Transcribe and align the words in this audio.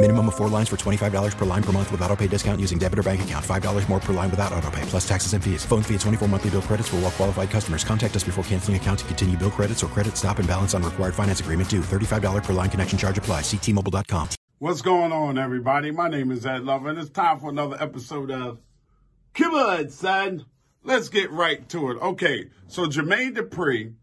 Minimum 0.00 0.28
of 0.28 0.36
four 0.36 0.48
lines 0.48 0.68
for 0.68 0.76
$25 0.76 1.36
per 1.36 1.44
line 1.44 1.62
per 1.62 1.72
month 1.72 1.90
with 1.90 2.00
auto 2.02 2.14
pay 2.14 2.28
discount 2.28 2.60
using 2.60 2.78
debit 2.78 3.00
or 3.00 3.02
bank 3.02 3.22
account. 3.22 3.44
$5 3.44 3.88
more 3.88 3.98
per 3.98 4.12
line 4.12 4.30
without 4.30 4.52
auto 4.52 4.70
pay, 4.70 4.82
plus 4.82 5.06
taxes 5.08 5.32
and 5.32 5.42
fees. 5.42 5.64
Phone 5.64 5.82
fee 5.82 5.94
at 5.96 6.00
24 6.02 6.28
monthly 6.28 6.50
bill 6.50 6.62
credits 6.62 6.88
for 6.88 6.96
all 6.96 7.02
well 7.02 7.10
qualified 7.10 7.50
customers. 7.50 7.82
Contact 7.82 8.14
us 8.14 8.22
before 8.22 8.44
canceling 8.44 8.76
account 8.76 9.00
to 9.00 9.04
continue 9.06 9.36
bill 9.36 9.50
credits 9.50 9.82
or 9.82 9.88
credit 9.88 10.16
stop 10.16 10.38
and 10.38 10.46
balance 10.46 10.72
on 10.72 10.84
required 10.84 11.16
finance 11.16 11.40
agreement 11.40 11.68
due. 11.68 11.80
$35 11.80 12.44
per 12.44 12.52
line 12.52 12.70
connection 12.70 12.96
charge 12.96 13.18
apply. 13.18 13.40
Ctmobile.com. 13.40 14.28
What's 14.60 14.82
going 14.82 15.10
on, 15.10 15.36
everybody? 15.36 15.90
My 15.90 16.08
name 16.08 16.30
is 16.30 16.46
Ed 16.46 16.62
Lover, 16.62 16.90
and 16.90 16.98
it's 17.00 17.10
time 17.10 17.40
for 17.40 17.50
another 17.50 17.76
episode 17.80 18.30
of 18.30 18.60
Come 19.34 19.54
on, 19.54 19.88
son. 19.88 20.44
Let's 20.84 21.08
get 21.08 21.32
right 21.32 21.68
to 21.70 21.90
it. 21.90 21.98
Okay, 22.00 22.50
so 22.68 22.86
Jermaine 22.86 23.36
Dupri 23.36 23.94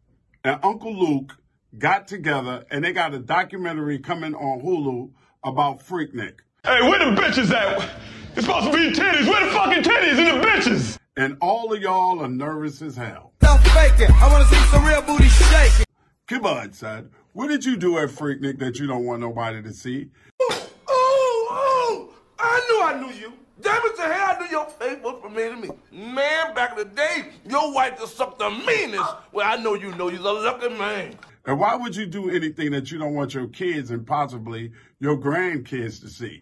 and 0.44 0.60
Uncle 0.62 0.94
Luke 0.94 1.38
got 1.78 2.10
together, 2.10 2.66
and 2.70 2.84
they 2.84 2.92
got 2.92 3.14
a 3.14 3.20
documentary 3.20 4.00
coming 4.00 4.36
on 4.36 4.60
Hulu 4.60 5.12
about 5.46 5.80
Freaknik. 5.80 6.40
Hey, 6.64 6.82
where 6.82 7.00
the 7.00 7.22
bitches 7.22 7.52
at? 7.52 7.90
It's 8.36 8.46
supposed 8.46 8.66
to 8.66 8.74
be 8.74 8.92
titties. 8.92 9.30
Where 9.30 9.46
the 9.46 9.52
fucking 9.52 9.84
titties 9.84 10.18
and 10.18 10.42
the 10.42 10.46
bitches? 10.46 10.98
And 11.16 11.38
all 11.40 11.72
of 11.72 11.82
y'all 11.82 12.20
are 12.20 12.28
nervous 12.28 12.82
as 12.82 12.98
hell. 12.98 13.32
Stop 13.42 13.62
faking. 13.68 14.14
I 14.16 14.30
want 14.30 14.48
to 14.50 14.54
see 14.54 14.62
some 14.66 14.84
real 14.84 15.02
booty 15.04 15.30
shaking. 15.30 15.86
Come 16.28 16.46
on, 16.46 16.74
son. 16.74 17.12
What 17.34 17.48
did 17.48 17.64
you 17.64 17.78
do 17.78 18.00
at 18.00 18.10
Freaknik 18.10 18.58
that 18.60 18.80
you 18.80 18.88
don't 18.88 19.06
want 19.06 19.22
nobody 19.22 19.62
to 19.62 19.72
see? 19.72 20.10
Oh, 20.42 20.70
oh, 20.88 22.14
I 22.40 22.62
knew 22.68 22.82
I 22.82 23.00
knew 23.00 23.14
you. 23.14 23.34
Damn 23.62 23.86
it 23.86 23.96
to 23.96 24.02
hell, 24.02 24.36
I 24.36 24.40
knew 24.40 24.50
your 24.50 24.66
face 24.66 24.98
was 25.02 25.22
familiar 25.22 25.52
to 25.52 25.62
me. 25.62 25.70
Man, 25.92 26.54
back 26.56 26.72
in 26.72 26.78
the 26.80 26.86
day, 26.86 27.30
your 27.48 27.74
wife 27.74 28.00
just 28.00 28.18
sucked 28.18 28.40
the 28.40 28.50
meanest. 28.50 29.10
Well, 29.32 29.48
I 29.48 29.62
know 29.62 29.76
you 29.76 29.94
know 29.96 30.10
you're 30.10 30.20
a 30.20 30.24
lucky 30.24 30.70
man. 30.70 31.16
And 31.48 31.60
why 31.60 31.76
would 31.76 31.96
you 31.96 32.08
do 32.08 32.30
anything 32.30 32.72
that 32.72 32.92
you 32.92 32.98
don't 32.98 33.14
want 33.14 33.36
your 33.36 33.48
kids 33.48 33.92
and 33.92 34.06
possibly 34.06 34.72
your 35.00 35.18
grandkids 35.18 36.02
to 36.02 36.10
see? 36.10 36.42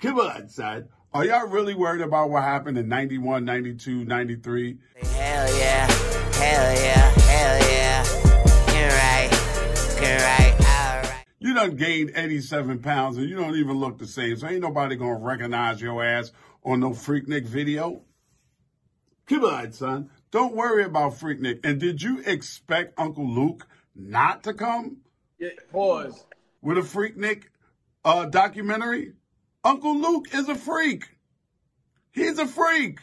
Come 0.00 0.18
on, 0.18 0.48
son. 0.48 0.88
Are 1.12 1.24
y'all 1.24 1.48
really 1.48 1.74
worried 1.74 2.02
about 2.02 2.30
what 2.30 2.42
happened 2.42 2.78
in 2.78 2.88
91, 2.88 3.44
92, 3.44 4.04
93? 4.04 4.78
Hell 5.02 5.56
yeah. 5.56 5.90
Hell 5.90 6.74
yeah. 6.74 7.10
Hell 7.20 7.70
yeah. 7.70 8.04
You're 8.74 8.88
right. 8.88 9.30
You're 10.00 10.18
right. 10.18 10.54
All 10.60 11.02
right. 11.10 11.24
You 11.38 11.54
done 11.54 11.76
gained 11.76 12.12
87 12.14 12.80
pounds 12.80 13.16
and 13.16 13.28
you 13.28 13.34
don't 13.34 13.56
even 13.56 13.78
look 13.78 13.98
the 13.98 14.06
same. 14.06 14.36
So 14.36 14.46
ain't 14.46 14.60
nobody 14.60 14.96
gonna 14.96 15.18
recognize 15.18 15.80
your 15.80 16.04
ass 16.04 16.32
on 16.64 16.80
no 16.80 16.90
Freaknik 16.90 17.46
video. 17.46 18.02
Come 19.26 19.44
on, 19.44 19.72
son. 19.72 20.10
Don't 20.30 20.54
worry 20.54 20.84
about 20.84 21.14
Freaknik. 21.14 21.60
And 21.64 21.80
did 21.80 22.00
you 22.02 22.22
expect 22.24 22.98
Uncle 22.98 23.28
Luke 23.28 23.66
not 23.94 24.44
to 24.44 24.54
come 24.54 24.98
Yeah, 25.38 25.48
pause. 25.72 26.24
with 26.62 26.78
a 26.78 26.82
Freaknik 26.82 27.44
uh, 28.04 28.26
documentary? 28.26 29.12
Uncle 29.64 29.96
Luke 29.98 30.32
is 30.32 30.48
a 30.48 30.54
freak. 30.54 31.04
He's 32.12 32.38
a 32.38 32.46
freak. 32.46 32.98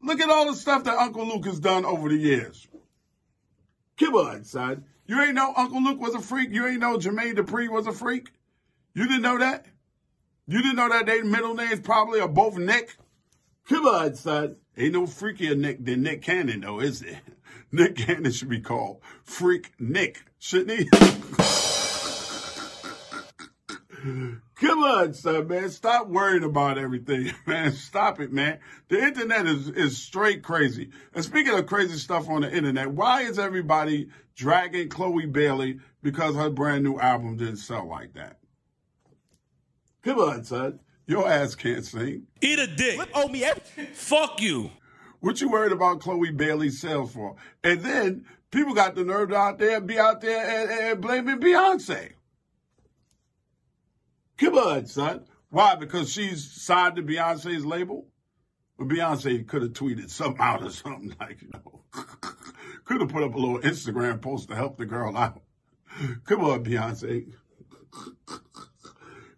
Look 0.00 0.20
at 0.20 0.30
all 0.30 0.46
the 0.50 0.56
stuff 0.56 0.84
that 0.84 0.98
Uncle 0.98 1.26
Luke 1.26 1.44
has 1.46 1.60
done 1.60 1.84
over 1.84 2.08
the 2.08 2.16
years. 2.16 2.66
On, 4.02 4.44
son. 4.44 4.84
You 5.06 5.20
ain't 5.20 5.34
know 5.34 5.52
Uncle 5.56 5.82
Luke 5.82 6.00
was 6.00 6.14
a 6.14 6.20
freak. 6.20 6.50
You 6.52 6.66
ain't 6.66 6.80
know 6.80 6.98
Jermaine 6.98 7.34
Dupri 7.34 7.68
was 7.70 7.86
a 7.86 7.92
freak. 7.92 8.30
You 8.94 9.06
didn't 9.06 9.22
know 9.22 9.38
that? 9.38 9.66
You 10.46 10.60
didn't 10.62 10.76
know 10.76 10.88
that 10.90 11.06
their 11.06 11.24
middle 11.24 11.54
names 11.54 11.80
probably 11.80 12.20
are 12.20 12.28
both 12.28 12.56
Nick? 12.58 12.96
Come 13.68 13.86
on, 13.86 14.14
son. 14.14 14.56
Ain't 14.76 14.92
no 14.92 15.02
freakier 15.02 15.56
Nick 15.56 15.84
than 15.84 16.02
Nick 16.02 16.22
Cannon, 16.22 16.60
though, 16.60 16.80
is 16.80 17.00
there? 17.00 17.20
Nick 17.72 17.96
Cannon 17.96 18.30
should 18.30 18.48
be 18.48 18.60
called 18.60 19.00
Freak 19.22 19.72
Nick, 19.78 20.22
shouldn't 20.38 20.78
he? 20.78 20.84
Come 24.56 24.84
on, 24.84 25.14
son, 25.14 25.48
man. 25.48 25.70
Stop 25.70 26.08
worrying 26.08 26.44
about 26.44 26.78
everything, 26.78 27.32
man. 27.46 27.72
Stop 27.72 28.20
it, 28.20 28.32
man. 28.32 28.58
The 28.88 29.02
internet 29.02 29.46
is, 29.46 29.68
is 29.68 29.96
straight 29.96 30.42
crazy. 30.42 30.90
And 31.14 31.24
speaking 31.24 31.54
of 31.54 31.66
crazy 31.66 31.96
stuff 31.96 32.28
on 32.28 32.42
the 32.42 32.54
internet, 32.54 32.90
why 32.90 33.22
is 33.22 33.38
everybody 33.38 34.10
dragging 34.36 34.90
Chloe 34.90 35.26
Bailey 35.26 35.80
because 36.02 36.36
her 36.36 36.50
brand 36.50 36.84
new 36.84 37.00
album 37.00 37.38
didn't 37.38 37.56
sell 37.56 37.88
like 37.88 38.12
that? 38.14 38.38
Come 40.02 40.18
on, 40.18 40.44
son. 40.44 40.80
Your 41.06 41.28
ass 41.28 41.54
can't 41.54 41.84
sing. 41.84 42.26
Eat 42.40 42.58
a 42.58 42.66
dick. 42.66 43.00
owe 43.14 43.28
me 43.28 43.44
everything. 43.44 43.86
Fuck 43.92 44.40
you. 44.40 44.70
What 45.20 45.40
you 45.40 45.50
worried 45.50 45.72
about 45.72 46.00
Chloe 46.00 46.30
Bailey's 46.30 46.80
sales 46.80 47.12
for? 47.12 47.36
And 47.62 47.80
then 47.80 48.26
people 48.50 48.74
got 48.74 48.94
the 48.94 49.04
nerve 49.04 49.30
to 49.30 49.36
out 49.36 49.58
there 49.58 49.80
be 49.80 49.98
out 49.98 50.20
there 50.20 50.44
and, 50.44 50.70
and 50.70 51.00
blaming 51.00 51.40
Beyonce. 51.40 52.12
Come 54.38 54.58
on, 54.58 54.86
son. 54.86 55.24
Why? 55.50 55.76
Because 55.76 56.12
she's 56.12 56.50
signed 56.50 56.96
to 56.96 57.02
Beyonce's 57.02 57.64
label? 57.64 58.08
Well, 58.76 58.88
Beyonce 58.88 59.46
could 59.46 59.62
have 59.62 59.72
tweeted 59.72 60.10
something 60.10 60.40
out 60.40 60.62
or 60.62 60.70
something 60.70 61.14
like, 61.20 61.42
you 61.42 61.48
know, 61.52 61.82
could 62.84 63.00
have 63.00 63.10
put 63.10 63.22
up 63.22 63.34
a 63.34 63.38
little 63.38 63.60
Instagram 63.60 64.20
post 64.20 64.48
to 64.48 64.56
help 64.56 64.78
the 64.78 64.86
girl 64.86 65.16
out. 65.16 65.42
Come 66.24 66.44
on, 66.44 66.64
Beyonce. 66.64 67.32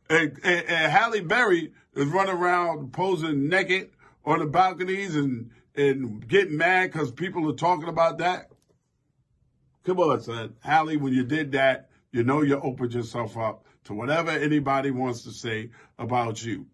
And, 0.09 0.39
and, 0.45 0.93
Halle 0.93 1.21
Berry 1.21 1.73
is 1.95 2.07
running 2.07 2.35
around 2.35 2.93
posing 2.93 3.49
naked 3.49 3.91
on 4.25 4.39
the 4.39 4.47
balconies 4.47 5.17
and, 5.17 5.51
and 5.75 6.27
getting 6.27 6.57
mad 6.57 6.93
because 6.93 7.11
people 7.11 7.49
are 7.51 7.55
talking 7.55 7.89
about 7.89 8.19
that. 8.19 8.51
Come 9.85 10.01
on, 10.01 10.21
son. 10.21 10.55
Halle, 10.61 10.97
when 10.97 11.13
you 11.13 11.25
did 11.25 11.53
that, 11.53 11.91
you 12.13 12.23
know 12.23 12.43
you 12.43 12.59
opened 12.61 12.95
yourself 12.95 13.37
up 13.37 13.65
to 13.85 13.95
whatever 13.95 14.31
anybody 14.31 14.91
wants 14.91 15.23
to 15.23 15.31
say 15.31 15.71
about 15.99 16.45
you. 16.45 16.67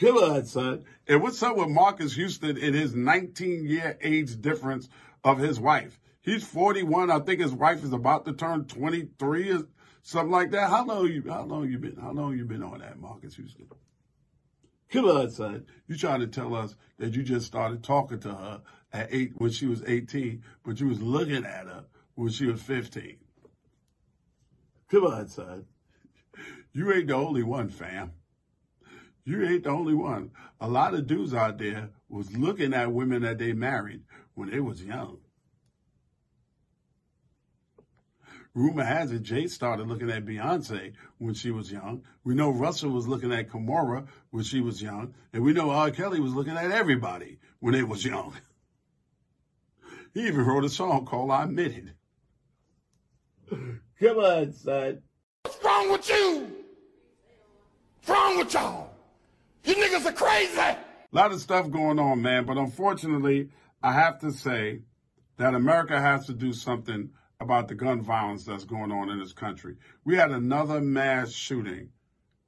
Come 0.00 0.16
on, 0.16 0.44
son. 0.44 0.84
And 1.06 1.22
what's 1.22 1.42
up 1.42 1.56
with 1.56 1.68
Marques 1.68 2.14
Houston 2.14 2.58
and 2.58 2.74
his 2.74 2.94
19 2.94 3.66
year 3.66 3.98
age 4.00 4.40
difference 4.40 4.88
of 5.22 5.38
his 5.38 5.60
wife? 5.60 6.00
He's 6.20 6.42
41. 6.42 7.10
I 7.10 7.18
think 7.20 7.40
his 7.40 7.52
wife 7.52 7.84
is 7.84 7.92
about 7.92 8.24
to 8.24 8.32
turn 8.32 8.64
23 8.64 9.52
or 9.52 9.66
something 10.04 10.30
like 10.30 10.52
that. 10.52 10.70
How 10.70 10.84
long 10.84 11.08
you, 11.08 11.24
how 11.28 11.42
long 11.42 11.68
you 11.68 11.78
been, 11.78 11.96
how 11.96 12.12
long 12.12 12.36
you 12.36 12.44
been 12.44 12.62
on 12.62 12.78
that, 12.78 13.00
Marques 13.00 13.34
Houston? 13.34 13.66
Come 14.90 15.06
on, 15.06 15.30
son. 15.30 15.66
You 15.88 15.96
trying 15.96 16.20
to 16.20 16.28
tell 16.28 16.54
us 16.54 16.76
that 16.98 17.14
you 17.14 17.24
just 17.24 17.46
started 17.46 17.82
talking 17.82 18.20
to 18.20 18.28
her 18.28 18.62
at 18.92 19.08
eight 19.12 19.32
when 19.34 19.50
she 19.50 19.66
was 19.66 19.82
18, 19.84 20.44
but 20.64 20.78
you 20.78 20.86
was 20.86 21.02
looking 21.02 21.44
at 21.44 21.66
her 21.66 21.84
when 22.14 22.30
she 22.30 22.46
was 22.46 22.62
15. 22.62 23.16
Come 24.90 25.04
on, 25.04 25.26
son. 25.26 25.64
You 26.72 26.92
ain't 26.92 27.08
the 27.08 27.14
only 27.14 27.42
one, 27.42 27.70
fam. 27.70 28.12
You 29.24 29.44
ain't 29.44 29.64
the 29.64 29.70
only 29.70 29.94
one. 29.94 30.32
A 30.60 30.68
lot 30.68 30.94
of 30.94 31.06
dudes 31.06 31.32
out 31.32 31.58
there 31.58 31.90
was 32.08 32.36
looking 32.36 32.74
at 32.74 32.92
women 32.92 33.22
that 33.22 33.38
they 33.38 33.54
married 33.54 34.02
when 34.34 34.50
they 34.50 34.60
was 34.60 34.84
young. 34.84 35.18
Rumor 38.54 38.84
has 38.84 39.10
it 39.10 39.22
Jay 39.22 39.48
started 39.48 39.88
looking 39.88 40.10
at 40.10 40.24
Beyonce 40.24 40.92
when 41.18 41.34
she 41.34 41.50
was 41.50 41.72
young. 41.72 42.04
We 42.22 42.34
know 42.34 42.50
Russell 42.50 42.90
was 42.90 43.08
looking 43.08 43.32
at 43.32 43.48
Kimora 43.48 44.06
when 44.30 44.44
she 44.44 44.60
was 44.60 44.80
young. 44.80 45.14
And 45.32 45.42
we 45.42 45.52
know 45.52 45.70
R. 45.70 45.90
Kelly 45.90 46.20
was 46.20 46.34
looking 46.34 46.56
at 46.56 46.70
everybody 46.70 47.38
when 47.58 47.74
they 47.74 47.82
was 47.82 48.04
young. 48.04 48.32
He 50.12 50.28
even 50.28 50.46
wrote 50.46 50.64
a 50.64 50.68
song 50.68 51.04
called 51.04 51.32
I 51.32 51.42
Admit 51.42 51.72
It. 53.50 53.50
Come 54.00 54.18
on, 54.18 54.52
son. 54.52 55.02
What's 55.42 55.64
wrong 55.64 55.90
with 55.90 56.08
you? 56.08 56.46
What's 57.96 58.08
wrong 58.08 58.38
with 58.38 58.54
y'all? 58.54 58.90
You 59.64 59.74
niggas 59.74 60.06
are 60.06 60.12
crazy. 60.12 60.60
A 60.60 60.78
lot 61.10 61.32
of 61.32 61.40
stuff 61.40 61.70
going 61.70 61.98
on, 61.98 62.22
man. 62.22 62.44
But 62.44 62.58
unfortunately, 62.58 63.50
I 63.82 63.92
have 63.92 64.20
to 64.20 64.30
say, 64.30 64.82
that 65.36 65.54
America 65.54 66.00
has 66.00 66.26
to 66.26 66.32
do 66.32 66.52
something 66.52 67.10
about 67.44 67.68
the 67.68 67.74
gun 67.74 68.02
violence 68.02 68.44
that's 68.44 68.64
going 68.64 68.90
on 68.90 69.10
in 69.10 69.20
this 69.20 69.32
country. 69.32 69.76
We 70.04 70.16
had 70.16 70.30
another 70.30 70.80
mass 70.80 71.30
shooting. 71.30 71.90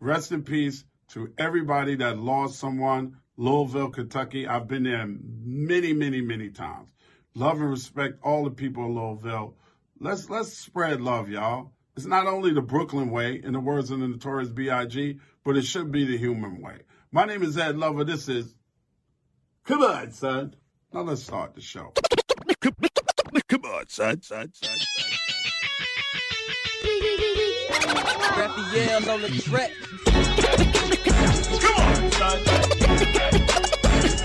Rest 0.00 0.32
in 0.32 0.42
peace 0.42 0.84
to 1.10 1.32
everybody 1.38 1.94
that 1.96 2.18
lost 2.18 2.58
someone. 2.58 3.18
Louisville, 3.36 3.90
Kentucky. 3.90 4.48
I've 4.48 4.66
been 4.66 4.82
there 4.82 5.06
many, 5.06 5.92
many, 5.92 6.20
many 6.20 6.50
times. 6.50 6.90
Love 7.34 7.60
and 7.60 7.70
respect 7.70 8.18
all 8.22 8.44
the 8.44 8.50
people 8.50 8.86
of 8.86 9.22
Louisville. 9.22 9.56
Let's 10.00 10.28
let's 10.30 10.56
spread 10.56 11.00
love, 11.00 11.28
y'all. 11.28 11.72
It's 11.96 12.06
not 12.06 12.26
only 12.26 12.52
the 12.52 12.62
Brooklyn 12.62 13.10
way, 13.10 13.40
in 13.42 13.52
the 13.52 13.60
words 13.60 13.90
of 13.90 14.00
the 14.00 14.08
notorious 14.08 14.50
B.I.G., 14.50 15.18
but 15.44 15.56
it 15.56 15.62
should 15.62 15.90
be 15.92 16.04
the 16.04 16.18
human 16.18 16.60
way. 16.60 16.80
My 17.12 17.24
name 17.24 17.42
is 17.42 17.56
Ed 17.56 17.76
Lover. 17.76 18.04
This 18.04 18.28
is 18.28 18.54
Come 19.64 19.82
on, 19.82 20.12
son. 20.12 20.54
Now 20.92 21.02
let's 21.02 21.22
start 21.22 21.54
the 21.54 21.60
show. 21.60 21.92
Come 23.86 24.06
on, 24.06 24.20
son, 24.20 24.22
son, 24.22 24.50
son, 24.52 24.78
son. 24.78 25.10
Raphael 28.36 29.10
on 29.10 29.22
the 29.22 29.28
track. 29.42 29.70
Come 31.60 31.74
on, 31.76 32.10
son. 32.12 32.44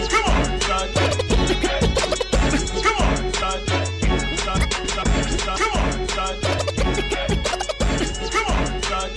Come 0.09 0.25
on, 0.25 0.61
son. 0.61 0.93
Come 2.81 2.95
on, 2.97 3.33
son. 3.33 3.59
Son, 4.37 4.59
son, 4.77 4.97
son. 4.97 5.57
Come 5.57 5.73
on, 5.73 6.07
son. 6.07 6.35
Come 8.31 8.45
on, 8.47 8.81
son. 8.83 9.09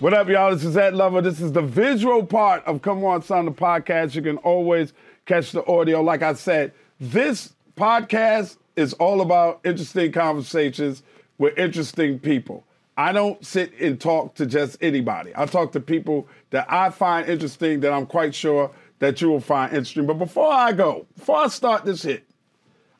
What 0.00 0.14
up, 0.14 0.28
y'all? 0.28 0.52
This 0.54 0.64
is 0.64 0.76
Ed 0.76 0.94
Lover. 0.94 1.20
This 1.22 1.40
is 1.40 1.50
the 1.52 1.62
visual 1.62 2.24
part 2.24 2.64
of 2.66 2.82
Come 2.82 3.04
On 3.04 3.22
Son, 3.22 3.46
the 3.46 3.52
podcast. 3.52 4.14
You 4.14 4.22
can 4.22 4.36
always 4.38 4.92
catch 5.26 5.50
the 5.52 5.66
audio. 5.66 6.02
Like 6.02 6.22
I 6.22 6.34
said, 6.34 6.72
this 7.00 7.52
podcast 7.76 8.58
is 8.76 8.92
all 8.94 9.20
about 9.20 9.60
interesting 9.64 10.12
conversations 10.12 11.02
with 11.38 11.56
interesting 11.58 12.18
people. 12.18 12.64
I 12.96 13.12
don't 13.12 13.44
sit 13.44 13.72
and 13.80 14.00
talk 14.00 14.34
to 14.36 14.46
just 14.46 14.78
anybody. 14.80 15.32
I 15.34 15.46
talk 15.46 15.72
to 15.72 15.80
people 15.80 16.28
that 16.50 16.70
I 16.70 16.90
find 16.90 17.28
interesting 17.28 17.80
that 17.80 17.92
I'm 17.92 18.06
quite 18.06 18.34
sure 18.34 18.70
that 19.00 19.20
you 19.20 19.28
will 19.28 19.40
find 19.40 19.72
interesting. 19.72 20.06
But 20.06 20.14
before 20.14 20.52
I 20.52 20.72
go, 20.72 21.06
before 21.16 21.38
I 21.38 21.48
start 21.48 21.84
this 21.84 22.02
hit, 22.02 22.24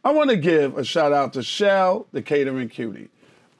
I 0.04 0.12
want 0.12 0.30
to 0.30 0.36
give 0.36 0.76
a 0.76 0.84
shout 0.84 1.12
out 1.12 1.32
to 1.34 1.42
Shell, 1.42 2.08
the 2.12 2.22
catering 2.22 2.68
cutie. 2.68 3.08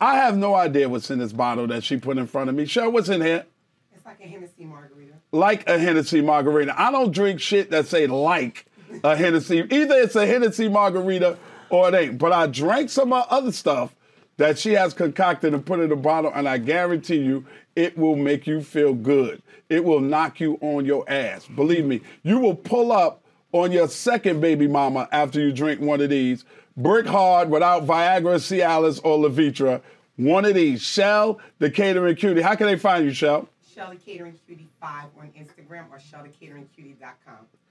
I 0.01 0.17
have 0.17 0.37
no 0.37 0.55
idea 0.55 0.89
what's 0.89 1.11
in 1.11 1.21
this 1.21 1.33
bottle 1.33 1.69
that 1.69 1.85
she 1.85 1.97
put 1.97 2.19
in 2.19 2.27
front 2.27 2.51
of 2.51 2.57
me. 2.57 2.67
Shell, 2.67 2.91
what's 2.91 3.09
in 3.09 3.23
here? 3.23 3.47
It's 3.95 4.05
like 4.05 4.21
a 4.21 4.27
Hennessy 4.27 4.65
margarita. 4.65 5.15
Like 5.31 5.69
a 5.69 5.79
Hennessy 5.79 6.21
margarita. 6.21 6.79
I 6.79 6.91
don't 6.91 7.13
drink 7.13 7.41
shit 7.41 7.71
that 7.71 7.87
say 7.87 8.07
like 8.07 8.67
a 9.05 9.17
Hennessy. 9.17 9.61
Either 9.61 9.95
it's 9.95 10.17
a 10.17 10.27
Hennessy 10.27 10.69
margarita 10.69 11.39
or 11.75 11.89
it 11.89 11.95
ain't. 11.95 12.19
But 12.19 12.33
I 12.33 12.47
drank 12.47 12.91
some 12.91 13.13
of 13.13 13.27
other 13.29 13.53
stuff 13.53 13.95
that 14.37 14.59
she 14.59 14.73
has 14.73 14.95
concocted 14.95 15.55
and 15.55 15.65
put 15.65 15.81
in 15.81 15.93
a 15.93 15.97
bottle, 15.97 16.33
and 16.35 16.49
I 16.49 16.59
guarantee 16.59 17.19
you 17.19 17.45
it 17.77 17.97
will 17.99 18.17
make 18.17 18.47
you 18.47 18.63
feel 18.63 18.95
good. 18.95 19.43
It 19.69 19.85
will 19.85 20.01
knock 20.01 20.41
you 20.41 20.59
on 20.61 20.85
your 20.85 21.09
ass. 21.11 21.47
Believe 21.47 21.85
me, 21.85 22.01
you 22.23 22.39
will 22.39 22.55
pull 22.55 22.93
up 22.93 23.23
on 23.53 23.73
your 23.73 23.89
second 23.89 24.41
baby 24.41 24.67
mama 24.67 25.09
after 25.13 25.41
you 25.41 25.53
drink 25.53 25.81
one 25.81 26.01
of 26.01 26.11
these. 26.11 26.45
Brick 26.77 27.07
hard 27.07 27.51
without 27.51 27.87
Viagra, 27.87 28.37
Cialis, 28.37 29.01
or 29.05 29.19
Levitra. 29.19 29.81
One 30.17 30.45
of 30.45 30.55
these. 30.55 30.83
Shell, 30.83 31.41
the 31.59 31.71
catering 31.71 32.17
cutie. 32.17 32.43
How 32.43 32.55
can 32.57 32.67
they 32.67 32.77
find 32.77 33.05
you, 33.05 33.13
Shell? 33.13 33.49
Shelly 33.75 33.97
Catering 33.97 34.39
Cutie 34.47 34.69
5 34.81 35.05
on 35.19 35.33
Instagram 35.37 35.91
or 35.91 35.99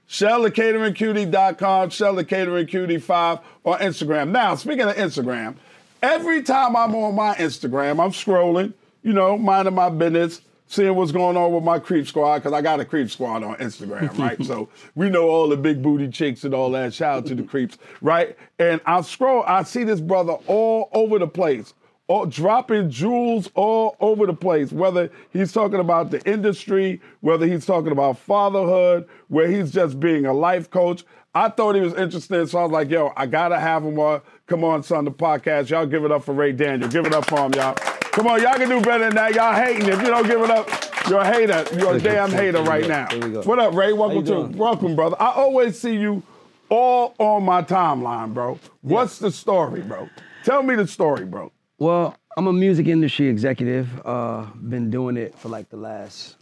ShellyCateringCutie.com. 0.10 1.90
ShellTheCateringCutie.com, 1.90 1.90
ShellTheCateringCutie5 1.90 3.42
on 3.66 3.80
Instagram. 3.80 4.30
Now, 4.32 4.56
speaking 4.56 4.88
of 4.88 4.96
Instagram, 4.96 5.56
every 6.02 6.44
time 6.44 6.76
I'm 6.76 6.94
on 6.96 7.16
my 7.16 7.36
Instagram, 7.36 8.04
I'm 8.04 8.12
scrolling, 8.12 8.74
you 9.02 9.14
know, 9.14 9.38
minding 9.38 9.74
my 9.74 9.90
business, 9.90 10.42
seeing 10.68 10.96
what's 10.96 11.12
going 11.12 11.38
on 11.38 11.54
with 11.54 11.64
my 11.64 11.80
creep 11.80 12.08
squad, 12.08 12.40
because 12.40 12.54
I 12.54 12.62
got 12.62 12.80
a 12.80 12.86
creep 12.86 13.10
squad 13.10 13.44
on 13.44 13.56
Instagram, 13.56 14.18
right? 14.18 14.44
so 14.46 14.70
we 14.96 15.10
know 15.10 15.30
all 15.30 15.48
the 15.48 15.58
big 15.58 15.82
booty 15.82 16.10
chicks 16.10 16.44
and 16.44 16.54
all 16.54 16.70
that. 16.72 16.94
Shout 16.94 17.18
out 17.18 17.26
to 17.28 17.36
the 17.36 17.44
creeps, 17.44 17.78
right? 18.02 18.38
And 18.60 18.82
I 18.86 19.02
scroll, 19.02 19.44
I 19.44 19.64
see 19.64 19.84
this 19.84 20.02
brother 20.02 20.34
all 20.48 20.90
over 20.94 21.20
the 21.20 21.28
place. 21.28 21.74
All, 22.14 22.28
dropping 22.28 22.92
jewels 22.92 23.50
all 23.56 23.98
over 24.00 24.28
the 24.28 24.36
place, 24.36 24.72
whether 24.72 25.10
he's 25.32 25.52
talking 25.52 25.80
about 25.80 26.12
the 26.12 26.22
industry, 26.30 27.02
whether 27.22 27.48
he's 27.48 27.66
talking 27.66 27.92
about 27.92 28.20
fatherhood, 28.20 29.08
where 29.30 29.48
he's 29.48 29.72
just 29.72 30.00
being 30.00 30.28
a 30.28 30.32
life 30.32 30.70
coach. 30.70 31.04
I 31.34 31.50
thought 31.50 31.74
he 31.74 31.82
was 31.82 31.96
interesting, 31.96 32.46
so 32.46 32.60
I 32.60 32.64
was 32.66 32.72
like, 32.72 32.92
yo, 32.92 33.14
I 33.18 33.26
gotta 33.26 33.60
have 33.60 33.84
him 33.84 33.98
on 33.98 34.22
Come 34.46 34.64
On 34.64 34.84
Son, 34.84 35.06
the 35.06 35.12
podcast. 35.12 35.72
Y'all 35.72 35.88
give 35.88 36.06
it 36.06 36.12
up 36.12 36.24
for 36.24 36.36
Ray 36.36 36.52
Daniel. 36.52 36.88
Give 36.88 37.04
it 37.08 37.16
up 37.16 37.26
for 37.26 37.40
him, 37.48 37.54
y'all. 37.54 37.74
Come 37.74 38.28
on, 38.28 38.44
y'all 38.44 38.54
can 38.60 38.70
do 38.70 38.80
better 38.80 39.06
than 39.06 39.16
that. 39.16 39.34
Y'all 39.34 39.56
hating. 39.56 39.90
If 39.90 40.00
you 40.00 40.10
don't 40.10 40.28
give 40.28 40.40
it 40.40 40.52
up, 40.52 40.70
you're 41.10 41.22
a 41.22 41.26
hater. 41.26 41.66
You're 41.76 41.96
a 41.96 42.00
damn 42.00 42.30
hater 42.30 42.62
right 42.62 42.88
now. 42.88 43.08
What 43.42 43.58
up, 43.58 43.74
Ray? 43.74 43.92
Welcome 43.92 44.24
to 44.26 44.56
welcome, 44.56 44.96
brother. 44.96 45.16
I 45.20 45.32
always 45.32 45.80
see 45.80 45.96
you 45.96 46.22
all 46.70 47.16
on 47.18 47.42
my 47.42 47.64
timeline, 47.64 48.36
bro. 48.36 48.60
What's 48.84 49.18
the 49.18 49.32
story, 49.32 49.82
bro? 49.82 50.10
Tell 50.44 50.62
me 50.62 50.76
the 50.76 50.86
story, 50.86 51.26
bro. 51.26 51.52
Well, 51.84 52.16
I'm 52.38 52.48
a 52.48 52.54
music 52.54 52.88
industry 52.88 53.28
executive. 53.28 53.90
Uh, 54.06 54.46
been 54.70 54.90
doing 54.90 55.18
it 55.18 55.38
for 55.38 55.50
like 55.50 55.68
the 55.70 55.76
last 55.76 56.38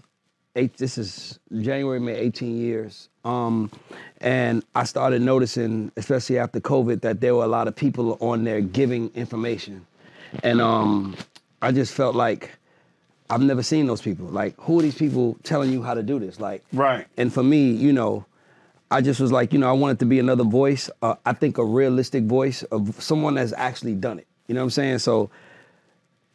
eight. 0.55 0.77
This 0.77 0.99
is 0.99 1.39
January, 1.51 1.99
May, 1.99 2.13
18 2.13 2.59
years. 2.59 3.09
Um, 3.25 3.71
and 4.19 4.63
I 4.75 4.83
started 4.83 5.23
noticing, 5.23 5.91
especially 5.97 6.37
after 6.37 6.59
COVID, 6.59 7.01
that 7.01 7.21
there 7.21 7.33
were 7.33 7.43
a 7.43 7.47
lot 7.47 7.67
of 7.67 7.75
people 7.75 8.19
on 8.21 8.43
there 8.43 8.61
giving 8.61 9.09
information, 9.15 9.83
and 10.43 10.61
um, 10.61 11.15
I 11.63 11.71
just 11.71 11.95
felt 11.95 12.13
like 12.15 12.51
I've 13.31 13.41
never 13.41 13.63
seen 13.63 13.87
those 13.87 14.03
people. 14.03 14.27
Like, 14.27 14.53
who 14.59 14.77
are 14.77 14.83
these 14.83 14.93
people 14.93 15.39
telling 15.41 15.73
you 15.73 15.81
how 15.81 15.95
to 15.95 16.03
do 16.03 16.19
this? 16.19 16.39
Like, 16.39 16.63
right. 16.71 17.07
And 17.17 17.33
for 17.33 17.41
me, 17.41 17.71
you 17.71 17.93
know, 17.93 18.27
I 18.91 19.01
just 19.01 19.19
was 19.19 19.31
like, 19.31 19.53
you 19.53 19.57
know, 19.57 19.69
I 19.69 19.73
wanted 19.73 19.97
to 20.01 20.05
be 20.05 20.19
another 20.19 20.43
voice. 20.43 20.87
Uh, 21.01 21.15
I 21.25 21.33
think 21.33 21.57
a 21.57 21.65
realistic 21.65 22.25
voice 22.25 22.61
of 22.61 23.01
someone 23.01 23.33
that's 23.33 23.53
actually 23.53 23.95
done 23.95 24.19
it. 24.19 24.27
You 24.51 24.55
know 24.55 24.63
what 24.63 24.65
I'm 24.65 24.71
saying? 24.71 24.99
So 24.99 25.29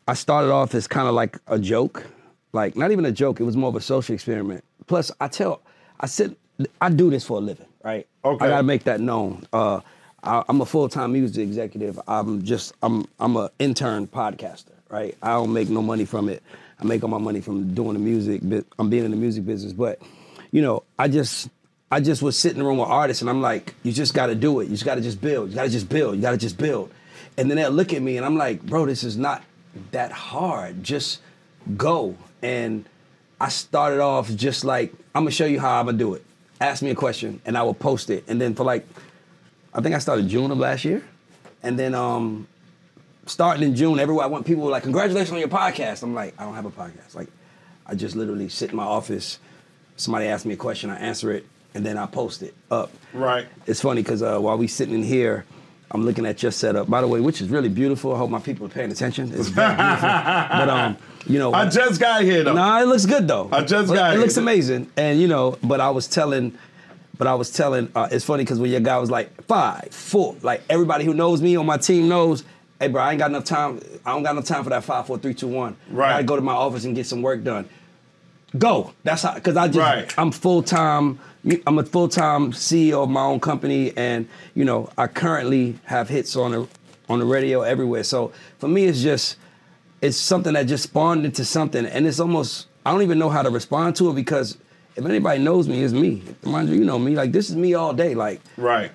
I 0.09 0.15
started 0.15 0.51
off 0.51 0.75
as 0.75 0.87
kind 0.87 1.07
of 1.07 1.13
like 1.13 1.39
a 1.49 1.59
joke, 1.59 2.07
like 2.55 2.75
not 2.75 2.91
even 2.91 3.05
a 3.05 3.13
joke. 3.13 3.41
It 3.41 3.43
was 3.43 3.59
more 3.59 3.69
of 3.69 3.77
a 3.77 3.81
social 3.83 4.15
experiment. 4.15 4.65
Plus, 4.87 5.13
I 5.21 5.29
tell, 5.29 5.61
I 6.01 6.07
said, 6.07 6.35
I 6.81 6.89
do 6.89 7.11
this 7.11 7.27
for 7.27 7.37
a 7.37 7.41
living, 7.43 7.67
right? 7.85 8.07
Okay. 8.25 8.43
I 8.43 8.49
gotta 8.49 8.63
make 8.63 8.85
that 8.85 9.01
known. 9.01 9.47
Uh, 9.53 9.81
I, 10.23 10.43
I'm 10.49 10.63
a 10.63 10.65
full 10.65 10.89
time 10.89 11.13
music 11.13 11.43
executive. 11.43 12.01
I'm 12.09 12.43
just, 12.43 12.73
I'm, 12.83 13.05
I'm 13.21 13.37
an 13.37 13.51
intern 13.59 14.07
podcaster, 14.07 14.73
right? 14.89 15.15
I 15.23 15.35
don't 15.35 15.53
make 15.53 15.69
no 15.69 15.83
money 15.83 16.07
from 16.07 16.31
it. 16.31 16.43
I 16.81 16.87
make 16.87 17.03
all 17.03 17.11
my 17.11 17.19
money 17.19 17.43
from 17.43 17.75
doing 17.75 17.93
the 17.93 17.99
music. 17.99 18.41
But 18.43 18.65
I'm 18.79 18.89
being 18.89 19.05
in 19.05 19.11
the 19.11 19.19
music 19.19 19.45
business, 19.45 19.75
but 19.75 20.01
you 20.53 20.63
know, 20.63 20.85
I 20.99 21.09
just, 21.09 21.51
I 21.93 22.01
just 22.01 22.23
was 22.23 22.39
sitting 22.39 22.57
in 22.57 22.63
the 22.63 22.67
room 22.67 22.79
with 22.79 22.89
artists, 22.89 23.21
and 23.21 23.29
I'm 23.29 23.43
like, 23.43 23.75
you 23.83 23.93
just 23.93 24.15
got 24.15 24.29
to 24.29 24.35
do 24.35 24.61
it. 24.61 24.69
You 24.69 24.71
just 24.71 24.87
got 24.87 24.95
to 24.95 25.03
just 25.03 25.21
build. 25.21 25.51
You 25.51 25.57
got 25.57 25.65
to 25.65 25.69
just 25.69 25.91
build. 25.91 26.17
You 26.17 26.23
got 26.23 26.31
to 26.31 26.39
just 26.39 26.57
build. 26.57 26.91
And 27.39 27.51
then 27.51 27.57
they'll 27.57 27.71
look 27.71 27.93
at 27.93 28.01
me, 28.01 28.17
and 28.17 28.25
I'm 28.25 28.37
like, 28.37 28.63
bro, 28.63 28.87
this 28.87 29.05
is 29.05 29.17
not 29.17 29.43
that 29.93 30.13
hard. 30.13 30.83
Just 30.83 31.21
go. 31.77 32.17
And 32.43 32.87
I 33.41 33.49
started 33.49 34.01
off 34.01 34.35
just 34.35 34.65
like, 34.65 34.93
I'm 35.15 35.23
gonna 35.23 35.31
show 35.31 35.47
you 35.47 35.61
how 35.61 35.79
I'm 35.81 35.87
gonna 35.87 35.99
do 35.99 36.15
it. 36.15 36.25
Ask 36.61 36.83
me 36.83 36.91
a 36.91 36.95
question, 36.95 37.41
and 37.45 37.57
I 37.57 37.63
will 37.63 37.75
post 37.75 38.09
it. 38.09 38.25
And 38.29 38.41
then 38.41 38.55
for 38.55 38.65
like, 38.65 38.87
I 39.75 39.83
think 39.83 39.95
I 39.95 39.99
started 39.99 40.29
June 40.29 40.51
of 40.51 40.59
last 40.59 40.85
year, 40.85 41.05
and 41.63 41.79
then 41.79 41.95
um, 41.95 42.47
starting 43.27 43.63
in 43.63 43.77
June, 43.77 43.99
everywhere 43.99 44.25
I 44.25 44.29
went, 44.29 44.47
people 44.47 44.63
were 44.65 44.71
like, 44.71 44.85
"Congratulations 44.85 45.33
on 45.33 45.39
your 45.39 45.49
podcast." 45.49 46.03
I'm 46.03 46.15
like, 46.15 46.35
I 46.39 46.45
don't 46.45 46.55
have 46.55 46.65
a 46.65 46.71
podcast. 46.71 47.15
Like, 47.15 47.29
I 47.87 47.95
just 47.95 48.17
literally 48.17 48.49
sit 48.49 48.71
in 48.71 48.77
my 48.77 48.85
office. 48.85 49.39
Somebody 49.97 50.27
asks 50.27 50.45
me 50.45 50.55
a 50.55 50.57
question, 50.57 50.91
I 50.91 50.97
answer 50.97 51.31
it, 51.33 51.47
and 51.75 51.85
then 51.85 51.97
I 51.99 52.07
post 52.07 52.43
it 52.43 52.55
up. 52.71 52.91
Right. 53.13 53.47
It's 53.67 53.81
funny 53.81 54.03
because 54.03 54.23
uh, 54.23 54.39
while 54.39 54.59
we 54.59 54.67
sitting 54.67 54.95
in 54.95 55.03
here, 55.03 55.45
I'm 55.91 56.05
looking 56.05 56.27
at 56.27 56.43
your 56.43 56.53
setup, 56.53 56.91
by 56.91 57.01
the 57.01 57.07
way, 57.07 57.21
which 57.21 57.41
is 57.41 57.49
really 57.49 57.69
beautiful. 57.69 58.15
I 58.15 58.19
hope 58.19 58.29
my 58.31 58.41
people 58.41 58.67
are 58.67 58.71
paying 58.71 58.91
attention. 58.91 59.33
It's 59.33 59.49
very 59.49 59.75
beautiful. 59.75 60.09
but 60.09 60.69
um, 60.69 60.97
you 61.27 61.39
know, 61.39 61.53
I 61.53 61.69
just 61.69 62.01
got 62.01 62.23
here 62.23 62.43
though. 62.45 62.55
Nah, 62.55 62.81
it 62.83 62.87
looks 62.87 63.07
good 63.07 63.29
though. 63.29 63.49
I 63.53 63.63
just 63.63 63.93
got 63.93 64.11
It 64.11 64.13
here. 64.15 64.21
looks 64.21 64.37
amazing, 64.37 64.91
and 64.97 65.21
you 65.21 65.29
know, 65.29 65.57
but 65.63 65.81
I 65.81 65.91
was 65.91 66.09
telling, 66.09 66.57
but 67.19 67.27
I 67.27 67.35
was 67.35 67.51
telling. 67.53 67.91
Uh, 67.95 68.09
it's 68.11 68.25
funny 68.25 68.43
because 68.45 68.59
when 68.59 68.71
your 68.71 68.81
guy 68.81 68.99
was 68.99 69.11
like 69.11 69.43
five, 69.45 69.89
four, 69.93 70.35
like 70.43 70.63
everybody 70.69 71.05
who 71.05 71.15
knows 71.15 71.41
me 71.41 71.57
on 71.57 71.67
my 71.67 71.77
team 71.77 72.09
knows. 72.09 72.43
Hey, 72.81 72.89
bro, 72.89 73.01
I 73.03 73.13
ain't 73.13 73.19
got 73.19 73.31
enough 73.31 73.45
time. 73.45 73.81
I 74.05 74.13
don't 74.13 74.23
got 74.23 74.33
enough 74.33 74.45
time 74.45 74.63
for 74.65 74.71
that 74.71 74.85
five, 74.85 75.07
four, 75.07 75.17
three, 75.19 75.33
two, 75.35 75.49
one. 75.49 75.77
Right. 75.89 76.09
I 76.11 76.13
gotta 76.15 76.25
go 76.25 76.37
to 76.37 76.43
my 76.43 76.53
office 76.53 76.85
and 76.85 76.95
get 76.95 77.07
some 77.07 77.23
work 77.23 77.43
done. 77.43 77.69
Go. 78.59 78.93
That's 79.03 79.23
how. 79.23 79.35
Because 79.35 79.57
I 79.57 79.67
just, 79.69 79.79
Right. 79.79 80.13
I'm 80.19 80.31
full 80.31 80.63
time. 80.63 81.19
I'm 81.67 81.79
a 81.79 81.85
full 81.85 82.09
time 82.09 82.53
CEO 82.53 83.03
of 83.05 83.11
my 83.11 83.23
own 83.23 83.39
company, 83.41 83.93
and 83.97 84.29
you 84.55 84.65
know, 84.65 84.91
I 84.99 85.07
currently 85.07 85.79
have 85.85 86.09
hits 86.09 86.35
on 86.37 86.51
the 86.53 86.69
on 87.09 87.21
the 87.21 87.25
radio 87.25 87.63
everywhere. 87.63 88.03
So 88.03 88.33
for 88.59 88.69
me, 88.69 88.85
it's 88.85 89.01
just 89.03 89.37
it's 90.01 90.17
something 90.17 90.55
that 90.55 90.67
just 90.67 90.85
spawned 90.85 91.25
into 91.25 91.45
something, 91.45 91.87
and 91.87 92.07
it's 92.07 92.19
almost 92.21 92.67
I 92.85 92.91
don't 92.91 93.03
even 93.03 93.19
know 93.19 93.29
how 93.31 93.43
to 93.43 93.51
respond 93.51 93.95
to 93.97 94.11
it 94.11 94.15
because 94.15 94.59
if 94.97 95.05
anybody 95.05 95.41
knows 95.41 95.69
me, 95.69 95.83
it's 95.83 95.93
me. 95.93 96.23
Mind 96.43 96.69
you, 96.69 96.77
you 96.77 96.85
know 96.85 96.99
me. 96.99 97.15
Like 97.15 97.31
this 97.33 97.49
is 97.49 97.55
me 97.57 97.75
all 97.75 97.93
day. 97.93 98.15
Like 98.15 98.41
Right. 98.57 98.91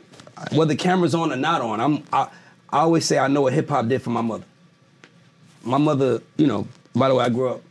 whether 0.51 0.75
cameras 0.75 1.15
on 1.15 1.31
or 1.31 1.37
not 1.37 1.61
on, 1.61 1.79
I'm 1.79 2.03
I, 2.11 2.27
I 2.69 2.79
always 2.79 3.05
say 3.05 3.17
I 3.17 3.27
know 3.27 3.41
what 3.43 3.53
hip 3.53 3.69
hop 3.69 3.87
did 3.87 4.01
for 4.01 4.09
my 4.09 4.21
mother. 4.21 4.43
My 5.63 5.77
mother, 5.77 6.21
you 6.37 6.47
know, 6.47 6.67
by 6.95 7.07
the 7.07 7.15
way, 7.15 7.23
I 7.23 7.29
grew 7.29 7.49
up 7.49 7.61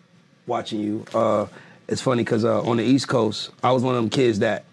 watching 0.46 0.80
you. 0.80 1.04
Uh, 1.12 1.46
it's 1.88 2.00
funny 2.00 2.22
because 2.22 2.44
uh, 2.44 2.62
on 2.62 2.76
the 2.76 2.84
East 2.84 3.08
Coast, 3.08 3.50
I 3.64 3.72
was 3.72 3.82
one 3.82 3.94
of 3.96 4.00
them 4.02 4.08
kids 4.10 4.38
that 4.38 4.64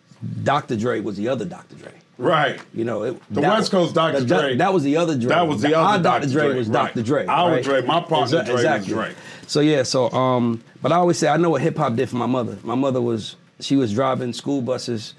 Dr. 0.43 0.75
Dre 0.75 0.99
was 0.99 1.17
the 1.17 1.27
other 1.27 1.45
Dr. 1.45 1.75
Dre. 1.75 1.91
Right. 2.17 2.59
You 2.73 2.83
know, 2.83 3.03
it, 3.03 3.21
The 3.29 3.41
that 3.41 3.57
West 3.59 3.71
Coast 3.71 3.93
Dr. 3.93 4.21
the 4.21 4.25
Dre. 4.25 4.55
That 4.55 4.73
was 4.73 4.83
the 4.83 4.97
other 4.97 5.15
Dre. 5.17 5.29
That 5.29 5.47
was 5.47 5.61
the 5.61 5.75
Our 5.75 5.95
other 5.95 6.03
Dr. 6.03 6.21
Dr. 6.21 6.31
Dre 6.33 6.55
was 6.55 6.67
right. 6.67 6.93
Dr. 6.93 7.03
Dre. 7.03 7.25
Our 7.27 7.51
right? 7.51 7.63
Dre, 7.63 7.81
my 7.83 8.01
partner 8.01 8.39
Exa- 8.39 8.45
Dre 8.45 8.53
was 8.53 8.61
exactly. 8.63 8.93
Dre. 8.93 9.15
So 9.45 9.59
yeah, 9.59 9.83
so 9.83 10.09
um, 10.11 10.63
but 10.81 10.91
I 10.91 10.95
always 10.95 11.17
say 11.17 11.27
I 11.27 11.37
know 11.37 11.51
what 11.51 11.61
hip 11.61 11.77
hop 11.77 11.95
did 11.95 12.09
for 12.09 12.15
my 12.15 12.25
mother. 12.25 12.57
My 12.63 12.75
mother 12.75 13.01
was 13.01 13.35
she 13.59 13.75
was 13.75 13.93
driving 13.93 14.33
school 14.33 14.61
buses, 14.61 15.13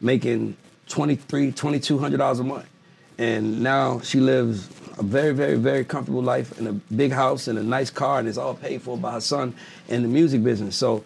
making 0.00 0.56
twenty 0.88 1.14
three, 1.14 1.52
twenty 1.52 1.78
two 1.78 1.98
hundred 1.98 2.18
dollars 2.18 2.40
a 2.40 2.44
month, 2.44 2.66
and 3.16 3.62
now 3.62 4.00
she 4.00 4.18
lives 4.18 4.68
a 4.98 5.02
very, 5.02 5.32
very, 5.32 5.56
very 5.56 5.84
comfortable 5.84 6.22
life 6.22 6.58
in 6.58 6.66
a 6.66 6.72
big 6.72 7.12
house 7.12 7.48
and 7.48 7.58
a 7.58 7.62
nice 7.62 7.90
car, 7.90 8.18
and 8.18 8.28
it's 8.28 8.36
all 8.36 8.54
paid 8.54 8.82
for 8.82 8.98
by 8.98 9.12
her 9.12 9.20
son 9.20 9.54
in 9.88 10.02
the 10.02 10.08
music 10.08 10.42
business. 10.42 10.74
So 10.76 11.04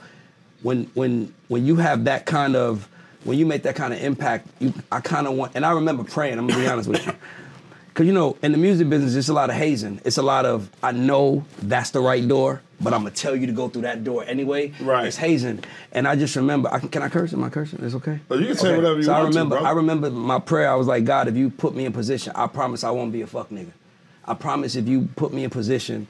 when 0.62 0.84
when 0.94 1.34
when 1.48 1.66
you 1.66 1.76
have 1.76 2.04
that 2.04 2.24
kind 2.24 2.56
of 2.56 2.88
when 3.24 3.38
you 3.38 3.46
make 3.46 3.62
that 3.64 3.74
kind 3.74 3.92
of 3.92 4.02
impact, 4.02 4.46
you 4.60 4.72
I 4.92 5.00
kind 5.00 5.26
of 5.26 5.34
want 5.34 5.52
and 5.54 5.64
I 5.64 5.72
remember 5.72 6.04
praying. 6.04 6.38
I'm 6.38 6.46
gonna 6.46 6.60
be 6.60 6.68
honest 6.68 6.88
with 6.88 7.04
you. 7.06 7.12
Cause 7.94 8.06
you 8.06 8.12
know, 8.12 8.36
in 8.42 8.50
the 8.50 8.58
music 8.58 8.88
business, 8.90 9.14
it's 9.14 9.28
a 9.28 9.32
lot 9.32 9.50
of 9.50 9.56
hazing. 9.56 10.00
It's 10.04 10.18
a 10.18 10.22
lot 10.22 10.44
of 10.46 10.68
I 10.82 10.90
know 10.90 11.44
that's 11.62 11.90
the 11.90 12.00
right 12.00 12.26
door, 12.26 12.60
but 12.80 12.92
I'm 12.92 13.02
gonna 13.02 13.14
tell 13.14 13.36
you 13.36 13.46
to 13.46 13.52
go 13.52 13.68
through 13.68 13.82
that 13.82 14.02
door 14.02 14.24
anyway. 14.24 14.72
Right. 14.80 15.06
It's 15.06 15.16
hazing, 15.16 15.62
and 15.92 16.08
I 16.08 16.16
just 16.16 16.34
remember. 16.34 16.68
I 16.72 16.80
can, 16.80 16.88
can 16.88 17.02
I 17.02 17.08
curse? 17.08 17.32
Am 17.32 17.44
I 17.44 17.50
cursing? 17.50 17.78
It's 17.84 17.94
okay. 17.94 18.18
Oh, 18.30 18.36
you 18.36 18.46
can 18.46 18.56
say 18.56 18.74
whatever 18.74 18.96
you 18.96 19.04
so 19.04 19.12
I 19.12 19.20
want 19.22 19.32
to, 19.32 19.38
remember. 19.38 19.58
bro. 19.60 19.64
I 19.64 19.72
remember 19.72 20.10
my 20.10 20.40
prayer. 20.40 20.68
I 20.68 20.74
was 20.74 20.88
like, 20.88 21.04
God, 21.04 21.28
if 21.28 21.36
you 21.36 21.50
put 21.50 21.74
me 21.76 21.84
in 21.84 21.92
position, 21.92 22.32
I 22.34 22.48
promise 22.48 22.82
I 22.82 22.90
won't 22.90 23.12
be 23.12 23.22
a 23.22 23.28
fuck 23.28 23.50
nigga. 23.50 23.70
I 24.24 24.34
promise 24.34 24.74
if 24.74 24.88
you 24.88 25.08
put 25.14 25.32
me 25.32 25.44
in 25.44 25.50
position, 25.50 26.08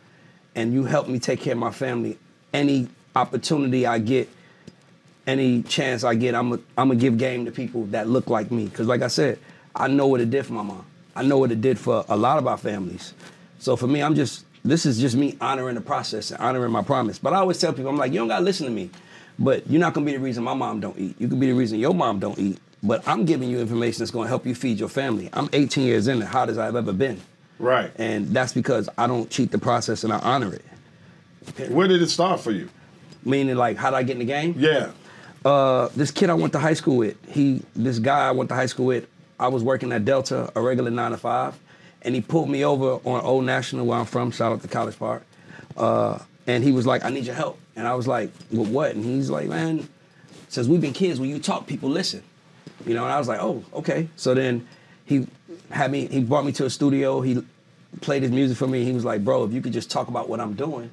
and 0.54 0.72
you 0.72 0.84
help 0.84 1.06
me 1.08 1.18
take 1.18 1.40
care 1.40 1.52
of 1.52 1.58
my 1.58 1.70
family, 1.70 2.18
any 2.54 2.88
opportunity 3.14 3.86
I 3.86 3.98
get, 3.98 4.28
any 5.26 5.62
chance 5.62 6.04
I 6.04 6.14
get, 6.14 6.34
I'm 6.34 6.50
gonna 6.50 6.62
I'm 6.76 6.88
gonna 6.88 7.00
give 7.00 7.18
game 7.18 7.44
to 7.46 7.52
people 7.52 7.84
that 7.86 8.08
look 8.08 8.28
like 8.28 8.50
me. 8.50 8.68
Cause 8.68 8.86
like 8.86 9.02
I 9.02 9.08
said, 9.08 9.38
I 9.74 9.88
know 9.88 10.06
what 10.06 10.20
it 10.20 10.30
did 10.30 10.46
for 10.46 10.52
my 10.52 10.62
mom. 10.62 10.84
I 11.16 11.22
know 11.22 11.38
what 11.38 11.52
it 11.52 11.60
did 11.60 11.78
for 11.78 12.04
a 12.08 12.16
lot 12.16 12.38
of 12.38 12.46
our 12.46 12.58
families. 12.58 13.14
So 13.58 13.76
for 13.76 13.86
me, 13.86 14.02
I'm 14.02 14.14
just 14.14 14.44
this 14.64 14.86
is 14.86 14.98
just 14.98 15.16
me 15.16 15.36
honoring 15.40 15.74
the 15.74 15.80
process 15.80 16.30
and 16.30 16.40
honoring 16.40 16.72
my 16.72 16.82
promise. 16.82 17.18
But 17.18 17.32
I 17.32 17.36
always 17.36 17.58
tell 17.58 17.72
people, 17.72 17.90
I'm 17.90 17.98
like, 17.98 18.12
you 18.12 18.18
don't 18.18 18.28
gotta 18.28 18.44
listen 18.44 18.66
to 18.66 18.72
me, 18.72 18.90
but 19.38 19.68
you're 19.68 19.80
not 19.80 19.94
gonna 19.94 20.06
be 20.06 20.12
the 20.12 20.18
reason 20.18 20.44
my 20.44 20.54
mom 20.54 20.80
don't 20.80 20.98
eat. 20.98 21.16
You 21.18 21.28
can 21.28 21.38
be 21.38 21.46
the 21.46 21.54
reason 21.54 21.78
your 21.78 21.94
mom 21.94 22.18
don't 22.18 22.38
eat. 22.38 22.58
But 22.82 23.06
I'm 23.08 23.24
giving 23.24 23.48
you 23.48 23.60
information 23.60 24.00
that's 24.00 24.10
gonna 24.10 24.28
help 24.28 24.46
you 24.46 24.54
feed 24.54 24.78
your 24.78 24.90
family. 24.90 25.30
I'm 25.32 25.48
18 25.52 25.84
years 25.86 26.06
in, 26.06 26.18
the 26.18 26.26
hottest 26.26 26.58
I've 26.58 26.76
ever 26.76 26.92
been. 26.92 27.20
Right. 27.58 27.90
And 27.96 28.28
that's 28.28 28.52
because 28.52 28.88
I 28.98 29.06
don't 29.06 29.30
cheat 29.30 29.50
the 29.50 29.58
process 29.58 30.04
and 30.04 30.12
I 30.12 30.18
honor 30.18 30.54
it. 30.54 31.70
Where 31.70 31.88
did 31.88 32.02
it 32.02 32.08
start 32.08 32.40
for 32.40 32.50
you? 32.50 32.68
Meaning, 33.24 33.56
like, 33.56 33.76
how 33.76 33.90
did 33.90 33.96
I 33.96 34.02
get 34.02 34.12
in 34.12 34.18
the 34.18 34.24
game? 34.24 34.54
Yeah. 34.58 34.90
Uh, 35.44 35.88
this 35.94 36.10
kid 36.10 36.30
I 36.30 36.34
went 36.34 36.52
to 36.54 36.58
high 36.58 36.74
school 36.74 36.96
with, 36.96 37.16
he, 37.28 37.62
this 37.76 37.98
guy 37.98 38.28
I 38.28 38.30
went 38.30 38.48
to 38.48 38.54
high 38.54 38.66
school 38.66 38.86
with, 38.86 39.06
I 39.38 39.48
was 39.48 39.62
working 39.62 39.92
at 39.92 40.04
Delta, 40.04 40.50
a 40.54 40.60
regular 40.60 40.90
nine 40.90 41.10
to 41.10 41.18
five, 41.18 41.58
and 42.02 42.14
he 42.14 42.20
pulled 42.20 42.48
me 42.48 42.64
over 42.64 43.00
on 43.04 43.20
Old 43.20 43.44
National, 43.44 43.86
where 43.86 43.98
I'm 43.98 44.06
from. 44.06 44.30
Shout 44.30 44.52
out 44.52 44.62
to 44.62 44.68
College 44.68 44.98
Park. 44.98 45.24
Uh, 45.76 46.18
and 46.46 46.62
he 46.62 46.72
was 46.72 46.86
like, 46.86 47.04
"I 47.04 47.10
need 47.10 47.24
your 47.24 47.34
help," 47.34 47.58
and 47.74 47.88
I 47.88 47.94
was 47.94 48.06
like, 48.06 48.30
"With 48.50 48.68
what?" 48.68 48.94
And 48.94 49.04
he's 49.04 49.30
like, 49.30 49.48
"Man, 49.48 49.88
since 50.48 50.68
we've 50.68 50.80
been 50.80 50.92
kids, 50.92 51.18
when 51.18 51.30
you 51.30 51.38
talk, 51.38 51.66
people 51.66 51.88
listen." 51.88 52.22
You 52.86 52.94
know, 52.94 53.04
and 53.04 53.12
I 53.12 53.18
was 53.18 53.28
like, 53.28 53.40
"Oh, 53.40 53.64
okay." 53.72 54.08
So 54.16 54.34
then 54.34 54.66
he 55.06 55.26
had 55.70 55.90
me. 55.90 56.06
He 56.06 56.22
brought 56.22 56.44
me 56.44 56.52
to 56.52 56.66
a 56.66 56.70
studio. 56.70 57.22
He 57.22 57.42
played 58.02 58.22
his 58.22 58.30
music 58.30 58.56
for 58.56 58.66
me. 58.66 58.84
He 58.84 58.92
was 58.92 59.04
like, 59.04 59.24
"Bro, 59.24 59.44
if 59.44 59.52
you 59.52 59.62
could 59.62 59.72
just 59.72 59.90
talk 59.90 60.08
about 60.08 60.28
what 60.28 60.38
I'm 60.38 60.54
doing, 60.54 60.90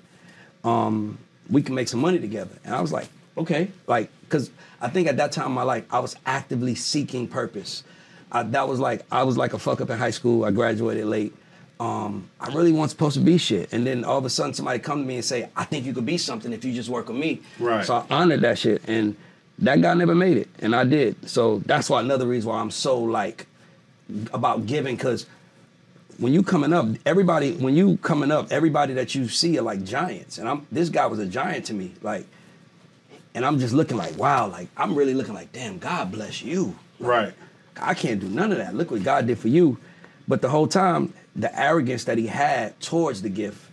um, 0.63 1.17
we 1.49 1.61
can 1.61 1.75
make 1.75 1.89
some 1.89 1.99
money 1.99 2.19
together." 2.19 2.57
And 2.63 2.73
I 2.73 2.81
was 2.81 2.93
like, 2.93 3.09
"Okay," 3.37 3.71
like, 3.87 4.09
cause 4.29 4.51
I 4.81 4.89
think 4.89 5.07
at 5.07 5.17
that 5.17 5.31
time 5.31 5.47
in 5.47 5.51
my 5.53 5.63
life, 5.63 5.85
I 5.91 5.99
was 5.99 6.15
actively 6.25 6.75
seeking 6.75 7.27
purpose. 7.27 7.83
I, 8.31 8.43
that 8.43 8.67
was 8.67 8.79
like 8.79 9.05
I 9.11 9.23
was 9.23 9.37
like 9.37 9.53
a 9.53 9.59
fuck 9.59 9.81
up 9.81 9.89
in 9.89 9.97
high 9.97 10.11
school. 10.11 10.45
I 10.45 10.51
graduated 10.51 11.05
late. 11.05 11.33
Um, 11.79 12.29
I 12.39 12.53
really 12.53 12.71
wasn't 12.71 12.91
supposed 12.91 13.15
to 13.15 13.23
be 13.23 13.37
shit. 13.39 13.73
And 13.73 13.85
then 13.87 14.03
all 14.03 14.17
of 14.19 14.25
a 14.25 14.29
sudden, 14.29 14.53
somebody 14.53 14.79
come 14.79 15.01
to 15.01 15.05
me 15.05 15.15
and 15.15 15.25
say, 15.25 15.49
"I 15.55 15.63
think 15.65 15.85
you 15.85 15.93
could 15.93 16.05
be 16.05 16.17
something 16.17 16.53
if 16.53 16.63
you 16.63 16.73
just 16.73 16.89
work 16.89 17.07
with 17.07 17.17
me." 17.17 17.41
Right. 17.59 17.85
So 17.85 17.95
I 17.95 18.05
honored 18.09 18.41
that 18.41 18.59
shit, 18.59 18.81
and 18.87 19.15
that 19.59 19.81
guy 19.81 19.93
never 19.93 20.15
made 20.15 20.37
it, 20.37 20.49
and 20.59 20.75
I 20.75 20.83
did. 20.83 21.29
So 21.29 21.59
that's 21.65 21.89
why 21.89 22.01
another 22.01 22.27
reason 22.27 22.49
why 22.49 22.59
I'm 22.59 22.71
so 22.71 22.99
like 22.99 23.47
about 24.33 24.65
giving, 24.65 24.97
cause 24.97 25.25
when 26.17 26.33
you 26.33 26.43
coming 26.43 26.71
up, 26.73 26.87
everybody 27.05 27.53
when 27.53 27.75
you 27.75 27.97
coming 27.97 28.31
up, 28.31 28.51
everybody 28.51 28.93
that 28.93 29.15
you 29.15 29.27
see 29.27 29.57
are 29.57 29.63
like 29.63 29.83
giants, 29.83 30.37
and 30.37 30.47
I'm 30.47 30.67
this 30.71 30.89
guy 30.89 31.07
was 31.07 31.19
a 31.19 31.25
giant 31.25 31.65
to 31.65 31.73
me, 31.73 31.93
like, 32.01 32.25
and 33.33 33.45
I'm 33.45 33.59
just 33.59 33.73
looking 33.73 33.97
like, 33.97 34.17
wow, 34.17 34.47
like 34.47 34.67
I'm 34.77 34.95
really 34.95 35.13
looking 35.13 35.33
like, 35.33 35.51
damn, 35.51 35.77
God 35.77 36.11
bless 36.11 36.41
you. 36.41 36.75
Right. 36.99 37.33
I 37.79 37.93
can't 37.93 38.19
do 38.19 38.27
none 38.27 38.51
of 38.51 38.57
that. 38.57 38.75
Look 38.75 38.91
what 38.91 39.03
God 39.03 39.27
did 39.27 39.39
for 39.39 39.47
you. 39.47 39.77
But 40.27 40.41
the 40.41 40.49
whole 40.49 40.67
time, 40.67 41.13
the 41.35 41.57
arrogance 41.59 42.03
that 42.05 42.17
he 42.17 42.27
had 42.27 42.79
towards 42.79 43.21
the 43.21 43.29
gift 43.29 43.63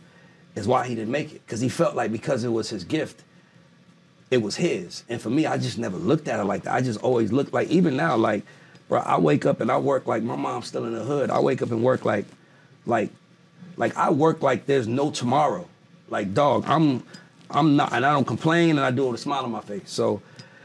is 0.54 0.66
why 0.66 0.86
he 0.86 0.94
didn't 0.94 1.10
make 1.10 1.32
it. 1.32 1.46
Because 1.46 1.60
he 1.60 1.68
felt 1.68 1.94
like 1.94 2.12
because 2.12 2.44
it 2.44 2.48
was 2.48 2.70
his 2.70 2.84
gift, 2.84 3.22
it 4.30 4.38
was 4.38 4.56
his. 4.56 5.04
And 5.08 5.20
for 5.20 5.30
me, 5.30 5.46
I 5.46 5.58
just 5.58 5.78
never 5.78 5.96
looked 5.96 6.28
at 6.28 6.40
it 6.40 6.44
like 6.44 6.62
that. 6.64 6.74
I 6.74 6.80
just 6.80 7.00
always 7.00 7.32
looked 7.32 7.52
like, 7.52 7.68
even 7.68 7.96
now, 7.96 8.16
like, 8.16 8.44
bro, 8.88 9.00
I 9.00 9.18
wake 9.18 9.46
up 9.46 9.60
and 9.60 9.70
I 9.70 9.78
work 9.78 10.06
like 10.06 10.22
my 10.22 10.36
mom's 10.36 10.66
still 10.66 10.84
in 10.84 10.92
the 10.92 11.04
hood. 11.04 11.30
I 11.30 11.40
wake 11.40 11.62
up 11.62 11.70
and 11.70 11.82
work 11.82 12.04
like, 12.04 12.24
like, 12.86 13.10
like 13.76 13.96
I 13.96 14.10
work 14.10 14.42
like 14.42 14.66
there's 14.66 14.88
no 14.88 15.10
tomorrow. 15.10 15.68
Like, 16.08 16.34
dog, 16.34 16.64
I'm, 16.66 17.02
I'm 17.50 17.76
not, 17.76 17.92
and 17.92 18.04
I 18.04 18.12
don't 18.12 18.26
complain 18.26 18.70
and 18.70 18.80
I 18.80 18.90
do 18.90 19.04
it 19.06 19.10
with 19.12 19.20
a 19.20 19.22
smile 19.22 19.44
on 19.44 19.50
my 19.50 19.60
face. 19.60 19.82
So, 19.86 20.20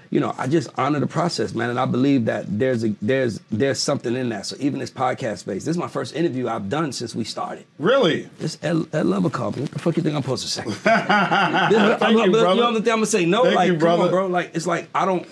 you 0.09 0.19
know, 0.19 0.35
I 0.37 0.47
just 0.47 0.69
honor 0.77 0.99
the 0.99 1.07
process, 1.07 1.55
man, 1.55 1.71
and 1.71 1.79
I 1.79 1.85
believe 1.85 2.25
that 2.25 2.45
there's 2.47 2.83
a 2.83 2.93
there's 3.01 3.39
there's 3.51 3.79
something 3.79 4.15
in 4.15 4.29
that. 4.29 4.45
So 4.45 4.55
even 4.59 4.79
this 4.79 4.91
podcast 4.91 5.39
space, 5.39 5.65
this 5.65 5.71
is 5.71 5.77
my 5.77 5.87
first 5.87 6.15
interview 6.15 6.47
I've 6.47 6.69
done 6.69 6.91
since 6.91 7.15
we 7.15 7.23
started. 7.23 7.65
Really? 7.79 8.29
This 8.37 8.59
Ed, 8.61 8.85
Ed 8.93 9.07
Lover 9.07 9.31
called. 9.31 9.59
What 9.59 9.71
the 9.71 9.79
fuck 9.79 9.97
you 9.97 10.03
think 10.03 10.15
I'm 10.15 10.21
supposed 10.21 10.43
to 10.43 10.51
say? 10.51 10.63
Thank 10.69 10.99
I'm, 10.99 12.17
you, 12.17 12.31
brother. 12.31 12.49
You 12.49 12.61
know 12.61 12.71
what 12.71 12.75
I'm 12.75 12.83
gonna 12.83 13.05
say? 13.07 13.25
No, 13.25 13.43
Thank 13.43 13.55
like 13.55 13.71
you, 13.71 13.77
come 13.79 14.01
on, 14.01 14.09
bro. 14.09 14.27
Like 14.27 14.51
it's 14.53 14.67
like 14.67 14.87
I 14.93 15.05
don't 15.05 15.27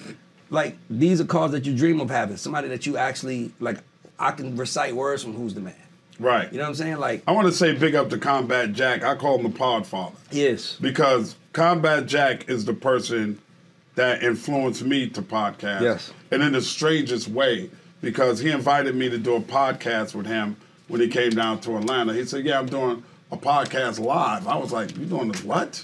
like 0.49 0.77
these 0.89 1.21
are 1.21 1.25
calls 1.25 1.51
that 1.51 1.65
you 1.65 1.75
dream 1.75 1.99
of 1.99 2.09
having. 2.09 2.37
Somebody 2.37 2.67
that 2.69 2.85
you 2.85 2.97
actually 2.97 3.51
like. 3.59 3.77
I 4.17 4.31
can 4.31 4.55
recite 4.55 4.95
words 4.95 5.23
from 5.23 5.33
Who's 5.33 5.55
the 5.55 5.61
Man. 5.61 5.73
Right. 6.21 6.51
You 6.51 6.59
know 6.59 6.65
what 6.65 6.69
I'm 6.69 6.75
saying? 6.75 6.97
Like 6.97 7.23
I 7.27 7.31
want 7.31 7.47
to 7.47 7.53
say 7.53 7.73
big 7.73 7.95
up 7.95 8.09
to 8.11 8.17
Combat 8.17 8.73
Jack. 8.73 9.03
I 9.03 9.15
call 9.15 9.37
him 9.37 9.43
the 9.51 9.57
Pod 9.57 9.87
Father. 9.87 10.15
Yes. 10.31 10.77
Because 10.79 11.35
Combat 11.51 12.05
Jack 12.05 12.49
is 12.49 12.65
the 12.65 12.73
person 12.73 13.39
that 13.95 14.23
influenced 14.23 14.83
me 14.83 15.09
to 15.09 15.21
podcast. 15.21 15.81
Yes. 15.81 16.13
And 16.29 16.41
in 16.41 16.53
the 16.53 16.61
strangest 16.61 17.27
way, 17.27 17.69
because 18.01 18.39
he 18.39 18.51
invited 18.51 18.95
me 18.95 19.09
to 19.09 19.17
do 19.17 19.35
a 19.35 19.41
podcast 19.41 20.15
with 20.15 20.25
him 20.25 20.55
when 20.87 21.01
he 21.01 21.07
came 21.07 21.31
down 21.31 21.59
to 21.61 21.77
Atlanta. 21.77 22.13
He 22.13 22.25
said, 22.25 22.45
Yeah, 22.45 22.59
I'm 22.59 22.67
doing 22.67 23.03
a 23.31 23.37
podcast 23.37 23.99
live. 23.99 24.47
I 24.47 24.57
was 24.57 24.71
like, 24.71 24.95
You 24.97 25.05
doing 25.05 25.31
this 25.31 25.43
what? 25.43 25.83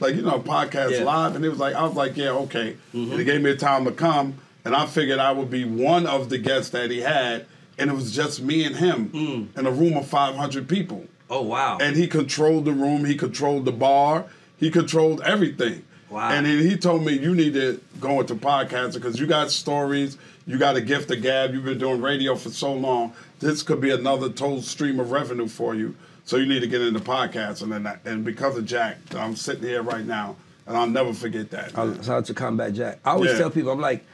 Like, 0.00 0.16
you 0.16 0.22
know, 0.22 0.36
a 0.36 0.40
podcast 0.40 0.92
Yeah. 0.92 1.04
live? 1.04 1.34
And 1.34 1.44
he 1.44 1.48
was 1.48 1.58
like, 1.58 1.74
I 1.74 1.82
was 1.82 1.94
like, 1.94 2.16
Yeah, 2.16 2.30
okay. 2.30 2.70
And 2.70 2.78
he 2.92 3.06
mm-hmm. 3.06 3.24
gave 3.24 3.40
me 3.40 3.50
a 3.50 3.56
time 3.56 3.84
to 3.84 3.92
come, 3.92 4.38
and 4.64 4.74
I 4.74 4.86
figured 4.86 5.18
I 5.18 5.32
would 5.32 5.50
be 5.50 5.64
one 5.64 6.06
of 6.06 6.28
the 6.28 6.38
guests 6.38 6.70
that 6.70 6.90
he 6.90 7.00
had, 7.00 7.46
and 7.78 7.90
it 7.90 7.94
was 7.94 8.12
just 8.14 8.42
me 8.42 8.64
and 8.64 8.76
him 8.76 9.08
hmm. 9.08 9.58
in 9.58 9.66
a 9.66 9.70
room 9.70 9.96
of 9.96 10.06
500 10.06 10.68
people. 10.68 11.06
Oh 11.30 11.42
wow. 11.42 11.78
And 11.80 11.96
he 11.96 12.06
controlled 12.06 12.64
the 12.64 12.72
room, 12.72 13.04
he 13.04 13.14
controlled 13.14 13.64
the 13.64 13.72
bar, 13.72 14.26
he 14.56 14.70
controlled 14.70 15.20
everything. 15.22 15.84
Wow. 16.10 16.30
And 16.30 16.46
then 16.46 16.58
he 16.58 16.76
told 16.76 17.04
me 17.04 17.12
you 17.12 17.34
need 17.34 17.52
to 17.54 17.80
go 18.00 18.20
into 18.20 18.34
podcasting 18.34 18.94
because 18.94 19.20
you 19.20 19.26
got 19.26 19.50
stories, 19.50 20.16
you 20.46 20.58
got 20.58 20.76
a 20.76 20.80
gift 20.80 21.10
of 21.10 21.20
gab, 21.20 21.52
you've 21.52 21.64
been 21.64 21.78
doing 21.78 22.00
radio 22.00 22.34
for 22.34 22.48
so 22.48 22.72
long. 22.72 23.12
This 23.40 23.62
could 23.62 23.80
be 23.80 23.90
another 23.90 24.30
total 24.30 24.62
stream 24.62 25.00
of 25.00 25.10
revenue 25.10 25.48
for 25.48 25.74
you. 25.74 25.94
So 26.24 26.36
you 26.36 26.46
need 26.46 26.60
to 26.60 26.66
get 26.66 26.80
into 26.80 27.00
podcasting 27.00 27.74
and 27.74 27.86
that, 27.86 28.00
and 28.04 28.24
because 28.24 28.56
of 28.56 28.66
Jack, 28.66 28.98
I'm 29.14 29.36
sitting 29.36 29.62
here 29.62 29.82
right 29.82 30.04
now 30.04 30.36
and 30.66 30.76
I'll 30.76 30.86
never 30.86 31.12
forget 31.12 31.50
that. 31.50 31.76
I- 31.76 31.94
Shout 31.96 32.08
out 32.08 32.24
to 32.26 32.34
Combat 32.34 32.72
Jack. 32.72 33.00
I 33.04 33.12
always 33.12 33.32
Yeah. 33.32 33.38
tell 33.38 33.50
people, 33.50 33.72
I'm 33.72 33.80
like, 33.80 34.04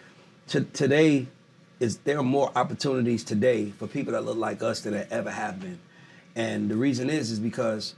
t- 0.48 0.66
today 0.72 1.26
is 1.80 1.98
there 1.98 2.18
are 2.18 2.22
more 2.24 2.50
opportunities 2.56 3.24
today 3.24 3.70
for 3.70 3.86
people 3.86 4.12
that 4.12 4.24
look 4.24 4.36
like 4.36 4.62
us 4.62 4.80
than 4.80 4.92
there 4.94 5.06
ever 5.10 5.30
have 5.30 5.60
been, 5.60 5.78
and 6.36 6.70
the 6.70 6.76
reason 6.76 7.10
is 7.10 7.30
is 7.30 7.38
because 7.38 7.94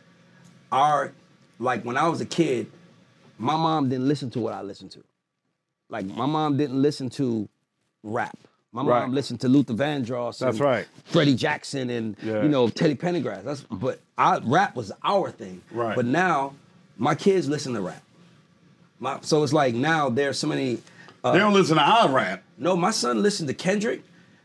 our 0.73 1.13
like 1.59 1.83
when 1.85 1.97
I 1.97 2.09
was 2.09 2.21
a 2.21 2.27
kid, 2.27 2.71
my 3.39 3.57
mom 3.57 3.89
didn't 3.89 4.09
listen 4.09 4.31
to 4.31 4.41
what 4.41 4.53
I 4.55 4.63
listened 4.63 4.91
to. 4.93 5.05
Like 5.89 6.07
my 6.07 6.27
mom 6.27 6.57
didn't 6.57 6.81
listen 6.81 7.11
to 7.11 7.49
rap. 8.03 8.37
My 8.73 8.83
Right. 8.83 9.01
mom 9.03 9.13
listened 9.15 9.41
to 9.41 9.49
Luther 9.49 9.73
Vandross. 9.75 10.39
That's 10.41 10.57
and 10.57 10.61
right. 10.61 10.87
Freddie 11.07 11.35
Jackson 11.37 11.89
and 11.91 12.17
Yeah. 12.23 12.43
you 12.43 12.49
know 12.49 12.69
Teddy 12.69 12.95
Pendergrass. 12.95 13.45
That's 13.45 13.63
but 13.71 14.01
I 14.19 14.39
rap 14.43 14.75
was 14.77 14.93
our 15.05 15.31
thing. 15.31 15.63
Right. 15.71 15.95
But 15.97 16.05
now 16.07 16.55
my 16.99 17.15
kids 17.15 17.49
listen 17.49 17.73
to 17.75 17.81
rap. 17.81 18.03
My, 18.99 19.19
so 19.21 19.43
it's 19.45 19.53
like 19.53 19.75
now 19.75 20.09
there's 20.09 20.39
so 20.39 20.47
many. 20.47 20.79
Uh, 21.27 21.33
They 21.33 21.39
don't 21.39 21.53
listen 21.53 21.77
to 21.77 21.83
our 21.83 22.09
rap. 22.09 22.43
No, 22.57 22.77
my 22.77 22.91
son 22.91 23.23
listened 23.23 23.49
to 23.49 23.55
Kendrick, 23.55 24.03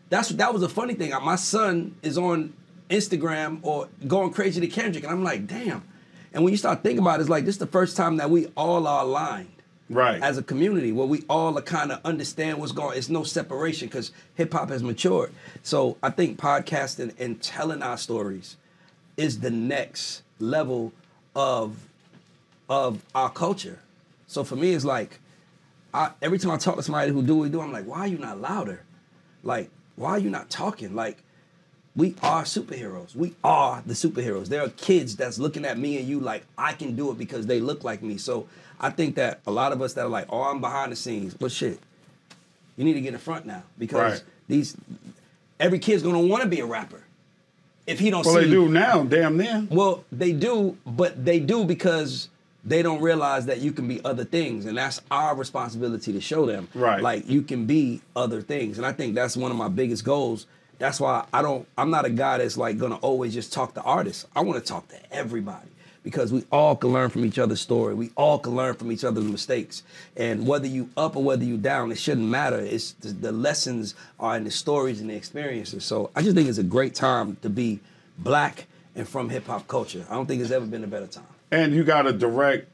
that's 0.10 0.30
that 0.30 0.54
was 0.54 0.64
a 0.64 0.70
funny 0.70 0.94
thing. 0.94 1.12
My 1.24 1.36
son 1.36 1.96
is 2.02 2.18
on 2.18 2.54
Instagram 2.90 3.60
or 3.62 3.88
going 4.08 4.32
crazy 4.34 4.60
to 4.62 4.68
Kendrick, 4.68 5.04
and 5.04 5.14
I'm 5.14 5.24
like, 5.24 5.48
damn. 5.48 5.84
And 6.34 6.44
when 6.44 6.52
you 6.52 6.58
start 6.58 6.82
thinking 6.84 7.00
about 7.00 7.20
it, 7.20 7.22
it's 7.22 7.30
like 7.30 7.46
this 7.46 7.56
is 7.56 7.60
the 7.60 7.68
first 7.68 7.96
time 7.96 8.18
that 8.18 8.30
we 8.30 8.48
all 8.58 8.88
are 8.88 9.04
aligned. 9.04 9.50
Right. 9.90 10.22
As 10.22 10.38
a 10.38 10.44
community, 10.44 10.94
where 10.94 11.06
we 11.06 11.24
all 11.30 11.58
are 11.58 11.62
kind 11.62 11.92
of 11.92 12.00
understand 12.06 12.58
what's 12.60 12.72
going. 12.72 12.98
It's 12.98 13.10
no 13.10 13.24
separation 13.24 13.90
because 13.90 14.12
hip 14.36 14.54
hop 14.54 14.70
has 14.70 14.82
matured. 14.82 15.34
So 15.64 15.98
I 16.02 16.10
think 16.10 16.40
podcasting 16.40 17.14
and 17.20 17.42
telling 17.42 17.82
our 17.84 17.98
stories 17.98 18.56
is 19.18 19.42
the 19.42 19.52
next 19.52 20.24
level 20.40 20.94
of 21.36 21.88
of 22.70 23.04
our 23.14 23.30
culture. 23.30 23.80
So 24.28 24.46
for 24.46 24.56
me, 24.56 24.74
it's 24.74 24.86
like 24.86 25.20
I, 25.94 26.12
every 26.22 26.38
time 26.40 26.52
I 26.52 26.58
talk 26.58 26.76
to 26.78 26.84
somebody 26.84 27.12
who 27.12 27.22
do 27.22 27.36
what 27.36 27.44
we 27.44 27.50
do, 27.50 27.62
I'm 27.62 27.72
like, 27.74 27.86
why 27.86 28.00
are 28.00 28.08
you 28.08 28.18
not 28.18 28.40
louder? 28.40 28.84
Like, 29.44 29.70
why 29.96 30.12
are 30.12 30.20
you 30.20 30.30
not 30.30 30.50
talking? 30.50 30.96
Like, 30.96 31.18
we 31.96 32.16
are 32.24 32.44
superheroes. 32.44 33.16
We 33.16 33.34
are 33.44 33.84
the 33.86 33.94
superheroes. 33.94 34.48
There 34.48 34.62
are 34.64 34.70
kids 34.70 35.16
that's 35.18 35.38
looking 35.38 35.66
at 35.66 35.78
me 35.78 35.98
and 35.98 36.08
you 36.08 36.20
like, 36.22 36.44
I 36.58 36.74
can 36.74 36.96
do 36.96 37.12
it 37.12 37.18
because 37.18 37.46
they 37.48 37.60
look 37.60 37.84
like 37.84 38.02
me. 38.02 38.18
So 38.18 38.48
I 38.80 38.90
think 38.90 39.16
that 39.16 39.42
a 39.46 39.52
lot 39.52 39.74
of 39.74 39.82
us 39.82 39.94
that 39.94 40.06
are 40.06 40.10
like, 40.10 40.28
oh, 40.30 40.42
I'm 40.44 40.62
behind 40.62 40.92
the 40.92 40.96
scenes, 40.96 41.34
but 41.34 41.52
shit, 41.52 41.80
you 42.78 42.86
need 42.86 42.94
to 42.94 43.02
get 43.02 43.14
in 43.14 43.20
front 43.20 43.46
now 43.46 43.64
because 43.78 44.00
Right. 44.00 44.24
these 44.48 44.78
every 45.60 45.80
kid's 45.80 46.02
gonna 46.02 46.22
want 46.22 46.44
to 46.44 46.50
be 46.50 46.62
a 46.62 46.66
rapper. 46.66 47.04
If 47.86 48.00
he 48.00 48.10
don't 48.10 48.26
Well, 48.26 48.36
see 48.36 48.46
they 48.46 48.50
do 48.52 48.70
now, 48.70 49.04
damn 49.04 49.36
near. 49.38 49.68
well, 49.70 50.06
they 50.12 50.32
do, 50.32 50.78
but 50.86 51.26
they 51.26 51.40
do 51.42 51.66
because 51.66 52.30
they 52.64 52.82
don't 52.82 53.02
realize 53.02 53.46
that 53.48 53.60
you 53.60 53.72
can 53.72 53.88
be 53.88 54.04
other 54.06 54.24
things, 54.24 54.66
and 54.66 54.78
that's 54.78 55.02
our 55.10 55.36
responsibility 55.36 56.14
to 56.14 56.22
show 56.22 56.46
them. 56.46 56.68
Right. 56.74 57.02
Like 57.02 57.28
you 57.28 57.42
can 57.42 57.66
be 57.66 58.02
other 58.16 58.42
things, 58.42 58.78
and 58.78 58.86
I 58.86 58.92
think 58.92 59.16
that's 59.16 59.36
one 59.36 59.52
of 59.52 59.58
my 59.58 59.68
biggest 59.68 60.04
goals. 60.04 60.46
That's 60.78 61.00
why 61.00 61.26
I 61.34 61.42
don't. 61.42 61.68
I'm 61.78 61.90
not 61.90 62.06
a 62.06 62.10
guy 62.10 62.38
that's 62.38 62.58
like 62.58 62.78
gonna 62.78 62.98
always 62.98 63.34
just 63.34 63.52
talk 63.52 63.74
to 63.76 63.82
artists. 63.82 64.28
I 64.36 64.42
want 64.42 64.64
to 64.64 64.68
talk 64.68 64.88
to 64.90 64.98
everybody 65.12 65.68
because 66.04 66.32
we 66.32 66.44
all 66.52 66.76
can 66.76 66.92
learn 66.92 67.10
from 67.10 67.26
each 67.26 67.38
other's 67.38 67.62
story. 67.62 67.94
We 67.94 68.12
all 68.16 68.40
can 68.40 68.56
learn 68.56 68.74
from 68.76 68.92
each 68.92 69.04
other's 69.04 69.24
mistakes, 69.24 69.84
and 70.16 70.48
whether 70.48 70.68
you 70.68 70.90
up 70.98 71.16
or 71.16 71.24
whether 71.24 71.44
you 71.44 71.58
down, 71.58 71.92
it 71.92 71.98
shouldn't 71.98 72.28
matter. 72.28 72.60
It's 72.60 72.92
the, 72.94 73.10
the 73.10 73.32
lessons 73.32 73.96
are 74.20 74.38
in 74.38 74.44
the 74.44 74.52
stories 74.52 75.02
and 75.02 75.10
the 75.10 75.16
experiences. 75.16 75.84
So 75.84 76.12
I 76.16 76.22
just 76.22 76.36
think 76.36 76.48
it's 76.48 76.58
a 76.58 76.64
great 76.64 76.94
time 76.94 77.38
to 77.42 77.50
be 77.50 77.80
black 78.20 78.68
and 78.96 79.08
from 79.08 79.30
hip 79.30 79.48
hop 79.48 79.68
culture. 79.68 80.06
I 80.10 80.14
don't 80.14 80.28
think 80.28 80.40
there's 80.42 80.52
ever 80.52 80.66
been 80.66 80.84
a 80.84 80.88
better 80.88 81.08
time. 81.08 81.24
And 81.52 81.74
you 81.74 81.84
got 81.84 82.08
a 82.08 82.14
direct 82.14 82.68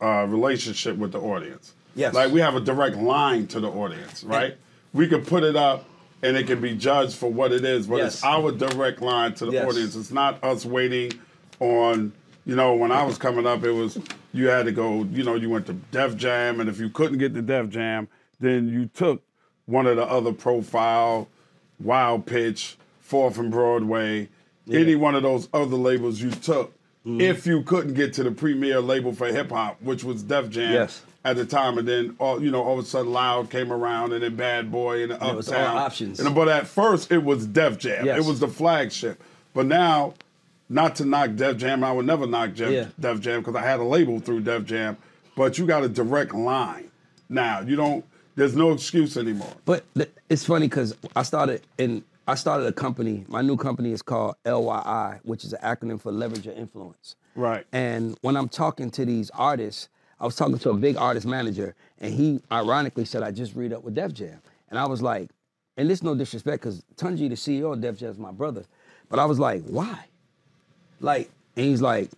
uh, 0.00 0.26
relationship 0.28 0.96
with 0.96 1.12
the 1.12 1.20
audience. 1.20 1.72
Yes. 1.94 2.12
Like 2.14 2.32
we 2.32 2.40
have 2.40 2.54
a 2.54 2.60
direct 2.60 2.96
line 2.96 3.46
to 3.48 3.60
the 3.60 3.68
audience, 3.68 4.24
right? 4.24 4.56
we 4.92 5.08
could 5.08 5.26
put 5.26 5.42
it 5.42 5.56
up 5.56 5.84
and 6.22 6.36
it 6.36 6.46
can 6.46 6.60
be 6.60 6.74
judged 6.74 7.16
for 7.16 7.30
what 7.30 7.52
it 7.52 7.64
is, 7.64 7.86
but 7.86 8.00
it's 8.00 8.22
our 8.22 8.52
direct 8.52 9.00
line 9.02 9.34
to 9.34 9.46
the 9.46 9.52
Yes. 9.52 9.68
audience. 9.68 9.96
It's 9.96 10.10
not 10.12 10.42
us 10.44 10.64
waiting 10.64 11.12
on, 11.60 12.12
you 12.46 12.54
know, 12.56 12.74
when 12.74 12.92
I 12.92 13.02
was 13.04 13.18
coming 13.18 13.46
up, 13.46 13.64
it 13.64 13.72
was 13.72 13.98
you 14.32 14.48
had 14.48 14.66
to 14.66 14.72
go, 14.72 15.04
you 15.04 15.22
know, 15.24 15.34
you 15.34 15.50
went 15.50 15.66
to 15.66 15.72
Def 15.72 16.16
Jam, 16.16 16.60
and 16.60 16.68
if 16.68 16.78
you 16.80 16.88
couldn't 16.90 17.18
get 17.18 17.34
to 17.34 17.42
Def 17.42 17.68
Jam, 17.68 18.08
then 18.40 18.68
you 18.68 18.86
took 18.86 19.22
one 19.66 19.86
of 19.86 19.96
the 19.96 20.04
other 20.04 20.32
profile, 20.32 21.28
Wild 21.80 22.26
Pitch, 22.26 22.76
Fourth 23.00 23.38
and 23.38 23.50
Broadway, 23.50 24.28
any 24.70 24.94
one 24.96 25.14
of 25.14 25.22
those 25.22 25.48
other 25.52 25.76
labels 25.76 26.20
you 26.20 26.30
took. 26.30 26.72
Mm-hmm. 27.06 27.20
If 27.20 27.46
you 27.46 27.62
couldn't 27.62 27.94
get 27.94 28.14
to 28.14 28.22
the 28.22 28.30
premier 28.30 28.80
label 28.80 29.12
for 29.12 29.26
hip 29.26 29.50
hop, 29.50 29.80
which 29.82 30.02
was 30.04 30.22
Def 30.22 30.48
Jam 30.48 30.72
Yes. 30.72 31.02
at 31.22 31.36
the 31.36 31.44
time, 31.44 31.76
and 31.76 31.86
then 31.86 32.16
all 32.18 32.42
you 32.42 32.50
know, 32.50 32.62
all 32.62 32.78
of 32.78 32.84
a 32.84 32.88
sudden 32.88 33.12
Loud 33.12 33.50
came 33.50 33.70
around, 33.72 34.12
and 34.14 34.22
then 34.22 34.36
Bad 34.36 34.72
Boy 34.72 35.02
and 35.02 35.12
it 35.12 35.20
was 35.20 35.48
all 35.48 35.54
Uptown 35.54 35.76
options. 35.76 36.18
And 36.20 36.34
but 36.34 36.48
at 36.48 36.66
first 36.66 37.12
it 37.12 37.22
was 37.22 37.46
Def 37.46 37.78
Jam. 37.78 38.06
Yes. 38.06 38.24
It 38.24 38.26
was 38.26 38.40
the 38.40 38.48
flagship. 38.48 39.22
But 39.52 39.66
now, 39.66 40.14
not 40.70 40.96
to 40.96 41.04
knock 41.04 41.34
Def 41.36 41.58
Jam, 41.58 41.84
I 41.84 41.92
would 41.92 42.06
never 42.06 42.26
knock 42.26 42.54
Def, 42.54 42.72
Yeah. 42.72 42.86
Def 42.98 43.20
Jam 43.20 43.40
because 43.40 43.54
I 43.54 43.62
had 43.62 43.80
a 43.80 43.84
label 43.84 44.18
through 44.18 44.40
Def 44.40 44.64
Jam. 44.64 44.96
But 45.36 45.58
you 45.58 45.66
got 45.66 45.84
a 45.84 45.88
direct 45.90 46.32
line 46.34 46.90
now. 47.28 47.60
You 47.60 47.76
don't. 47.76 48.04
There's 48.36 48.56
no 48.56 48.72
excuse 48.72 49.16
anymore. 49.18 49.52
But 49.66 49.84
th- 49.94 50.10
it's 50.30 50.44
funny 50.44 50.68
because 50.68 50.96
I 51.14 51.22
started 51.22 51.60
in 51.78 52.02
I 52.26 52.34
started 52.34 52.66
a 52.66 52.72
company. 52.72 53.24
My 53.28 53.42
new 53.42 53.56
company 53.56 53.92
is 53.92 54.00
called 54.00 54.36
LYI, 54.46 55.20
which 55.24 55.44
is 55.44 55.52
an 55.52 55.60
acronym 55.62 56.00
for 56.00 56.10
Leverage 56.10 56.46
Your 56.46 56.54
Influence. 56.54 57.16
Right. 57.34 57.66
And 57.72 58.16
when 58.22 58.36
I'm 58.36 58.48
talking 58.48 58.90
to 58.92 59.04
these 59.04 59.30
artists, 59.30 59.88
I 60.18 60.24
was 60.24 60.36
talking 60.36 60.58
to 60.58 60.70
a 60.70 60.74
big 60.74 60.96
artist 60.96 61.26
manager, 61.26 61.74
and 61.98 62.14
he 62.14 62.40
ironically 62.50 63.04
said, 63.04 63.22
"I 63.22 63.30
just 63.30 63.54
read 63.54 63.72
up 63.72 63.82
with 63.84 63.94
Def 63.94 64.14
Jam," 64.14 64.40
and 64.70 64.78
I 64.78 64.86
was 64.86 65.02
like, 65.02 65.30
and 65.76 65.90
this 65.90 66.02
no 66.02 66.14
disrespect 66.14 66.62
because 66.62 66.82
Tunji, 66.96 67.28
the 67.28 67.34
CEO 67.34 67.72
of 67.72 67.80
Def 67.80 67.98
Jam, 67.98 68.10
is 68.10 68.18
my 68.18 68.30
brother, 68.30 68.64
but 69.08 69.18
I 69.18 69.24
was 69.24 69.38
like, 69.38 69.64
why? 69.64 70.06
Like, 71.00 71.30
and 71.56 71.66
he's 71.66 71.82
like, 71.82 72.10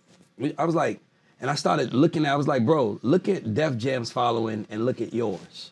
I 0.57 0.65
was 0.65 0.75
like, 0.75 1.01
and 1.41 1.49
I 1.49 1.55
started 1.55 1.93
looking 1.93 2.25
at, 2.25 2.33
I 2.33 2.35
was 2.35 2.47
like, 2.47 2.65
bro, 2.65 2.99
look 3.01 3.27
at 3.27 3.53
Def 3.53 3.77
Jam's 3.77 4.11
following 4.11 4.65
and 4.69 4.85
look 4.85 5.01
at 5.01 5.13
yours. 5.13 5.71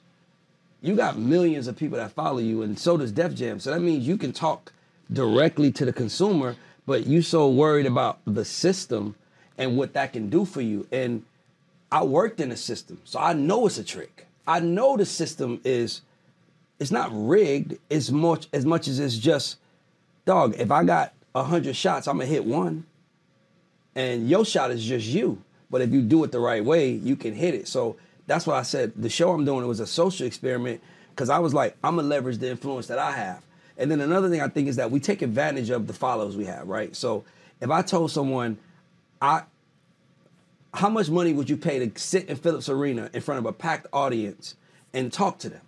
You 0.85 0.95
got 0.95 1.17
millions 1.17 1.67
of 1.67 1.75
people 1.75 1.97
that 1.97 2.11
follow 2.11 2.37
you, 2.37 2.61
and 2.61 2.77
so 2.77 2.95
does 2.95 3.11
Def 3.11 3.33
Jam. 3.33 3.59
So 3.59 3.71
that 3.71 3.79
means 3.79 4.07
you 4.07 4.17
can 4.17 4.31
talk 4.31 4.71
directly 5.11 5.71
to 5.71 5.83
the 5.83 5.91
consumer, 5.91 6.55
but 6.85 7.07
you 7.07 7.23
so 7.23 7.49
worried 7.49 7.87
about 7.87 8.19
the 8.27 8.45
system 8.45 9.15
and 9.57 9.77
what 9.77 9.93
that 9.93 10.13
can 10.13 10.29
do 10.29 10.45
for 10.45 10.61
you. 10.61 10.87
And 10.91 11.23
I 11.91 12.03
worked 12.03 12.39
in 12.39 12.49
the 12.49 12.55
system, 12.55 13.01
so 13.03 13.19
I 13.19 13.33
know 13.33 13.65
it's 13.65 13.79
a 13.79 13.83
trick. 13.83 14.27
I 14.45 14.59
know 14.59 14.95
the 14.95 15.07
system 15.07 15.59
is 15.63 16.01
it's 16.79 16.91
not 16.91 17.09
rigged 17.11 17.79
as 17.89 18.11
much 18.11 18.47
as 18.53 18.63
much 18.63 18.87
as 18.87 18.99
it's 18.99 19.17
just 19.17 19.57
dog. 20.25 20.53
If 20.59 20.69
I 20.69 20.83
got 20.83 21.13
hundred 21.35 21.75
shots, 21.75 22.07
I'm 22.07 22.19
gonna 22.19 22.27
hit 22.27 22.45
one, 22.45 22.85
and 23.95 24.29
your 24.29 24.45
shot 24.45 24.69
is 24.69 24.85
just 24.85 25.07
you. 25.07 25.41
But 25.71 25.81
if 25.81 25.91
you 25.91 26.03
do 26.03 26.23
it 26.23 26.31
the 26.31 26.39
right 26.39 26.63
way, 26.63 26.91
you 26.91 27.15
can 27.15 27.33
hit 27.33 27.55
it. 27.55 27.67
So 27.67 27.95
that's 28.27 28.47
why 28.47 28.57
I 28.57 28.63
said 28.63 28.93
the 28.95 29.09
show 29.09 29.31
I'm 29.31 29.45
doing 29.45 29.63
it 29.63 29.67
was 29.67 29.79
a 29.79 29.87
social 29.87 30.25
experiment 30.25 30.81
because 31.11 31.29
I 31.29 31.39
was 31.39 31.53
like, 31.53 31.75
I'm 31.83 31.95
gonna 31.95 32.07
leverage 32.07 32.37
the 32.37 32.49
influence 32.49 32.87
that 32.87 32.99
I 32.99 33.11
have. 33.11 33.41
And 33.77 33.91
then 33.91 34.01
another 34.01 34.29
thing 34.29 34.41
I 34.41 34.47
think 34.47 34.67
is 34.67 34.77
that 34.77 34.91
we 34.91 34.99
take 34.99 35.21
advantage 35.21 35.69
of 35.69 35.87
the 35.87 35.93
followers 35.93 36.37
we 36.37 36.45
have, 36.45 36.67
right? 36.67 36.95
So 36.95 37.25
if 37.61 37.69
I 37.69 37.81
told 37.81 38.11
someone, 38.11 38.57
I 39.21 39.43
how 40.73 40.89
much 40.89 41.09
money 41.09 41.33
would 41.33 41.49
you 41.49 41.57
pay 41.57 41.87
to 41.87 41.99
sit 41.99 42.27
in 42.27 42.35
Phillips 42.35 42.69
Arena 42.69 43.09
in 43.13 43.21
front 43.21 43.39
of 43.39 43.45
a 43.45 43.53
packed 43.53 43.87
audience 43.93 44.55
and 44.93 45.11
talk 45.11 45.39
to 45.39 45.49
them? 45.49 45.61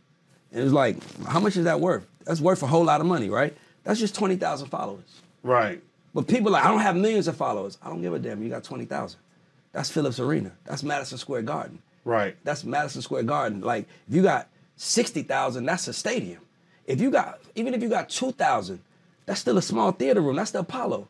And 0.52 0.62
it 0.62 0.63
was 0.63 0.74
like, 0.74 0.98
how 1.26 1.39
much 1.39 1.56
is 1.58 1.63
that 1.65 1.80
worth? 1.80 2.06
That's 2.26 2.41
worth 2.41 2.62
a 2.62 2.67
whole 2.67 2.84
lot 2.84 3.00
of 3.00 3.08
money, 3.08 3.30
right? 3.30 3.56
That's 3.84 4.00
just 4.00 4.15
20,000 4.15 4.67
followers. 4.67 5.22
Right. 5.43 5.82
But 6.13 6.28
people 6.28 6.50
are 6.50 6.52
like, 6.52 6.65
I 6.65 6.72
don't 6.72 6.82
have 6.82 6.96
millions 6.96 7.28
of 7.28 7.38
followers. 7.38 7.78
I 7.82 7.89
don't 7.89 8.02
give 8.02 8.13
a 8.13 8.20
damn. 8.20 8.43
You 8.43 8.50
got 8.50 8.63
20,000. 8.63 9.20
That's 9.72 9.89
Phillips 9.89 10.20
Arena. 10.20 10.52
That's 10.65 10.84
Madison 10.84 11.17
Square 11.17 11.43
Garden. 11.43 11.82
Right. 12.08 12.38
That's 12.46 12.63
Madison 12.63 13.02
Square 13.02 13.24
Garden. 13.24 13.60
Like, 13.60 13.86
if 14.08 14.15
you 14.15 14.24
got 14.24 14.48
60,000, 14.78 15.65
that's 15.65 15.89
a 15.89 15.93
stadium. 15.93 16.39
If 16.86 17.02
you 17.02 17.12
got, 17.12 17.41
even 17.56 17.74
if 17.74 17.84
you 17.84 17.89
got 17.89 18.08
2,000, 18.08 18.80
that's 19.26 19.41
still 19.41 19.58
a 19.58 19.62
small 19.62 19.91
theater 19.91 20.22
room. 20.22 20.38
That's 20.38 20.52
the 20.52 20.60
Apollo, 20.60 21.10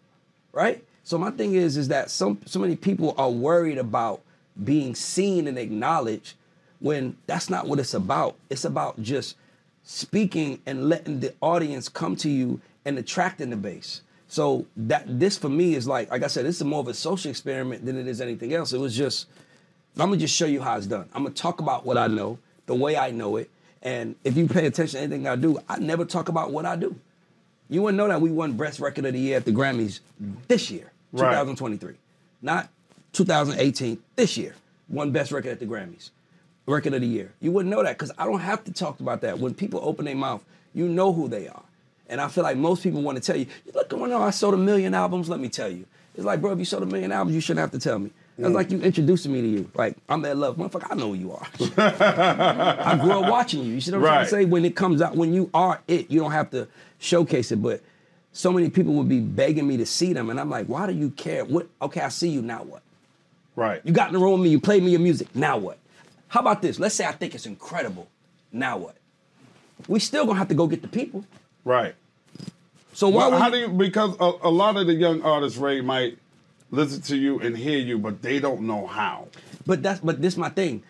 right? 0.52 0.84
So 1.04 1.20
my 1.20 1.30
thing 1.30 1.54
is, 1.54 1.78
is 1.78 1.90
that 1.90 2.10
some 2.10 2.40
so 2.46 2.58
many 2.58 2.76
people 2.76 3.14
are 3.16 3.30
worried 3.30 3.78
about 3.78 4.22
being 4.64 4.96
seen 4.96 5.48
and 5.48 5.60
acknowledged 5.60 6.34
when 6.80 7.16
that's 7.28 7.48
not 7.48 7.68
what 7.68 7.78
it's 7.78 7.94
about. 7.94 8.36
It's 8.50 8.66
about 8.66 9.00
just 9.00 9.36
speaking 9.84 10.60
and 10.66 10.90
letting 10.90 11.20
the 11.20 11.36
audience 11.42 11.90
come 11.90 12.16
to 12.18 12.30
you 12.30 12.60
and 12.86 12.98
attracting 12.98 13.52
the 13.52 13.56
base. 13.56 14.02
So 14.28 14.66
that 14.76 15.20
this 15.20 15.38
for 15.38 15.48
me 15.48 15.76
is 15.76 15.88
like, 15.88 16.10
like 16.10 16.24
I 16.24 16.28
said, 16.28 16.44
this 16.46 16.56
is 16.56 16.64
more 16.64 16.80
of 16.80 16.88
a 16.88 16.96
social 16.96 17.30
experiment 17.30 17.86
than 17.86 18.00
it 18.00 18.08
is 18.08 18.20
anything 18.20 18.54
else. 18.54 18.74
It 18.74 18.80
was 18.80 18.98
just, 18.98 19.28
I'm 20.00 20.10
gonna 20.10 20.18
just 20.18 20.36
show 20.36 20.46
you 20.46 20.62
how 20.62 20.78
it's 20.78 20.88
done. 20.88 21.08
I'm 21.14 21.24
gonna 21.24 21.36
talk 21.36 21.60
about 21.60 21.86
what 21.86 21.98
I 21.98 22.08
know, 22.08 22.40
the 22.66 22.76
way 22.76 22.98
I 22.98 23.12
know 23.12 23.38
it, 23.38 23.50
and 23.82 24.16
if 24.24 24.38
you 24.38 24.48
pay 24.48 24.66
attention 24.66 24.98
to 25.00 25.04
anything 25.04 25.28
I 25.28 25.36
do, 25.36 25.60
I 25.70 25.80
never 25.80 26.06
talk 26.06 26.30
about 26.30 26.52
what 26.52 26.66
I 26.66 26.76
do. 26.76 26.96
You 27.70 27.82
wouldn't 27.82 27.98
know 27.98 28.08
that 28.08 28.22
we 28.22 28.32
won 28.32 28.54
Best 28.54 28.80
Record 28.80 29.06
of 29.06 29.14
the 29.14 29.20
Year 29.20 29.38
at 29.38 29.46
the 29.46 29.52
Grammys 29.52 30.00
this 30.48 30.72
year, 30.72 30.92
Right. 31.12 31.32
2023, 31.32 31.96
not 32.42 32.70
2018. 33.14 33.98
This 34.16 34.38
year, 34.38 34.56
won 34.90 35.12
Best 35.12 35.32
Record 35.32 35.52
at 35.52 35.60
the 35.60 35.66
Grammys, 35.66 36.12
Record 36.66 36.94
of 36.94 37.02
the 37.02 37.08
Year. 37.08 37.34
You 37.42 37.52
wouldn't 37.52 37.74
know 37.74 37.84
that 37.84 37.98
because 37.98 38.12
I 38.18 38.26
don't 38.26 38.40
have 38.40 38.64
to 38.66 38.74
talk 38.74 39.00
about 39.00 39.22
that. 39.22 39.40
When 39.40 39.54
people 39.54 39.80
open 39.84 40.06
their 40.06 40.16
mouth, 40.16 40.44
you 40.74 40.88
know 40.88 41.12
who 41.14 41.28
they 41.28 41.48
are. 41.48 41.64
And 42.10 42.22
I 42.22 42.30
feel 42.30 42.44
like 42.44 42.56
most 42.56 42.84
people 42.84 43.02
want 43.02 43.18
to 43.18 43.22
tell 43.24 43.36
you, 43.36 43.48
look, 43.74 43.92
when 43.92 44.14
I 44.14 44.30
sold 44.30 44.54
a 44.54 44.58
million 44.58 44.94
albums, 44.94 45.28
let 45.28 45.40
me 45.42 45.50
tell 45.50 45.70
you. 45.70 45.86
It's 46.16 46.26
like, 46.26 46.40
bro, 46.40 46.52
if 46.54 46.60
you 46.60 46.66
sold 46.66 46.84
a 46.84 46.86
million 46.86 47.12
albums, 47.12 47.36
you 47.36 47.42
shouldn't 47.42 47.60
have 47.60 47.72
to 47.72 47.80
tell 47.80 48.00
me. 48.00 48.12
That's 48.38 48.52
Mm. 48.52 48.56
like 48.56 48.71
you 48.71 48.80
introducing 48.82 49.32
me 49.34 49.41
to 49.41 49.47
you. 49.47 49.71
Like, 49.73 49.95
I'm 50.08 50.21
that 50.21 50.38
love. 50.38 50.58
Motherfucker, 50.58 50.88
I 50.91 50.95
know 50.95 51.08
who 51.10 51.13
you 51.15 51.32
are. 51.32 51.47
I 51.78 52.97
grew 53.02 53.12
up 53.12 53.30
watching 53.32 53.63
you. 53.63 53.73
You 53.73 53.82
see 53.82 53.91
what 53.91 53.97
I'm 53.97 54.04
trying 54.04 54.26
to 54.26 54.30
say? 54.30 54.45
When 54.45 54.63
it 54.65 54.76
comes 54.76 55.02
out, 55.02 55.15
when 55.15 55.34
you 55.34 55.50
are 55.54 55.82
it, 55.88 56.12
you 56.12 56.19
don't 56.19 56.32
have 56.32 56.52
to 56.52 56.67
showcase 57.00 57.52
it. 57.52 57.62
But 57.62 57.82
so 58.34 58.52
many 58.52 58.69
people 58.69 58.93
would 58.93 59.10
be 59.10 59.19
begging 59.19 59.67
me 59.67 59.78
to 59.78 59.86
see 59.86 60.13
them. 60.13 60.30
And 60.30 60.39
I'm 60.39 60.50
like, 60.52 60.67
why 60.67 60.86
do 60.88 60.93
you 60.93 61.10
care? 61.12 61.45
What? 61.45 61.67
Okay, 61.82 62.02
I 62.02 62.10
see 62.10 62.30
you. 62.30 62.41
Now 62.43 62.63
what? 62.63 62.84
Right. 63.56 63.82
You 63.84 63.91
got 63.91 64.10
in 64.10 64.13
the 64.13 64.19
room 64.19 64.34
with 64.34 64.41
me. 64.41 64.50
You 64.50 64.60
played 64.60 64.84
me 64.84 64.91
your 64.91 65.00
music. 65.00 65.36
Now 65.36 65.58
what? 65.58 65.80
How 66.28 66.41
about 66.41 66.62
this? 66.62 66.80
Let's 66.80 66.93
say 66.93 67.06
I 67.06 67.13
think 67.13 67.34
it's 67.34 67.45
incredible. 67.47 68.08
Now 68.52 68.78
what? 68.78 68.95
We 69.88 70.00
still 70.00 70.26
gonna 70.28 70.38
have 70.38 70.50
to 70.50 70.56
go 70.56 70.67
get 70.67 70.82
the 70.84 70.88
people. 70.88 71.26
Right. 71.65 71.95
So 72.93 73.10
why 73.10 73.23
Well, 73.28 73.32
would 73.32 73.39
how 73.41 73.47
you- 73.47 73.52
do 73.54 73.60
you? 73.60 73.67
Because 73.69 74.15
a, 74.19 74.32
a 74.43 74.50
lot 74.52 74.78
of 74.78 74.86
the 74.88 74.93
young 74.93 75.21
artists, 75.23 75.58
Ray, 75.58 75.82
might 75.82 76.17
listen 76.71 77.01
to 77.03 77.15
you 77.17 77.39
and 77.39 77.58
hear 77.58 77.80
you, 77.80 77.97
but 77.97 78.21
they 78.21 78.39
don't 78.39 78.62
know 78.62 78.88
how. 78.88 79.27
But 79.65 79.84
that's 79.84 79.99
but 79.99 80.21
this 80.21 80.38
my 80.38 80.49
thing. 80.49 80.84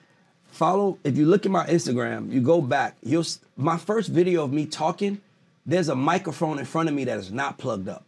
Follow 0.52 0.98
if 1.04 1.18
you 1.18 1.26
look 1.26 1.46
at 1.46 1.52
my 1.52 1.66
Instagram, 1.68 2.32
you 2.32 2.42
go 2.42 2.62
back. 2.62 2.96
You'll 3.04 3.26
my 3.56 3.78
first 3.78 4.10
video 4.10 4.44
of 4.44 4.52
me 4.54 4.66
talking. 4.66 5.22
There's 5.66 5.90
a 5.90 5.96
microphone 5.96 6.60
in 6.60 6.66
front 6.66 6.88
of 6.90 6.96
me 6.96 7.04
that 7.06 7.18
is 7.20 7.32
not 7.32 7.58
plugged 7.58 7.90
up. 7.90 8.06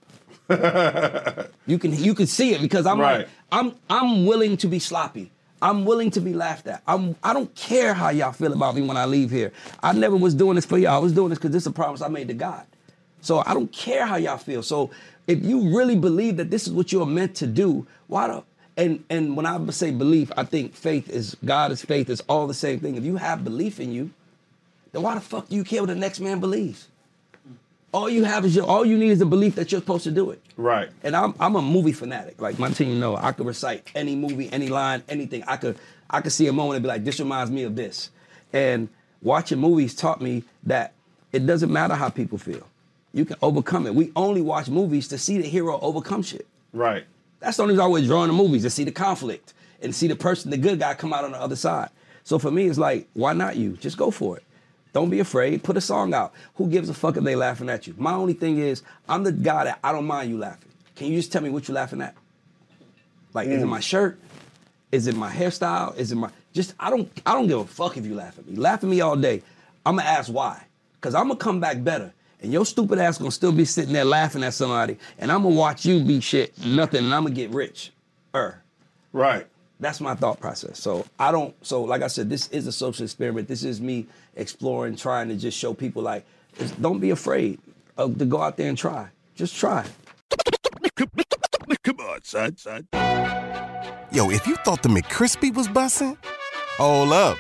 you 1.67 1.77
can 1.77 1.93
you 1.95 2.15
can 2.15 2.25
see 2.27 2.53
it 2.53 2.62
because 2.62 2.86
I'm 2.86 2.99
Right. 2.99 3.19
like 3.19 3.29
I'm 3.51 3.75
I'm 3.89 4.25
willing 4.25 4.58
to 4.58 4.67
be 4.67 4.79
sloppy. 4.79 5.32
I'm 5.62 5.84
willing 5.86 6.10
to 6.12 6.21
be 6.21 6.34
laughed 6.34 6.67
at. 6.67 6.82
I'm 6.88 7.15
I 7.23 7.34
don't 7.34 7.53
care 7.53 7.93
how 7.93 8.10
y'all 8.10 8.32
feel 8.32 8.53
about 8.53 8.75
me 8.75 8.82
when 8.82 8.97
I 8.97 9.05
leave 9.05 9.29
here. 9.29 9.51
I 9.84 9.93
never 9.93 10.15
was 10.15 10.34
doing 10.34 10.55
this 10.55 10.65
for 10.65 10.77
y'all. 10.77 10.95
I 10.95 10.97
was 10.99 11.13
doing 11.13 11.29
this 11.29 11.38
because 11.38 11.51
this 11.51 11.63
is 11.63 11.67
a 11.67 11.71
promise 11.71 12.01
I 12.01 12.08
made 12.08 12.29
to 12.29 12.34
God. 12.34 12.65
So 13.21 13.43
I 13.45 13.53
don't 13.53 13.71
care 13.71 14.05
how 14.08 14.15
y'all 14.15 14.38
feel. 14.38 14.63
So 14.63 14.89
if 15.30 15.46
you 15.46 15.78
really 15.78 15.96
believe 15.96 16.38
that 16.38 16.50
this 16.50 16.65
is 16.65 16.74
what 16.74 16.92
you're 16.92 17.06
meant 17.06 17.36
to 17.36 17.48
do, 17.48 17.86
why 18.08 18.28
the 18.28 18.44
and 18.76 19.04
and 19.10 19.38
when 19.38 19.46
I 19.46 19.63
say 19.70 19.92
belief, 19.92 20.32
I 20.36 20.44
think 20.44 20.74
faith 20.74 21.08
is 21.08 21.38
God 21.46 21.72
is 21.72 21.84
faith 21.86 22.10
is 22.10 22.22
all 22.28 22.48
the 22.48 22.54
same 22.54 22.80
thing. 22.80 22.96
If 22.96 23.04
you 23.04 23.18
have 23.18 23.44
belief 23.44 23.80
in 23.80 23.92
you, 23.92 24.10
then 24.92 25.04
why 25.04 25.13
the 25.13 25.22
fuck 25.22 25.48
do 25.48 25.56
you 25.56 25.63
care 25.63 25.82
what 25.84 25.88
the 25.88 25.96
next 25.96 26.20
man 26.20 26.39
believes? 26.39 26.88
All 27.92 28.10
you 28.10 28.24
have 28.24 28.44
is 28.44 28.56
your 28.56 28.65
all 28.65 28.84
you 28.84 28.98
need 28.98 29.12
is 29.12 29.20
the 29.20 29.26
belief 29.26 29.54
that 29.56 29.72
you're 29.72 29.82
supposed 29.82 30.06
to 30.06 30.12
do 30.12 30.32
it. 30.32 30.42
Right. 30.58 30.89
And 31.04 31.15
I'm 31.15 31.36
I'm 31.39 31.56
a 31.56 31.62
movie 31.62 31.92
fanatic. 31.92 32.42
Like 32.42 32.58
my 32.58 32.72
team 32.72 33.00
know 33.00 33.15
I 33.15 33.32
could 33.32 33.46
recite 33.46 33.88
any 33.94 34.15
movie, 34.15 34.52
any 34.52 34.70
line, 34.70 35.04
anything. 35.08 35.44
I 35.46 35.58
could 35.58 35.78
I 36.10 36.22
could 36.22 36.32
see 36.32 36.48
a 36.48 36.54
moment 36.54 36.78
and 36.78 36.84
be 36.84 36.88
like, 36.88 37.04
this 37.04 37.20
reminds 37.20 37.52
me 37.52 37.63
of 37.63 37.76
this. 37.76 38.10
And 38.52 38.89
watching 39.22 39.60
movies 39.60 39.94
taught 39.94 40.22
me 40.22 40.44
that 40.63 40.94
it 41.32 41.46
doesn't 41.46 41.72
matter 41.72 41.94
how 41.94 42.10
people 42.10 42.39
feel. 42.39 42.65
You 43.13 43.26
can 43.26 43.38
overcome 43.41 43.88
it. 43.88 43.95
We 43.95 44.12
only 44.15 44.41
watch 44.41 44.69
movies 44.69 45.08
to 45.10 45.17
see 45.17 45.38
the 45.38 45.48
hero 45.48 45.80
overcome 45.82 46.22
shit. 46.22 46.48
Right. 46.74 47.06
That's 47.39 47.58
the 47.58 47.63
only 47.63 47.74
reason 47.74 47.82
I 47.82 47.86
always 47.86 48.08
drawing 48.08 48.28
the 48.28 48.34
movies 48.34 48.63
to 48.63 48.69
see 48.69 48.84
the 48.84 48.91
conflict 48.91 49.54
and 49.82 49.95
see 49.95 50.08
the 50.08 50.15
person, 50.15 50.52
the 50.52 50.58
good 50.58 50.80
guy, 50.80 50.93
come 50.93 51.13
out 51.13 51.24
on 51.24 51.32
the 51.32 51.39
other 51.41 51.56
side. 51.56 51.89
So 52.24 52.38
for 52.38 52.52
me, 52.52 52.67
it's 52.67 52.78
like, 52.78 53.08
why 53.13 53.34
not 53.34 53.56
you? 53.56 53.78
Just 53.78 53.98
go 53.98 54.12
for 54.12 54.38
it. 54.38 54.43
Don't 54.93 55.10
be 55.10 55.19
afraid. 55.19 55.63
Put 55.63 55.78
a 55.78 55.82
song 55.82 56.13
out. 56.13 56.34
Who 56.56 56.67
gives 56.67 56.89
a 56.89 56.93
fuck 56.93 57.17
if 57.17 57.24
they 57.24 57.36
laughing 57.36 57.69
at 57.69 57.88
you? 57.88 57.95
My 57.98 58.13
only 58.13 58.34
thing 58.34 58.58
is, 58.60 58.84
I'm 59.08 59.24
the 59.24 59.32
guy 59.32 59.63
that 59.63 59.80
I 59.84 59.91
don't 59.91 60.06
mind 60.06 60.30
you 60.30 60.38
laughing. 60.38 60.69
Can 60.95 61.08
you 61.08 61.17
just 61.17 61.32
tell 61.32 61.41
me 61.41 61.50
what 61.50 61.67
you 61.67 61.74
laughing 61.74 62.02
at? 62.02 62.15
Like, 63.34 63.48
is 63.48 63.62
it 63.62 63.65
Mm. 63.65 63.69
my 63.69 63.80
shirt? 63.80 64.19
Is 64.91 65.08
it 65.08 65.15
my 65.15 65.32
hairstyle? 65.32 65.95
Is 65.95 66.12
it 66.12 66.15
my 66.15 66.30
just? 66.52 66.74
I 66.80 66.89
don't. 66.89 67.10
I 67.26 67.34
don't 67.34 67.48
give 67.48 67.60
a 67.60 67.65
fuck 67.65 67.95
if 67.98 68.06
you 68.06 68.15
laugh 68.15 68.38
at 68.39 68.48
me. 68.48 68.56
Laugh 68.56 68.84
at 68.84 68.89
me 68.89 69.02
all 69.02 69.15
day. 69.15 69.43
I'm 69.86 69.98
gonna 69.98 70.10
ask 70.10 70.32
why, 70.34 70.63
cause 71.00 71.13
I'm 71.13 71.28
gonna 71.28 71.36
come 71.39 71.60
back 71.60 71.84
better. 71.84 72.12
And 72.41 72.54
your 72.54 72.65
stupid 72.65 72.99
ass 72.99 73.17
gonna 73.17 73.32
still 73.32 73.52
be 73.52 73.65
sitting 73.65 73.93
there 73.93 74.06
laughing 74.06 74.43
at 74.43 74.54
somebody, 74.54 74.97
and 75.17 75.32
I'm 75.32 75.43
gonna 75.43 75.56
watch 75.56 75.86
you 75.86 76.04
be 76.04 76.21
shit, 76.21 76.58
nothing, 76.65 77.04
and 77.06 77.13
I'm 77.13 77.23
gonna 77.23 77.36
get 77.36 77.49
rich. 77.52 77.91
Er. 78.34 78.62
Right. 79.12 79.47
That's 79.80 80.02
my 80.02 80.15
thought 80.15 80.39
process. 80.39 80.80
So 80.80 81.06
I 81.17 81.32
don't. 81.32 81.56
So 81.65 81.84
like 81.84 82.02
I 82.02 82.08
said, 82.08 82.30
this 82.30 82.47
is 82.49 82.67
a 82.67 82.71
social 82.71 83.04
experiment. 83.04 83.47
This 83.47 83.63
is 83.63 83.82
me 83.82 84.08
exploring, 84.36 84.95
trying 84.95 85.30
to 85.30 85.36
just 85.36 85.58
show 85.58 85.73
people 85.73 86.02
like, 86.02 86.25
don't 86.80 86.99
be 86.99 87.10
afraid 87.12 87.60
of, 87.97 88.17
to 88.17 88.25
go 88.25 88.41
out 88.41 88.58
there 88.58 88.69
and 88.69 88.78
try. 88.78 89.08
Just 89.36 89.56
try. 89.56 89.86
Come 91.84 91.99
on, 92.02 92.23
son, 92.23 92.58
son. 92.58 92.88
Yo, 94.12 94.30
if 94.30 94.45
you 94.47 94.56
thought 94.58 94.84
the 94.84 94.89
McCrispy 94.89 95.54
was 95.54 95.67
bussin', 95.67 96.17
hold 96.78 97.13
up. 97.13 97.38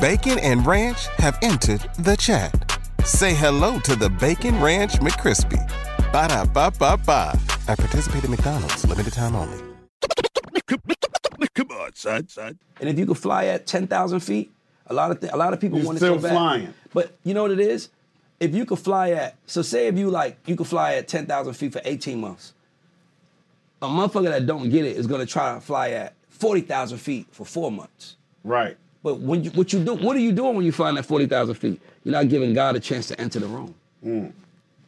Bacon 0.00 0.38
and 0.38 0.66
Ranch 0.66 1.06
have 1.18 1.38
entered 1.42 1.82
the 1.98 2.16
chat. 2.16 2.65
Say 3.06 3.34
hello 3.34 3.78
to 3.80 3.94
the 3.94 4.10
Bacon 4.10 4.60
Ranch 4.60 4.94
McCrispy. 4.94 5.64
Ba-da-ba-ba-ba. 6.12 7.38
At 7.68 7.78
participating 7.78 8.30
McDonald's, 8.30 8.84
limited 8.84 9.12
time 9.12 9.36
only. 9.36 9.58
Come 11.54 11.70
on, 11.70 11.94
son, 11.94 12.26
son. 12.28 12.58
And 12.80 12.88
if 12.90 12.98
you 12.98 13.06
could 13.06 13.16
fly 13.16 13.46
at 13.46 13.64
ten 13.66 13.86
thousand 13.86 14.20
feet, 14.20 14.52
a 14.88 14.94
lot 14.94 15.12
of 15.12 15.20
th- 15.20 15.32
a 15.32 15.36
lot 15.36 15.52
of 15.52 15.60
people 15.60 15.78
You're 15.78 15.86
want 15.86 15.98
to 15.98 16.04
still 16.04 16.16
so 16.16 16.22
bad. 16.22 16.32
flying. 16.32 16.74
But 16.92 17.16
you 17.22 17.32
know 17.32 17.42
what 17.42 17.52
it 17.52 17.60
is? 17.60 17.90
If 18.40 18.54
you 18.54 18.66
could 18.66 18.80
fly 18.80 19.10
at 19.12 19.36
so 19.46 19.62
say 19.62 19.86
if 19.86 19.96
you 19.96 20.10
like 20.10 20.36
you 20.46 20.56
could 20.56 20.66
fly 20.66 20.94
at 20.94 21.06
ten 21.08 21.26
thousand 21.26 21.54
feet 21.54 21.72
for 21.72 21.80
eighteen 21.84 22.20
months. 22.20 22.52
A 23.80 23.86
motherfucker 23.86 24.30
that 24.30 24.46
don't 24.46 24.68
get 24.68 24.84
it 24.84 24.96
is 24.96 25.06
gonna 25.06 25.26
try 25.26 25.54
to 25.54 25.60
fly 25.60 25.90
at 25.90 26.14
forty 26.28 26.60
thousand 26.60 26.98
feet 26.98 27.28
for 27.30 27.46
four 27.46 27.70
months. 27.70 28.16
Right. 28.44 28.76
But 29.06 29.20
when 29.20 29.44
you 29.44 29.50
what 29.52 29.72
you 29.72 29.84
do 29.84 29.94
what 29.94 30.16
are 30.16 30.18
you 30.18 30.32
doing 30.32 30.56
when 30.56 30.64
you 30.66 30.72
find 30.72 30.96
that 30.96 31.06
forty 31.06 31.26
thousand 31.26 31.54
feet? 31.54 31.80
You're 32.02 32.10
not 32.10 32.28
giving 32.28 32.52
God 32.54 32.74
a 32.74 32.80
chance 32.80 33.06
to 33.06 33.20
enter 33.20 33.38
the 33.38 33.46
room. 33.46 33.72
Mm. 34.04 34.32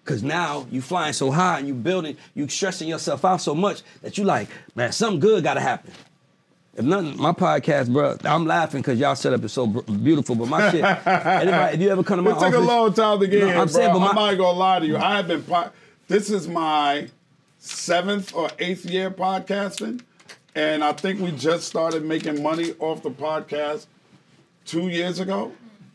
Cause 0.04 0.24
now 0.24 0.66
you 0.72 0.82
flying 0.82 1.12
so 1.12 1.30
high 1.30 1.60
and 1.60 1.68
you 1.68 1.74
building, 1.74 2.16
you 2.34 2.48
stressing 2.48 2.88
yourself 2.88 3.24
out 3.24 3.40
so 3.40 3.54
much 3.54 3.82
that 4.02 4.18
you 4.18 4.24
like, 4.24 4.48
man, 4.74 4.90
something 4.90 5.20
good 5.20 5.44
gotta 5.44 5.60
happen. 5.60 5.92
If 6.74 6.84
nothing, 6.84 7.16
my 7.16 7.30
podcast, 7.30 7.92
bro, 7.92 8.16
I'm 8.24 8.44
laughing 8.44 8.80
because 8.80 8.98
y'all 8.98 9.14
setup 9.14 9.44
is 9.44 9.52
so 9.52 9.68
beautiful. 9.68 10.34
But 10.34 10.48
my 10.48 10.68
shit, 10.72 10.82
anybody, 11.06 11.76
if 11.76 11.80
you 11.80 11.88
ever 11.90 12.02
come 12.02 12.16
to 12.16 12.22
my 12.24 12.32
it 12.32 12.34
took 12.34 12.42
office, 12.42 12.56
a 12.56 12.58
long 12.58 12.92
time 12.94 13.20
to 13.20 13.26
get 13.28 13.38
No, 13.42 13.46
here, 13.46 13.54
I'm 13.56 13.66
bro. 13.68 13.72
saying, 13.72 13.92
but 13.92 14.00
I'm 14.00 14.16
my- 14.16 14.30
not 14.32 14.36
gonna 14.38 14.58
lie 14.58 14.80
to 14.80 14.86
you. 14.86 14.96
I 14.96 15.18
have 15.18 15.28
been. 15.28 15.44
Po- 15.44 15.70
this 16.08 16.28
is 16.28 16.48
my 16.48 17.06
seventh 17.60 18.34
or 18.34 18.50
eighth 18.58 18.84
year 18.84 19.12
podcasting, 19.12 20.00
and 20.56 20.82
I 20.82 20.92
think 20.92 21.20
we 21.20 21.30
just 21.30 21.68
started 21.68 22.04
making 22.04 22.42
money 22.42 22.74
off 22.80 23.04
the 23.04 23.12
podcast 23.12 23.86
two 24.68 24.88
years 24.88 25.18
ago. 25.18 25.50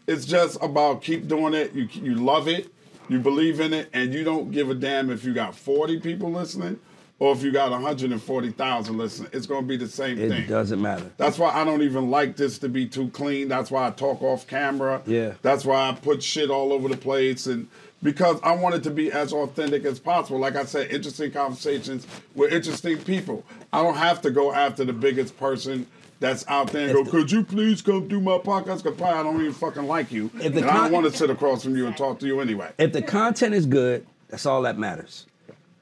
It's 0.08 0.26
just 0.26 0.58
about 0.62 1.02
keep 1.02 1.28
doing 1.30 1.54
it. 1.54 1.74
You 1.74 1.88
you 1.94 2.16
love 2.16 2.50
it, 2.50 2.68
you 3.08 3.20
believe 3.20 3.62
in 3.62 3.72
it, 3.72 3.90
and 3.94 4.14
you 4.14 4.26
don't 4.26 4.52
give 4.52 4.70
a 4.70 4.76
damn 4.76 5.10
if 5.10 5.24
you 5.24 5.34
got 5.34 5.56
40 5.56 6.02
people 6.02 6.30
listening 6.30 6.78
or 7.20 7.32
if 7.32 7.42
you 7.42 7.52
got 7.52 7.72
140,000 7.72 8.98
listening. 8.98 9.30
It's 9.32 9.46
gonna 9.46 9.66
be 9.66 9.78
the 9.78 9.88
same 9.88 10.20
it 10.20 10.30
thing. 10.30 10.44
It 10.44 10.48
doesn't 10.48 10.82
matter. 10.82 11.10
That's 11.16 11.38
why 11.38 11.52
I 11.52 11.64
don't 11.64 11.84
even 11.84 12.10
like 12.10 12.36
this 12.36 12.58
to 12.60 12.70
be 12.70 12.86
too 12.86 13.10
clean. 13.12 13.48
That's 13.48 13.72
why 13.72 13.88
I 13.88 13.92
talk 13.92 14.22
off 14.22 14.46
camera. 14.46 15.02
Yeah. 15.06 15.36
That's 15.42 15.64
why 15.64 15.90
I 15.90 15.94
put 15.94 16.22
shit 16.22 16.50
all 16.50 16.74
over 16.74 16.90
the 16.90 16.98
place 16.98 17.48
and 17.48 17.70
because 18.02 18.38
I 18.44 18.54
want 18.54 18.76
it 18.76 18.84
to 18.84 18.90
be 18.90 19.10
as 19.14 19.32
authentic 19.32 19.86
as 19.86 20.00
possible. 20.00 20.38
Like 20.38 20.58
I 20.58 20.66
said, 20.66 20.92
interesting 20.92 21.32
conversations 21.32 22.06
with 22.36 22.52
interesting 22.52 22.98
people. 22.98 23.46
I 23.72 23.82
don't 23.82 23.96
have 23.96 24.22
to 24.24 24.32
go 24.32 24.52
after 24.52 24.84
the 24.84 24.92
biggest 24.92 25.38
person 25.38 25.88
that's 26.24 26.46
out 26.48 26.72
there 26.72 26.86
and 26.86 26.94
go, 26.94 27.04
the- 27.04 27.12
could 27.12 27.32
you 27.32 27.44
please 27.44 27.82
come 27.82 28.08
do 28.08 28.22
my 28.22 28.38
podcast? 28.38 28.82
Because 28.82 28.98
probably 28.98 29.20
I 29.20 29.24
don't 29.24 29.42
even 29.42 29.54
fucking 29.54 29.86
like 29.86 30.12
you. 30.12 30.32
If 30.36 30.46
and 30.46 30.56
the 30.56 30.72
I 30.72 30.76
don't 30.76 30.92
want 30.94 31.06
to 31.06 31.16
sit 31.16 31.30
across 31.30 31.64
from 31.64 31.76
you 31.76 31.86
and 31.86 31.96
talk 31.98 32.20
to 32.20 32.26
you 32.26 32.40
anyway. 32.40 32.72
If 32.78 32.94
the 32.94 33.02
content 33.02 33.54
is 33.54 33.66
good, 33.66 34.08
that's 34.30 34.46
all 34.46 34.62
that 34.62 34.78
matters. 34.78 35.26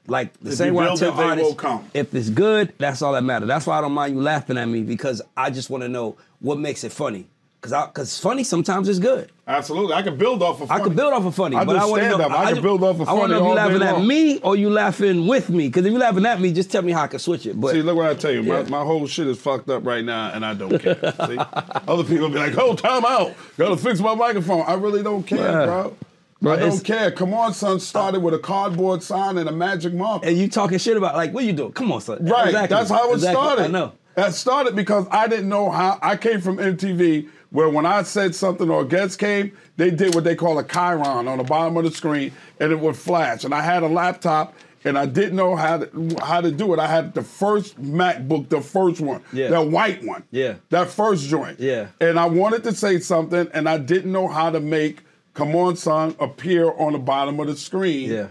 Like 0.08 0.32
the 0.40 0.50
If 0.50 0.56
same 0.56 0.74
way 0.74 0.88
I 0.88 0.96
tell 0.96 1.18
it, 1.18 1.24
artists, 1.24 1.62
if 1.94 2.12
it's 2.12 2.28
good, 2.28 2.72
that's 2.78 3.02
all 3.02 3.12
that 3.12 3.22
matters. 3.22 3.46
That's 3.46 3.66
why 3.68 3.78
I 3.78 3.80
don't 3.80 3.92
mind 3.92 4.16
you 4.16 4.20
laughing 4.20 4.58
at 4.58 4.66
me 4.66 4.82
because 4.82 5.22
I 5.36 5.50
just 5.50 5.70
want 5.70 5.82
to 5.84 5.88
know 5.88 6.16
what 6.40 6.58
makes 6.58 6.82
it 6.82 6.90
funny. 6.90 7.28
Cause 7.62 7.72
I, 7.72 7.86
cause 7.92 8.18
funny 8.18 8.42
sometimes 8.42 8.88
is 8.88 8.98
good. 8.98 9.30
Absolutely. 9.46 9.94
I 9.94 10.02
can 10.02 10.18
build 10.18 10.42
off 10.42 10.60
of 10.60 10.66
Funny. 10.66 10.80
I 10.80 10.84
can 10.84 10.96
build 10.96 11.12
off 11.12 11.24
of 11.24 11.32
funny, 11.36 11.54
I 11.56 11.64
but 11.64 11.76
I 11.76 11.84
want 11.84 12.02
to 12.02 12.08
know. 12.08 12.16
stand-up. 12.18 12.38
I 12.40 12.46
can 12.46 12.54
ju- 12.56 12.60
build 12.62 12.82
off 12.82 12.98
of 13.00 13.08
I 13.08 13.12
wanna 13.12 13.34
know 13.34 13.44
if 13.44 13.48
you 13.50 13.54
laughing 13.54 13.82
at 13.82 13.92
long. 13.98 14.06
me 14.08 14.38
or 14.40 14.56
you 14.56 14.68
laughing 14.68 15.28
with 15.28 15.48
me. 15.48 15.70
Cause 15.70 15.84
if 15.84 15.92
you 15.92 15.98
laughing 16.00 16.26
at 16.26 16.40
me, 16.40 16.52
just 16.52 16.72
tell 16.72 16.82
me 16.82 16.90
how 16.90 17.02
I 17.02 17.06
can 17.06 17.20
switch 17.20 17.46
it. 17.46 17.60
But 17.60 17.70
See, 17.72 17.82
look 17.82 17.96
what 17.96 18.06
I 18.10 18.14
tell 18.14 18.32
you. 18.32 18.42
Yeah. 18.42 18.62
My, 18.64 18.68
my 18.80 18.84
whole 18.84 19.06
shit 19.06 19.28
is 19.28 19.38
fucked 19.40 19.68
up 19.70 19.86
right 19.86 20.04
now, 20.04 20.32
and 20.34 20.44
I 20.44 20.54
don't 20.54 20.76
care. 20.76 20.96
See, 21.26 21.38
other 21.38 22.02
people 22.02 22.28
be 22.30 22.34
like, 22.40 22.58
"Oh, 22.58 22.74
time 22.74 23.04
out. 23.04 23.32
Gotta 23.56 23.76
fix 23.76 24.00
my 24.00 24.16
microphone." 24.16 24.64
I 24.66 24.74
really 24.74 25.04
don't 25.04 25.22
care, 25.22 25.38
Yeah. 25.38 25.64
bro. 25.66 25.96
Bro, 26.40 26.52
I 26.54 26.56
don't 26.56 26.84
care. 26.84 27.12
Come 27.12 27.32
on, 27.32 27.54
son. 27.54 27.78
Started 27.78 28.24
with 28.24 28.34
a 28.34 28.40
cardboard 28.40 29.04
sign 29.04 29.38
and 29.38 29.48
a 29.48 29.52
magic 29.52 29.94
marker. 29.94 30.26
and 30.26 30.36
you 30.36 30.48
talking 30.48 30.78
shit 30.78 30.96
about 30.96 31.14
like 31.14 31.32
what 31.32 31.44
you 31.44 31.52
doing? 31.52 31.70
Come 31.70 31.92
on, 31.92 32.00
son. 32.00 32.24
Right. 32.26 32.46
Exactly. 32.46 32.76
That's 32.76 32.90
how 32.90 33.10
it 33.12 33.14
Exactly. 33.14 33.40
started. 33.40 33.64
I 33.66 33.68
know. 33.68 33.92
That 34.16 34.34
started 34.34 34.74
because 34.74 35.06
I 35.12 35.28
didn't 35.28 35.48
know 35.48 35.70
how. 35.70 36.00
I 36.02 36.16
came 36.16 36.40
from 36.40 36.56
MTV 36.58 37.28
where 37.52 37.68
when 37.68 37.86
I 37.86 38.02
said 38.02 38.34
something 38.34 38.68
or 38.68 38.82
a 38.82 38.84
guest 38.84 39.18
came, 39.18 39.52
they 39.76 39.90
did 39.90 40.14
what 40.14 40.24
they 40.24 40.34
call 40.34 40.58
a 40.58 40.64
chyron 40.64 41.28
on 41.28 41.38
the 41.38 41.44
bottom 41.44 41.76
of 41.76 41.84
the 41.84 41.90
screen 41.90 42.32
and 42.58 42.72
it 42.72 42.80
would 42.80 42.96
flash. 42.96 43.44
And 43.44 43.54
I 43.54 43.60
had 43.62 43.82
a 43.82 43.88
laptop 43.88 44.54
and 44.84 44.98
I 44.98 45.06
didn't 45.06 45.36
know 45.36 45.54
how 45.54 45.78
to, 45.78 46.16
how 46.22 46.40
to 46.40 46.50
do 46.50 46.72
it. 46.74 46.80
I 46.80 46.86
had 46.88 47.14
the 47.14 47.22
first 47.22 47.80
MacBook, 47.80 48.48
the 48.48 48.60
first 48.60 49.00
one, 49.00 49.22
Yeah. 49.32 49.48
that 49.50 49.68
white 49.68 50.02
one. 50.02 50.24
Yeah. 50.30 50.54
That 50.70 50.88
first 50.88 51.28
joint. 51.28 51.60
Yeah. 51.60 51.88
And 52.00 52.18
I 52.18 52.24
wanted 52.26 52.64
to 52.64 52.74
say 52.74 52.98
something 52.98 53.48
and 53.54 53.68
I 53.68 53.78
didn't 53.78 54.10
know 54.10 54.26
how 54.28 54.50
to 54.50 54.58
make 54.58 55.02
Come 55.34 55.54
On 55.54 55.76
Son 55.76 56.14
appear 56.20 56.72
on 56.72 56.92
the 56.92 56.98
bottom 56.98 57.38
of 57.38 57.46
the 57.46 57.56
screen. 57.56 58.10
Yeah. 58.10 58.26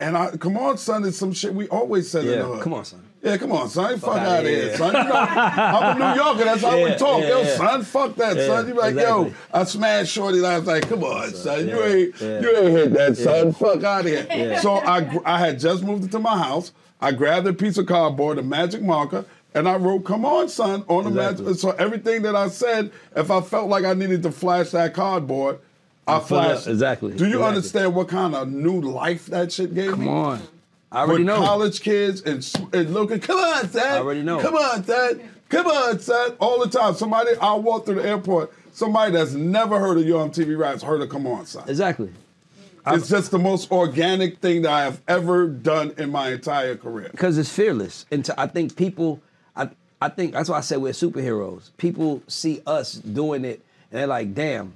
And 0.00 0.16
I, 0.16 0.36
come 0.36 0.56
on, 0.56 0.78
son, 0.78 1.04
is 1.04 1.18
some 1.18 1.32
shit 1.32 1.52
we 1.52 1.66
always 1.68 2.08
said 2.08 2.24
in 2.24 2.38
the 2.38 2.44
hood. 2.44 2.62
Come 2.62 2.72
on, 2.74 2.84
son. 2.84 3.02
Yeah, 3.22 3.36
come 3.36 3.50
on, 3.52 3.68
son. 3.68 3.98
Fuck, 3.98 4.10
outta 4.16 4.30
out 4.30 4.40
of 4.44 4.46
here, 4.46 4.76
son. 4.76 4.94
You 4.94 5.04
know, 5.04 5.12
I'm 5.14 6.00
a 6.00 6.14
New 6.14 6.22
Yorker. 6.22 6.44
That's 6.44 6.62
how 6.62 6.76
we 6.84 6.94
talk. 6.94 7.20
yeah, 7.22 7.28
yo, 7.28 7.42
yeah. 7.42 7.56
son, 7.56 7.82
fuck 7.82 8.14
that, 8.16 8.36
Yeah, 8.36 8.46
son. 8.46 8.68
You 8.68 8.74
like, 8.74 8.94
yo. 8.94 9.32
I 9.52 9.64
smashed 9.64 10.12
Shorty 10.12 10.38
last 10.38 10.66
night. 10.66 10.88
Come 10.88 11.02
on, 11.02 11.30
son. 11.34 11.68
You 11.68 11.76
yeah, 11.78 11.84
ain't, 11.86 12.20
yeah. 12.20 12.40
you 12.40 12.56
ain't 12.56 12.70
hit 12.70 12.92
that, 12.94 13.18
Yeah. 13.18 13.24
son. 13.24 13.52
Fuck 13.52 13.82
out 13.82 14.00
of 14.02 14.06
here. 14.06 14.26
Yeah. 14.30 14.60
So 14.60 14.74
I, 14.74 15.18
I 15.24 15.38
had 15.38 15.58
just 15.58 15.82
moved 15.82 16.04
into 16.04 16.20
my 16.20 16.38
house. 16.38 16.72
I 17.00 17.10
grabbed 17.12 17.46
a 17.48 17.52
piece 17.52 17.76
of 17.76 17.86
cardboard, 17.86 18.38
a 18.38 18.42
magic 18.42 18.82
marker, 18.82 19.24
and 19.54 19.68
I 19.68 19.76
wrote, 19.76 20.04
"Come 20.04 20.24
on, 20.24 20.48
son," 20.48 20.84
on 20.88 21.04
the 21.04 21.10
Exactly. 21.10 21.44
magic. 21.46 21.60
So 21.60 21.70
everything 21.72 22.22
that 22.22 22.36
I 22.36 22.48
said, 22.48 22.90
if 23.16 23.30
I 23.30 23.40
felt 23.40 23.68
like 23.68 23.84
I 23.84 23.94
needed 23.94 24.22
to 24.24 24.30
flash 24.32 24.70
that 24.70 24.94
cardboard. 24.94 25.58
I 26.06 26.20
flashed. 26.20 26.66
exactly, 26.66 27.12
Do 27.12 27.24
you 27.24 27.34
exactly. 27.34 27.48
understand 27.48 27.94
what 27.94 28.08
kind 28.08 28.34
of 28.34 28.48
new 28.50 28.80
life 28.80 29.26
that 29.26 29.52
shit 29.52 29.74
gave 29.74 29.90
me? 29.98 30.06
Come 30.06 30.08
on. 30.08 30.42
I 30.90 31.00
already 31.00 31.24
know. 31.24 31.36
college 31.36 31.80
kids 31.80 32.22
and, 32.22 32.36
and 32.72 32.94
looking, 32.94 33.20
come 33.20 33.38
on, 33.38 33.68
son. 33.68 33.86
I 33.86 33.98
already 33.98 34.22
know. 34.22 34.40
Come 34.40 34.54
on, 34.54 34.84
son. 34.84 35.20
Come 35.48 35.66
on, 35.66 35.98
son. 36.00 36.36
All 36.40 36.60
the 36.64 36.70
time. 36.70 36.94
Somebody, 36.94 37.32
I'll 37.40 37.60
walk 37.62 37.86
through 37.86 37.96
the 37.96 38.08
airport. 38.08 38.52
Somebody 38.72 39.12
that's 39.12 39.32
never 39.32 39.78
heard 39.78 39.98
of 39.98 40.04
you 40.04 40.18
on 40.18 40.30
TV 40.30 40.56
Raps 40.58 40.82
heard 40.82 41.00
of 41.02 41.08
Come 41.08 41.26
On, 41.26 41.44
son. 41.44 41.68
Exactly. 41.68 42.10
It's 42.86 43.08
just 43.08 43.30
the 43.30 43.38
most 43.38 43.70
organic 43.70 44.38
thing 44.38 44.62
that 44.62 44.72
I 44.72 44.84
have 44.84 45.02
ever 45.08 45.46
done 45.46 45.92
in 45.98 46.10
my 46.10 46.30
entire 46.30 46.74
career. 46.76 47.08
because 47.10 47.36
it's 47.36 47.52
fearless. 47.52 48.06
And 48.10 48.24
to, 48.24 48.40
I 48.40 48.46
think 48.46 48.76
people, 48.76 49.20
I, 49.54 49.68
I 50.00 50.08
think 50.08 50.32
that's 50.32 50.48
why 50.48 50.58
I 50.58 50.60
said 50.62 50.78
we're 50.78 50.92
superheroes. 50.92 51.70
People 51.76 52.22
see 52.28 52.62
us 52.66 52.94
doing 52.94 53.44
it 53.44 53.60
and 53.90 54.00
they're 54.00 54.06
like, 54.06 54.34
damn, 54.34 54.74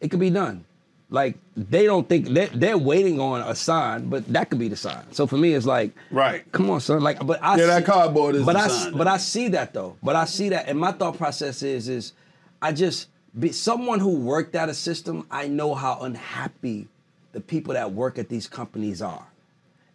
it 0.00 0.10
could 0.10 0.20
be 0.20 0.30
done. 0.30 0.66
Like 1.14 1.36
they 1.56 1.84
don't 1.86 2.08
think 2.08 2.26
they're, 2.28 2.48
they're 2.48 2.76
waiting 2.76 3.20
on 3.20 3.40
a 3.40 3.54
sign, 3.54 4.10
but 4.10 4.26
that 4.32 4.50
could 4.50 4.58
be 4.58 4.66
the 4.68 4.76
sign. 4.76 5.04
So 5.12 5.26
for 5.28 5.36
me, 5.36 5.54
it's 5.54 5.64
like, 5.64 5.92
right, 6.10 6.50
come 6.50 6.68
on, 6.70 6.80
son. 6.80 7.00
Like, 7.02 7.24
but 7.24 7.40
I 7.42 7.56
Yeah, 7.56 7.66
that 7.66 7.84
cardboard 7.86 8.34
is 8.34 8.44
but 8.44 8.54
the 8.54 8.58
I, 8.58 8.68
sign. 8.68 8.92
but 8.98 9.06
I 9.06 9.16
see 9.18 9.48
that 9.48 9.72
though. 9.72 9.96
But 10.02 10.16
I 10.16 10.24
see 10.24 10.48
that, 10.48 10.68
and 10.68 10.76
my 10.78 10.90
thought 10.90 11.16
process 11.16 11.62
is, 11.62 11.88
is 11.88 12.12
I 12.60 12.72
just 12.72 13.08
be 13.38 13.52
someone 13.52 14.00
who 14.00 14.16
worked 14.18 14.56
at 14.56 14.68
a 14.68 14.74
system. 14.74 15.26
I 15.30 15.46
know 15.46 15.74
how 15.74 16.00
unhappy 16.00 16.88
the 17.32 17.40
people 17.40 17.74
that 17.74 17.92
work 17.92 18.18
at 18.18 18.28
these 18.28 18.48
companies 18.48 19.00
are, 19.00 19.24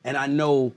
and 0.05 0.15
I 0.15 0.27
know 0.27 0.71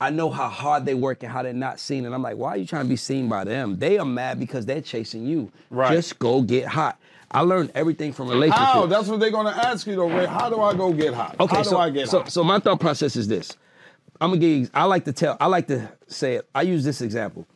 I 0.00 0.10
know 0.10 0.30
how 0.30 0.48
hard 0.48 0.84
they 0.84 0.94
work 0.94 1.22
and 1.24 1.32
how 1.32 1.42
they're 1.42 1.52
not 1.52 1.80
seen. 1.80 2.04
And 2.04 2.14
I'm 2.14 2.22
like, 2.22 2.36
why 2.36 2.50
are 2.50 2.56
you 2.58 2.66
trying 2.66 2.84
to 2.84 2.88
be 2.88 2.96
seen 2.96 3.28
by 3.28 3.44
them? 3.44 3.78
They 3.78 3.98
are 3.98 4.04
mad 4.04 4.38
because 4.38 4.66
they're 4.66 4.82
chasing 4.82 5.26
you. 5.26 5.50
Right. 5.70 5.90
Just 5.92 6.18
go 6.18 6.42
get 6.42 6.66
hot. 6.66 6.98
I 7.36 7.40
learned 7.40 7.70
everything 7.74 8.14
from 8.14 8.28
relationships. 8.28 8.64
How? 8.64 8.86
That's 8.86 9.08
what 9.08 9.20
they're 9.20 9.30
gonna 9.30 9.50
ask 9.50 9.86
you 9.86 9.94
though, 9.94 10.08
Ray. 10.08 10.24
How 10.24 10.48
do 10.48 10.58
I 10.62 10.72
go 10.74 10.90
get 10.90 11.12
hot? 11.12 11.36
Okay, 11.38 11.56
How 11.56 11.62
do 11.62 11.68
so, 11.68 11.76
I 11.76 11.90
get 11.90 12.08
so, 12.08 12.20
hot? 12.20 12.32
so 12.32 12.42
my 12.42 12.58
thought 12.58 12.80
process 12.80 13.14
is 13.14 13.28
this. 13.28 13.52
I'm 14.22 14.30
gonna 14.30 14.40
give 14.40 14.50
you, 14.50 14.68
I 14.72 14.84
like 14.84 15.04
to 15.04 15.12
tell, 15.12 15.36
I 15.38 15.46
like 15.46 15.66
to 15.66 15.86
say 16.06 16.36
it. 16.36 16.48
I 16.54 16.62
use 16.62 16.82
this 16.82 17.02
example. 17.02 17.46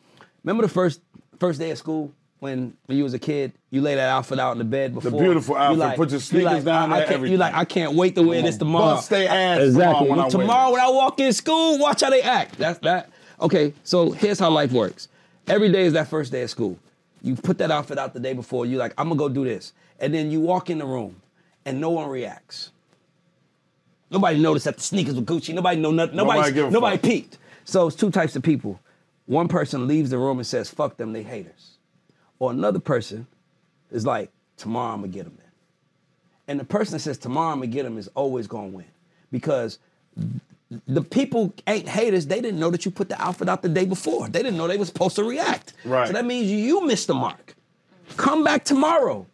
Remember 0.44 0.64
the 0.64 0.68
first 0.68 1.00
first 1.38 1.58
day 1.58 1.70
of 1.70 1.78
school 1.78 2.12
when 2.40 2.76
when 2.84 2.98
you 2.98 3.04
was 3.04 3.14
a 3.14 3.18
kid, 3.18 3.52
you 3.70 3.80
lay 3.80 3.94
that 3.94 4.10
outfit 4.10 4.38
out 4.38 4.52
in 4.52 4.58
the 4.58 4.64
bed 4.64 4.92
before. 4.92 5.12
The 5.12 5.16
beautiful 5.16 5.54
You 5.54 5.82
outfit. 5.82 5.96
Put 5.96 6.10
your 6.10 6.16
you 6.16 6.20
sneakers 6.20 6.64
down 6.64 6.92
I, 6.92 6.96
I 6.96 6.98
there, 6.98 7.06
can't, 7.06 7.14
everything. 7.14 7.32
You 7.32 7.38
like, 7.38 7.54
I 7.54 7.64
can't 7.64 7.94
wait 7.94 8.14
to 8.16 8.22
wear 8.22 8.42
this 8.42 8.58
tomorrow. 8.58 8.96
bust 8.96 9.10
ass 9.14 9.60
exactly. 9.62 9.80
tomorrow 9.82 10.10
when 10.10 10.20
I 10.20 10.28
tomorrow 10.28 10.72
when 10.72 10.80
I 10.82 10.90
walk 10.90 11.18
in 11.20 11.32
school, 11.32 11.78
watch 11.78 12.02
how 12.02 12.10
they 12.10 12.20
act. 12.20 12.58
That's 12.58 12.78
that. 12.80 13.08
Okay, 13.40 13.72
so 13.82 14.10
here's 14.10 14.38
how 14.38 14.50
life 14.50 14.72
works. 14.72 15.08
Every 15.48 15.72
day 15.72 15.84
is 15.84 15.94
that 15.94 16.08
first 16.08 16.30
day 16.32 16.42
of 16.42 16.50
school. 16.50 16.78
You 17.22 17.36
put 17.36 17.58
that 17.58 17.70
outfit 17.70 17.98
out 17.98 18.14
the 18.14 18.20
day 18.20 18.32
before. 18.32 18.66
You're 18.66 18.78
like, 18.78 18.94
I'm 18.98 19.08
gonna 19.08 19.18
go 19.18 19.28
do 19.28 19.44
this, 19.44 19.72
and 19.98 20.12
then 20.14 20.30
you 20.30 20.40
walk 20.40 20.70
in 20.70 20.78
the 20.78 20.86
room, 20.86 21.20
and 21.64 21.80
no 21.80 21.90
one 21.90 22.08
reacts. 22.08 22.70
Nobody 24.10 24.38
noticed 24.40 24.64
that 24.64 24.76
the 24.76 24.82
sneakers 24.82 25.14
were 25.14 25.22
Gucci. 25.22 25.54
Nobody 25.54 25.80
know 25.80 25.92
nothing. 25.92 26.16
Nobody 26.16 26.40
Nobody, 26.54 26.72
nobody 26.72 26.98
peeked. 26.98 27.38
So 27.64 27.86
it's 27.86 27.96
two 27.96 28.10
types 28.10 28.34
of 28.34 28.42
people. 28.42 28.80
One 29.26 29.46
person 29.46 29.86
leaves 29.86 30.10
the 30.10 30.18
room 30.18 30.38
and 30.38 30.46
says, 30.46 30.68
"Fuck 30.68 30.96
them, 30.96 31.12
they 31.12 31.22
haters," 31.22 31.76
or 32.38 32.50
another 32.50 32.80
person 32.80 33.26
is 33.92 34.04
like, 34.04 34.30
"Tomorrow 34.56 34.94
I'm 34.94 35.00
gonna 35.02 35.12
get 35.12 35.24
them." 35.24 35.34
Then, 35.36 35.50
and 36.48 36.60
the 36.60 36.64
person 36.64 36.94
that 36.94 37.00
says, 37.00 37.18
"Tomorrow 37.18 37.52
I'm 37.52 37.58
gonna 37.58 37.68
get 37.68 37.84
them," 37.84 37.98
is 37.98 38.08
always 38.14 38.48
gonna 38.48 38.68
win 38.68 38.86
because 39.30 39.78
the 40.86 41.02
people 41.02 41.52
ain't 41.66 41.88
haters. 41.88 42.26
They 42.26 42.40
didn't 42.40 42.60
know 42.60 42.70
that 42.70 42.84
you 42.84 42.90
put 42.90 43.08
the 43.08 43.20
outfit 43.20 43.48
out 43.48 43.62
the 43.62 43.68
day 43.68 43.84
before. 43.86 44.28
They 44.28 44.42
didn't 44.42 44.56
know 44.56 44.68
they 44.68 44.76
were 44.76 44.84
supposed 44.84 45.16
to 45.16 45.24
react. 45.24 45.72
Right. 45.84 46.06
So 46.06 46.12
that 46.12 46.24
means 46.24 46.50
you 46.50 46.86
missed 46.86 47.08
the 47.08 47.14
mark. 47.14 47.56
Come 48.16 48.44
back 48.44 48.64
tomorrow. 48.64 49.26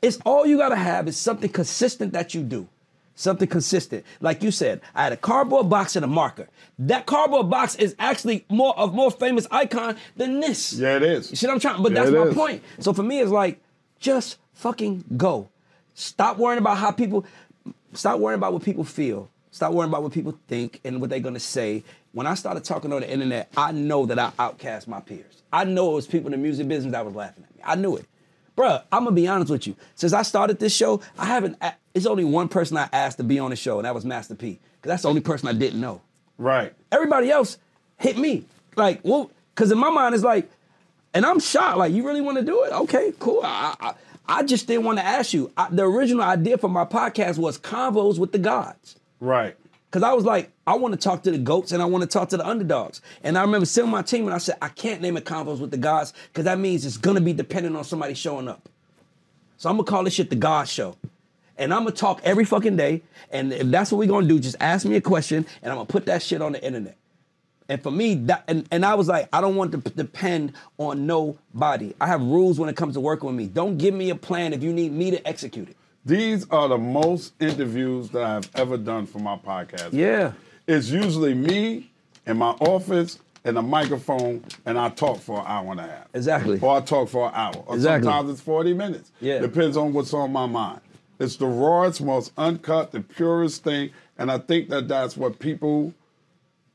It's 0.00 0.18
all 0.24 0.46
you 0.46 0.56
gotta 0.58 0.76
have 0.76 1.08
is 1.08 1.16
something 1.16 1.50
consistent 1.50 2.12
that 2.12 2.34
you 2.34 2.42
do. 2.42 2.68
Something 3.16 3.48
consistent. 3.48 4.04
Like 4.20 4.44
you 4.44 4.52
said, 4.52 4.80
I 4.94 5.02
had 5.02 5.12
a 5.12 5.16
cardboard 5.16 5.68
box 5.68 5.96
and 5.96 6.04
a 6.04 6.08
marker. 6.08 6.46
That 6.78 7.06
cardboard 7.06 7.50
box 7.50 7.74
is 7.74 7.96
actually 7.98 8.44
more 8.48 8.78
of 8.78 8.94
more 8.94 9.10
famous 9.10 9.48
icon 9.50 9.96
than 10.16 10.38
this. 10.38 10.74
Yeah, 10.74 10.96
it 10.96 11.02
is. 11.02 11.30
You 11.30 11.36
see 11.36 11.48
what 11.48 11.54
I'm 11.54 11.60
trying? 11.60 11.82
But 11.82 11.90
Yeah, 11.90 12.04
that's 12.04 12.12
my 12.12 12.22
is. 12.28 12.34
point. 12.34 12.62
So 12.78 12.92
for 12.92 13.02
me, 13.02 13.18
it's 13.18 13.32
like, 13.32 13.60
just 13.98 14.38
fucking 14.54 15.04
go. 15.16 15.48
Stop 15.94 16.38
worrying 16.38 16.60
about 16.60 16.78
how 16.78 16.92
people, 16.92 17.26
stop 17.92 18.20
worrying 18.20 18.38
about 18.38 18.52
what 18.52 18.62
people 18.62 18.84
feel. 18.84 19.28
Stop 19.50 19.72
worrying 19.72 19.90
about 19.90 20.02
what 20.02 20.12
people 20.12 20.38
think 20.46 20.80
and 20.84 21.00
what 21.00 21.10
they're 21.10 21.20
gonna 21.20 21.40
say. 21.40 21.82
When 22.12 22.26
I 22.26 22.34
started 22.34 22.64
talking 22.64 22.92
on 22.92 23.00
the 23.00 23.10
internet, 23.10 23.50
I 23.56 23.72
know 23.72 24.06
that 24.06 24.18
I 24.18 24.32
outcast 24.38 24.88
my 24.88 25.00
peers. 25.00 25.42
I 25.52 25.64
know 25.64 25.92
it 25.92 25.94
was 25.94 26.06
people 26.06 26.32
in 26.32 26.32
the 26.32 26.42
music 26.42 26.68
business 26.68 26.92
that 26.92 27.04
was 27.04 27.14
laughing 27.14 27.44
at 27.44 27.54
me. 27.54 27.62
I 27.64 27.74
knew 27.74 27.96
it. 27.96 28.06
Bruh, 28.56 28.82
I'm 28.90 29.04
gonna 29.04 29.14
be 29.14 29.28
honest 29.28 29.50
with 29.50 29.66
you. 29.66 29.76
Since 29.94 30.12
I 30.12 30.22
started 30.22 30.58
this 30.58 30.74
show, 30.74 31.00
I 31.16 31.26
haven't, 31.26 31.56
it's 31.94 32.06
only 32.06 32.24
one 32.24 32.48
person 32.48 32.76
I 32.76 32.88
asked 32.92 33.18
to 33.18 33.24
be 33.24 33.38
on 33.38 33.50
the 33.50 33.56
show, 33.56 33.78
and 33.78 33.84
that 33.84 33.94
was 33.94 34.04
Master 34.04 34.34
P. 34.34 34.58
Because 34.76 34.90
that's 34.90 35.02
the 35.02 35.08
only 35.08 35.20
person 35.20 35.48
I 35.48 35.52
didn't 35.52 35.80
know. 35.80 36.00
Right. 36.38 36.72
Everybody 36.92 37.30
else 37.30 37.58
hit 37.98 38.18
me. 38.18 38.44
Like, 38.76 39.00
well, 39.02 39.30
because 39.54 39.70
in 39.72 39.78
my 39.78 39.90
mind 39.90 40.14
it's 40.14 40.24
like, 40.24 40.50
and 41.14 41.24
I'm 41.24 41.40
shocked. 41.40 41.78
Like, 41.78 41.92
you 41.92 42.06
really 42.06 42.20
want 42.20 42.38
to 42.38 42.44
do 42.44 42.64
it? 42.64 42.72
Okay, 42.72 43.12
cool. 43.18 43.40
I, 43.42 43.74
I, 43.80 43.94
I 44.28 44.42
just 44.42 44.66
didn't 44.66 44.84
want 44.84 44.98
to 44.98 45.04
ask 45.04 45.32
you. 45.32 45.50
I, 45.56 45.68
the 45.70 45.84
original 45.84 46.22
idea 46.22 46.58
for 46.58 46.68
my 46.68 46.84
podcast 46.84 47.38
was 47.38 47.58
convos 47.58 48.18
with 48.18 48.32
the 48.32 48.38
gods. 48.38 48.96
Right. 49.20 49.56
Because 49.90 50.02
I 50.02 50.12
was 50.12 50.24
like, 50.24 50.50
I 50.66 50.74
want 50.74 50.92
to 50.92 51.00
talk 51.00 51.22
to 51.22 51.30
the 51.30 51.38
goats 51.38 51.72
and 51.72 51.80
I 51.80 51.86
want 51.86 52.02
to 52.02 52.08
talk 52.08 52.28
to 52.30 52.36
the 52.36 52.46
underdogs. 52.46 53.00
And 53.22 53.38
I 53.38 53.40
remember 53.40 53.66
telling 53.66 53.90
my 53.90 54.02
team 54.02 54.26
and 54.26 54.34
I 54.34 54.38
said, 54.38 54.56
I 54.60 54.68
can't 54.68 55.00
name 55.00 55.16
it 55.16 55.24
convos 55.24 55.60
with 55.60 55.70
the 55.70 55.78
gods 55.78 56.12
because 56.28 56.44
that 56.44 56.58
means 56.58 56.84
it's 56.84 56.98
gonna 56.98 57.22
be 57.22 57.32
dependent 57.32 57.74
on 57.74 57.84
somebody 57.84 58.14
showing 58.14 58.48
up. 58.48 58.68
So 59.56 59.70
I'm 59.70 59.76
gonna 59.76 59.88
call 59.88 60.04
this 60.04 60.14
shit 60.14 60.28
the 60.28 60.36
God 60.36 60.68
Show. 60.68 60.96
And 61.56 61.72
I'm 61.72 61.84
gonna 61.84 61.96
talk 61.96 62.20
every 62.22 62.44
fucking 62.44 62.76
day. 62.76 63.02
And 63.30 63.52
if 63.52 63.66
that's 63.68 63.90
what 63.90 63.98
we're 63.98 64.08
gonna 64.08 64.28
do, 64.28 64.38
just 64.38 64.56
ask 64.60 64.84
me 64.84 64.96
a 64.96 65.00
question 65.00 65.46
and 65.62 65.72
I'm 65.72 65.78
gonna 65.78 65.86
put 65.86 66.04
that 66.06 66.22
shit 66.22 66.42
on 66.42 66.52
the 66.52 66.62
internet. 66.62 66.98
And 67.70 67.82
for 67.82 67.90
me, 67.90 68.14
that 68.14 68.44
and, 68.46 68.68
and 68.70 68.84
I 68.84 68.94
was 68.94 69.08
like, 69.08 69.28
I 69.32 69.40
don't 69.40 69.56
want 69.56 69.72
to 69.72 69.78
p- 69.78 69.92
depend 69.96 70.52
on 70.76 71.06
nobody. 71.06 71.94
I 72.00 72.08
have 72.08 72.20
rules 72.22 72.58
when 72.58 72.68
it 72.68 72.76
comes 72.76 72.94
to 72.94 73.00
working 73.00 73.26
with 73.26 73.36
me. 73.36 73.46
Don't 73.46 73.78
give 73.78 73.94
me 73.94 74.10
a 74.10 74.14
plan 74.14 74.52
if 74.52 74.62
you 74.62 74.72
need 74.72 74.92
me 74.92 75.10
to 75.12 75.26
execute 75.26 75.70
it. 75.70 75.77
These 76.04 76.48
are 76.50 76.68
the 76.68 76.78
most 76.78 77.34
interviews 77.40 78.08
that 78.10 78.22
I've 78.24 78.50
ever 78.54 78.76
done 78.76 79.06
for 79.06 79.18
my 79.18 79.36
podcast. 79.36 79.92
Yeah. 79.92 80.32
It's 80.66 80.88
usually 80.90 81.34
me 81.34 81.90
in 82.26 82.36
my 82.38 82.50
office 82.60 83.18
and 83.44 83.56
a 83.58 83.62
microphone, 83.62 84.44
and 84.66 84.78
I 84.78 84.88
talk 84.90 85.18
for 85.20 85.40
an 85.40 85.46
hour 85.46 85.70
and 85.72 85.80
a 85.80 85.84
half. 85.84 86.06
Exactly. 86.14 86.58
Or 86.60 86.76
I 86.76 86.80
talk 86.80 87.08
for 87.08 87.28
an 87.28 87.34
hour. 87.34 87.54
Or 87.66 87.74
Exactly. 87.74 88.04
sometimes 88.10 88.30
it's 88.30 88.40
40 88.40 88.74
minutes. 88.74 89.10
Yeah. 89.20 89.38
Depends 89.40 89.76
on 89.76 89.92
what's 89.92 90.12
on 90.12 90.32
my 90.32 90.46
mind. 90.46 90.80
It's 91.18 91.36
the 91.36 91.46
rawest, 91.46 92.00
most 92.02 92.32
uncut, 92.38 92.92
the 92.92 93.00
purest 93.00 93.64
thing. 93.64 93.90
And 94.18 94.30
I 94.30 94.38
think 94.38 94.68
that 94.70 94.88
that's 94.88 95.16
what 95.16 95.38
people 95.38 95.92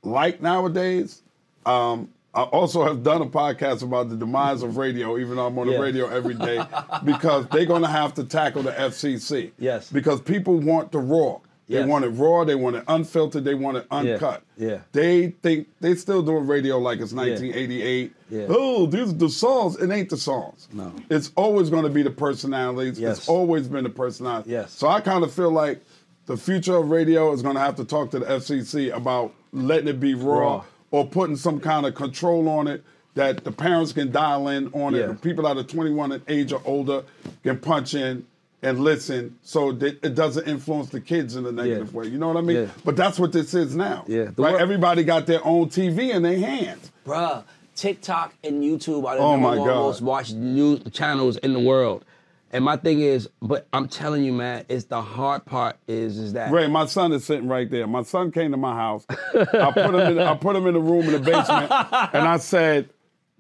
like 0.04 0.42
nowadays. 0.42 1.22
Um, 1.66 2.10
I 2.36 2.42
also 2.44 2.84
have 2.84 3.04
done 3.04 3.22
a 3.22 3.28
podcast 3.28 3.84
about 3.84 4.10
the 4.10 4.16
demise 4.16 4.64
of 4.64 4.78
radio, 4.78 5.18
even 5.20 5.36
though 5.36 5.46
I'm 5.46 5.58
on 5.60 5.68
Yeah. 5.68 5.78
the 5.78 5.84
radio 5.84 6.08
every 6.10 6.34
day, 6.34 6.60
because 7.06 7.46
they're 7.48 7.66
going 7.66 7.84
to 7.84 7.88
have 7.88 8.14
to 8.16 8.24
tackle 8.24 8.64
the 8.64 8.72
FCC. 8.72 9.52
Yes. 9.60 9.92
Because 9.92 10.20
people 10.22 10.58
want 10.60 10.92
the 10.92 11.00
raw. 11.00 11.40
They 11.70 11.76
Yes. 11.80 11.88
want 11.88 12.04
it 12.06 12.10
raw. 12.10 12.44
They 12.44 12.56
want 12.56 12.76
it 12.76 12.84
unfiltered. 12.88 13.44
They 13.46 13.54
want 13.54 13.78
it 13.78 13.86
uncut. 13.90 14.42
Yeah. 14.58 14.80
They 14.92 15.28
think 15.44 15.68
they 15.80 15.96
still 15.96 16.22
doing 16.22 16.46
radio 16.46 16.78
like 16.78 17.00
it's 17.00 17.14
1988. 17.14 18.14
Yeah. 18.30 18.46
Oh, 18.50 18.86
these 18.86 19.10
are 19.12 19.14
the 19.14 19.30
songs. 19.30 19.78
It 19.78 19.90
ain't 19.92 20.10
the 20.10 20.18
songs. 20.18 20.68
No. 20.74 20.92
It's 21.10 21.32
always 21.36 21.70
going 21.70 21.84
to 21.84 21.90
be 21.90 22.04
the 22.04 22.10
personalities. 22.12 23.00
Yes. 23.00 23.20
It's 23.20 23.30
always 23.30 23.68
been 23.68 23.84
the 23.86 23.90
personality. 23.90 24.52
Yes. 24.52 24.74
So 24.74 24.88
I 24.88 25.00
kind 25.02 25.24
of 25.24 25.32
feel 25.34 25.52
like 25.52 25.82
the 26.26 26.36
future 26.36 26.76
of 26.76 26.90
radio 26.90 27.32
is 27.32 27.42
going 27.42 27.56
to 27.56 27.62
have 27.62 27.76
to 27.78 27.86
talk 27.86 28.12
to 28.12 28.20
the 28.20 28.26
FCC 28.26 28.90
about 28.94 29.34
letting 29.54 29.88
it 29.88 30.00
be 30.00 30.16
raw, 30.16 30.40
Raw. 30.40 30.64
Or 30.94 31.08
putting 31.08 31.36
some 31.36 31.60
kind 31.60 31.88
of 31.88 31.96
control 31.96 32.48
on 32.48 32.68
it 32.68 32.84
that 33.16 33.44
the 33.44 33.52
parents 33.52 33.92
can 33.94 34.12
dial 34.12 34.48
in 34.48 34.68
on 34.74 34.94
it. 34.94 35.00
Yeah. 35.00 35.08
The 35.08 35.16
people 35.16 35.44
that 35.46 35.58
are 35.58 35.64
21 35.64 36.12
and 36.12 36.24
age 36.28 36.54
or 36.54 36.62
older 36.66 37.04
can 37.44 37.58
punch 37.58 37.96
in 37.96 38.26
and 38.62 38.80
listen 38.80 39.36
so 39.42 39.72
that 39.72 40.04
it 40.06 40.14
doesn't 40.14 40.48
influence 40.48 40.90
the 40.90 41.02
kids 41.02 41.36
in 41.36 41.46
a 41.48 41.52
negative 41.52 41.94
way. 41.96 42.06
You 42.08 42.20
know 42.20 42.28
what 42.28 42.38
I 42.38 42.42
mean? 42.42 42.58
Yeah. 42.58 42.68
But 42.86 42.96
that's 42.96 43.18
what 43.20 43.32
this 43.32 43.56
is 43.56 43.76
now. 43.76 44.06
Yeah. 44.08 44.26
The 44.26 44.42
Right? 44.44 44.52
wor- 44.54 44.60
Everybody 44.60 45.04
got 45.04 45.26
their 45.26 45.44
own 45.46 45.70
TV 45.70 46.12
in 46.12 46.22
their 46.22 46.38
hands. 46.38 46.92
Bruh, 47.06 47.44
TikTok 47.76 48.36
and 48.44 48.62
YouTube 48.64 49.04
are 49.06 49.16
the 49.16 49.22
Oh 49.22 49.32
number 49.32 49.48
my 49.50 49.58
one 49.58 49.68
God. 49.68 49.76
most 49.76 50.02
watched 50.04 50.36
news 50.36 50.80
channels 50.92 51.38
in 51.38 51.54
the 51.54 51.60
world. 51.60 52.06
And 52.54 52.64
my 52.64 52.78
thing 52.78 53.02
is, 53.02 53.28
but 53.42 53.68
I'm 53.74 53.88
telling 53.88 54.24
you, 54.24 54.32
man, 54.32 54.64
it's 54.70 54.86
the 54.86 55.02
hard 55.02 55.44
part 55.44 55.78
is 55.88 56.20
is 56.20 56.34
that 56.34 56.52
Ray, 56.52 56.68
my 56.68 56.86
son 56.86 57.12
is 57.12 57.26
sitting 57.26 57.48
right 57.48 57.70
there. 57.70 57.88
My 57.88 58.04
son 58.04 58.32
came 58.32 58.52
to 58.52 58.58
my 58.58 58.76
house. 58.76 59.06
I 59.10 59.72
put 59.74 59.96
him 59.96 59.96
in. 59.96 60.20
I 60.20 60.36
put 60.36 60.56
him 60.56 60.68
in 60.68 60.76
the 60.76 60.80
room 60.80 61.06
in 61.06 61.14
the 61.14 61.20
basement, 61.20 61.72
and 62.14 62.28
I 62.28 62.38
said, 62.38 62.90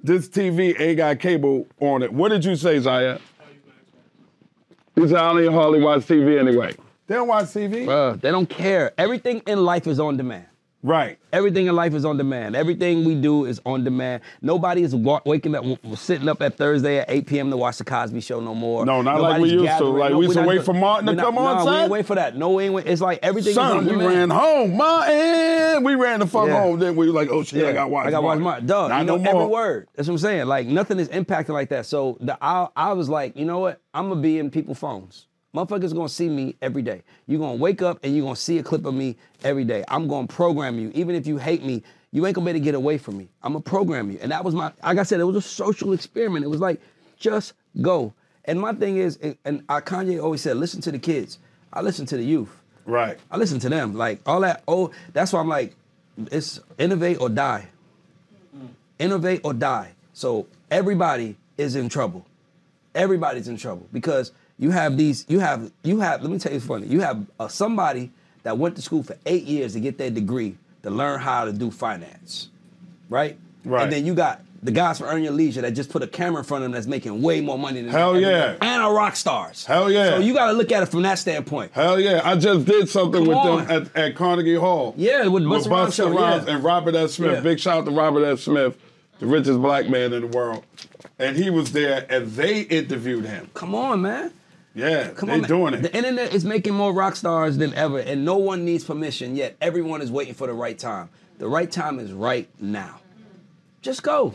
"This 0.01 0.27
TV 0.27 0.77
ain't 0.79 0.97
got 0.97 1.19
cable 1.19 1.67
on 1.79 2.01
it." 2.01 2.11
What 2.11 2.29
did 2.29 2.43
you 2.43 2.55
say, 2.55 2.79
Zaya? 2.79 3.19
He 4.95 5.07
said, 5.07 5.17
"I 5.17 5.31
don't 5.31 5.41
even 5.41 5.53
hardly 5.53 5.79
watch 5.79 6.01
TV 6.07 6.39
anyway." 6.39 6.75
They 7.05 7.15
don't 7.15 7.27
watch 7.27 7.45
TV. 7.45 7.85
Bruh, 7.85 8.19
they 8.19 8.31
don't 8.31 8.49
care. 8.49 8.93
Everything 8.97 9.43
in 9.45 9.63
life 9.63 9.85
is 9.85 9.99
on 9.99 10.17
demand. 10.17 10.47
Right. 10.85 11.17
Everything 11.31 11.67
in 11.67 11.75
life 11.75 11.93
is 11.93 12.03
on 12.03 12.17
demand. 12.17 12.57
Everything 12.57 13.05
we 13.05 13.15
do 13.15 13.45
is 13.45 13.61
on 13.65 13.85
demand. 13.85 14.21
Nobody 14.41 14.83
is 14.83 14.93
wa- 14.93 15.21
waking 15.25 15.55
up, 15.55 15.63
sitting 15.95 16.27
up 16.27 16.41
at 16.41 16.57
Thursday 16.57 16.97
at 16.99 17.09
8 17.09 17.25
p.m. 17.25 17.49
to 17.51 17.57
watch 17.57 17.77
the 17.77 17.85
Cosby 17.85 18.19
Show 18.19 18.41
no 18.41 18.53
more. 18.53 18.85
No, 18.85 19.01
not 19.01 19.21
like 19.21 19.41
we 19.41 19.53
Nobody's 19.55 19.69
used 19.69 19.77
to. 19.77 19.85
Like, 19.85 20.09
we 20.11 20.15
we're 20.17 20.23
used 20.25 20.37
to 20.37 20.43
wait 20.43 20.65
for 20.65 20.73
Martin 20.73 21.07
to 21.07 21.13
not- 21.13 21.23
come 21.25 21.37
on, 21.37 21.55
nah, 21.55 21.63
we 21.63 21.65
son. 21.83 21.89
wait 21.89 22.05
for 22.05 22.15
that. 22.15 22.35
No, 22.35 22.51
we 22.51 22.65
ain't 22.65 22.73
wait. 22.73 22.85
It's 22.85 23.01
like 23.01 23.19
everything 23.23 23.51
is 23.51 23.55
Son, 23.55 23.77
on 23.77 23.85
we 23.85 23.95
ran 23.95 24.29
home, 24.29 24.75
Martin. 24.75 25.83
We 25.85 25.95
ran 25.95 26.19
the 26.19 26.27
fuck 26.27 26.47
Yeah. 26.47 26.61
home. 26.61 26.79
Then 26.79 26.97
we 26.97 27.07
were 27.07 27.13
like, 27.13 27.29
oh 27.31 27.43
shit, 27.43 27.65
I 27.65 27.71
got 27.71 27.89
watch. 27.89 28.07
I 28.07 28.11
got 28.11 28.21
watch 28.21 28.39
Martin. 28.39 28.65
my 28.65 28.67
dog. 28.67 28.91
You 28.99 29.05
know 29.05 29.15
no 29.15 29.23
more. 29.23 29.41
every 29.43 29.53
word. 29.53 29.87
That's 29.95 30.09
what 30.09 30.15
I'm 30.15 30.17
saying. 30.19 30.47
Like 30.47 30.67
nothing 30.67 30.99
is 30.99 31.07
impacting 31.09 31.49
like 31.49 31.69
that. 31.69 31.85
So 31.85 32.17
the 32.19 32.37
I, 32.41 32.67
I 32.75 32.91
was 32.91 33.07
like, 33.07 33.37
you 33.37 33.45
know 33.45 33.59
what? 33.59 33.81
I'm 33.93 34.09
gonna 34.09 34.21
be 34.21 34.37
in 34.37 34.51
people's 34.51 34.79
phones. 34.79 35.27
Motherfuckers 35.55 35.93
gonna 35.93 36.09
see 36.09 36.29
me 36.29 36.55
every 36.61 36.81
day. 36.81 37.03
You're 37.27 37.39
gonna 37.39 37.55
wake 37.55 37.81
up 37.81 37.99
and 38.03 38.15
you're 38.15 38.25
gonna 38.25 38.35
see 38.35 38.57
a 38.57 38.63
clip 38.63 38.85
of 38.85 38.93
me 38.93 39.15
every 39.43 39.63
day. 39.63 39.83
I'm 39.87 40.07
gonna 40.07 40.27
program 40.27 40.79
you. 40.79 40.91
Even 40.95 41.15
if 41.15 41.27
you 41.27 41.37
hate 41.37 41.63
me, 41.63 41.83
you 42.11 42.25
ain't 42.25 42.35
gonna 42.35 42.45
be 42.45 42.51
able 42.51 42.59
to 42.59 42.63
get 42.63 42.75
away 42.75 42.97
from 42.97 43.17
me. 43.17 43.27
I'm 43.43 43.53
gonna 43.53 43.61
program 43.63 44.09
you. 44.09 44.17
And 44.21 44.31
that 44.31 44.43
was 44.43 44.55
my, 44.55 44.71
like 44.83 44.97
I 44.97 45.03
said, 45.03 45.19
it 45.19 45.25
was 45.25 45.35
a 45.35 45.41
social 45.41 45.93
experiment. 45.93 46.43
It 46.43 46.47
was 46.47 46.59
like, 46.59 46.81
just 47.17 47.53
go. 47.81 48.13
And 48.45 48.59
my 48.59 48.73
thing 48.73 48.97
is, 48.97 49.17
and- 49.45 49.63
I, 49.69 49.79
Kanye 49.81 50.21
always 50.21 50.41
said, 50.41 50.57
listen 50.57 50.81
to 50.81 50.91
the 50.91 50.99
kids. 50.99 51.37
I 51.71 51.81
listen 51.81 52.05
to 52.07 52.17
the 52.17 52.23
youth. 52.23 52.49
Right. 52.85 53.17
I 53.31 53.37
listen 53.37 53.59
to 53.59 53.69
them. 53.69 53.93
Like 53.93 54.21
all 54.25 54.41
that. 54.41 54.63
Oh, 54.67 54.91
that's 55.13 55.33
why 55.33 55.39
I'm 55.39 55.47
like, 55.47 55.75
it's 56.31 56.59
innovate 56.77 57.19
or 57.21 57.29
die. 57.29 57.67
Mm. 58.55 58.69
Innovate 58.99 59.41
or 59.43 59.53
die. 59.53 59.93
So 60.13 60.47
everybody 60.69 61.37
is 61.57 61.75
in 61.75 61.89
trouble. 61.89 62.25
Everybody's 62.95 63.47
in 63.47 63.57
trouble 63.57 63.87
because 63.91 64.31
you 64.59 64.71
have 64.71 64.97
these. 64.97 65.25
You 65.27 65.39
have. 65.39 65.71
You 65.83 65.99
have. 65.99 66.21
Let 66.21 66.31
me 66.31 66.39
tell 66.39 66.53
you 66.53 66.59
funny. 66.59 66.87
You 66.87 67.01
have 67.01 67.25
uh, 67.39 67.47
somebody 67.47 68.11
that 68.43 68.57
went 68.57 68.75
to 68.75 68.81
school 68.81 69.03
for 69.03 69.17
eight 69.25 69.43
years 69.43 69.73
to 69.73 69.79
get 69.79 69.97
their 69.97 70.09
degree 70.11 70.57
to 70.83 70.89
learn 70.89 71.19
how 71.19 71.45
to 71.45 71.53
do 71.53 71.71
finance, 71.71 72.49
right? 73.09 73.37
Right. 73.65 73.83
And 73.83 73.91
then 73.91 74.05
you 74.05 74.13
got 74.13 74.41
the 74.61 74.71
guys 74.71 74.99
from 74.99 75.07
Earn 75.07 75.23
Your 75.23 75.33
Leisure 75.33 75.61
that 75.61 75.71
just 75.71 75.89
put 75.89 76.03
a 76.03 76.07
camera 76.07 76.39
in 76.39 76.45
front 76.45 76.63
of 76.63 76.65
them 76.65 76.71
that's 76.73 76.87
making 76.87 77.21
way 77.21 77.41
more 77.41 77.57
money 77.57 77.81
than 77.81 77.91
Hell 77.91 78.13
them. 78.13 78.21
yeah. 78.21 78.55
and 78.61 78.81
are 78.83 78.93
rock 78.93 79.15
stars. 79.15 79.65
Hell 79.65 79.91
yeah. 79.91 80.11
So 80.11 80.19
you 80.19 80.33
got 80.33 80.47
to 80.47 80.53
look 80.53 80.71
at 80.71 80.83
it 80.83 80.87
from 80.87 81.01
that 81.03 81.19
standpoint. 81.19 81.71
Hell 81.73 81.99
yeah! 81.99 82.21
I 82.23 82.35
just 82.35 82.65
did 82.65 82.89
something 82.89 83.25
Come 83.25 83.27
with 83.27 83.37
on. 83.37 83.65
them 83.65 83.89
at, 83.95 83.97
at 83.97 84.15
Carnegie 84.15 84.55
Hall. 84.55 84.93
Yeah, 84.97 85.27
with 85.27 85.43
Busta 85.43 85.69
Rhymes 85.69 85.99
Rhymes 85.99 86.47
yeah. 86.47 86.55
and 86.55 86.63
Robert 86.63 86.95
F. 86.95 87.09
Smith. 87.11 87.31
Yeah. 87.33 87.39
Big 87.41 87.59
shout 87.59 87.79
out 87.79 87.85
to 87.85 87.91
Robert 87.91 88.23
F. 88.25 88.39
Smith, 88.39 88.77
the 89.19 89.25
richest 89.25 89.61
black 89.61 89.89
man 89.89 90.13
in 90.13 90.21
the 90.21 90.27
world, 90.27 90.63
and 91.19 91.35
he 91.37 91.49
was 91.49 91.71
there, 91.71 92.05
and 92.09 92.27
they 92.31 92.61
interviewed 92.61 93.25
him. 93.25 93.49
Come 93.53 93.75
on, 93.75 94.01
man. 94.01 94.31
Yeah, 94.75 95.09
Come 95.09 95.27
they 95.27 95.33
on, 95.35 95.41
man. 95.41 95.47
doing 95.49 95.73
it. 95.75 95.81
The 95.83 95.95
internet 95.95 96.33
is 96.33 96.43
making 96.43 96.73
more 96.73 96.91
rock 96.93 97.15
stars 97.15 97.57
than 97.57 97.73
ever, 97.75 97.99
and 97.99 98.25
no 98.25 98.37
one 98.37 98.65
needs 98.65 98.83
permission 98.83 99.35
yet. 99.35 99.55
Everyone 99.61 100.01
is 100.01 100.11
waiting 100.11 100.33
for 100.33 100.47
the 100.47 100.53
right 100.53 100.77
time. 100.77 101.09
The 101.37 101.47
right 101.47 101.69
time 101.71 101.99
is 101.99 102.11
right 102.11 102.47
now. 102.59 102.99
Just 103.81 104.01
go, 104.01 104.33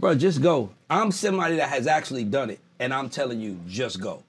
bro. 0.00 0.14
Just 0.14 0.42
go. 0.42 0.70
I'm 0.88 1.12
somebody 1.12 1.56
that 1.56 1.68
has 1.68 1.86
actually 1.86 2.24
done 2.24 2.50
it, 2.50 2.58
and 2.80 2.92
I'm 2.92 3.08
telling 3.10 3.40
you, 3.40 3.60
just 3.68 4.00
go. 4.00 4.24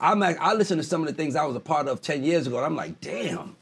I'm 0.00 0.18
like, 0.20 0.38
I 0.40 0.54
listen 0.54 0.78
to 0.78 0.84
some 0.84 1.02
of 1.02 1.08
the 1.08 1.14
things 1.14 1.36
I 1.36 1.44
was 1.44 1.54
a 1.56 1.60
part 1.60 1.86
of 1.88 2.00
10 2.02 2.24
years 2.24 2.46
ago, 2.46 2.56
and 2.56 2.66
I'm 2.66 2.76
like, 2.76 3.00
damn. 3.00 3.54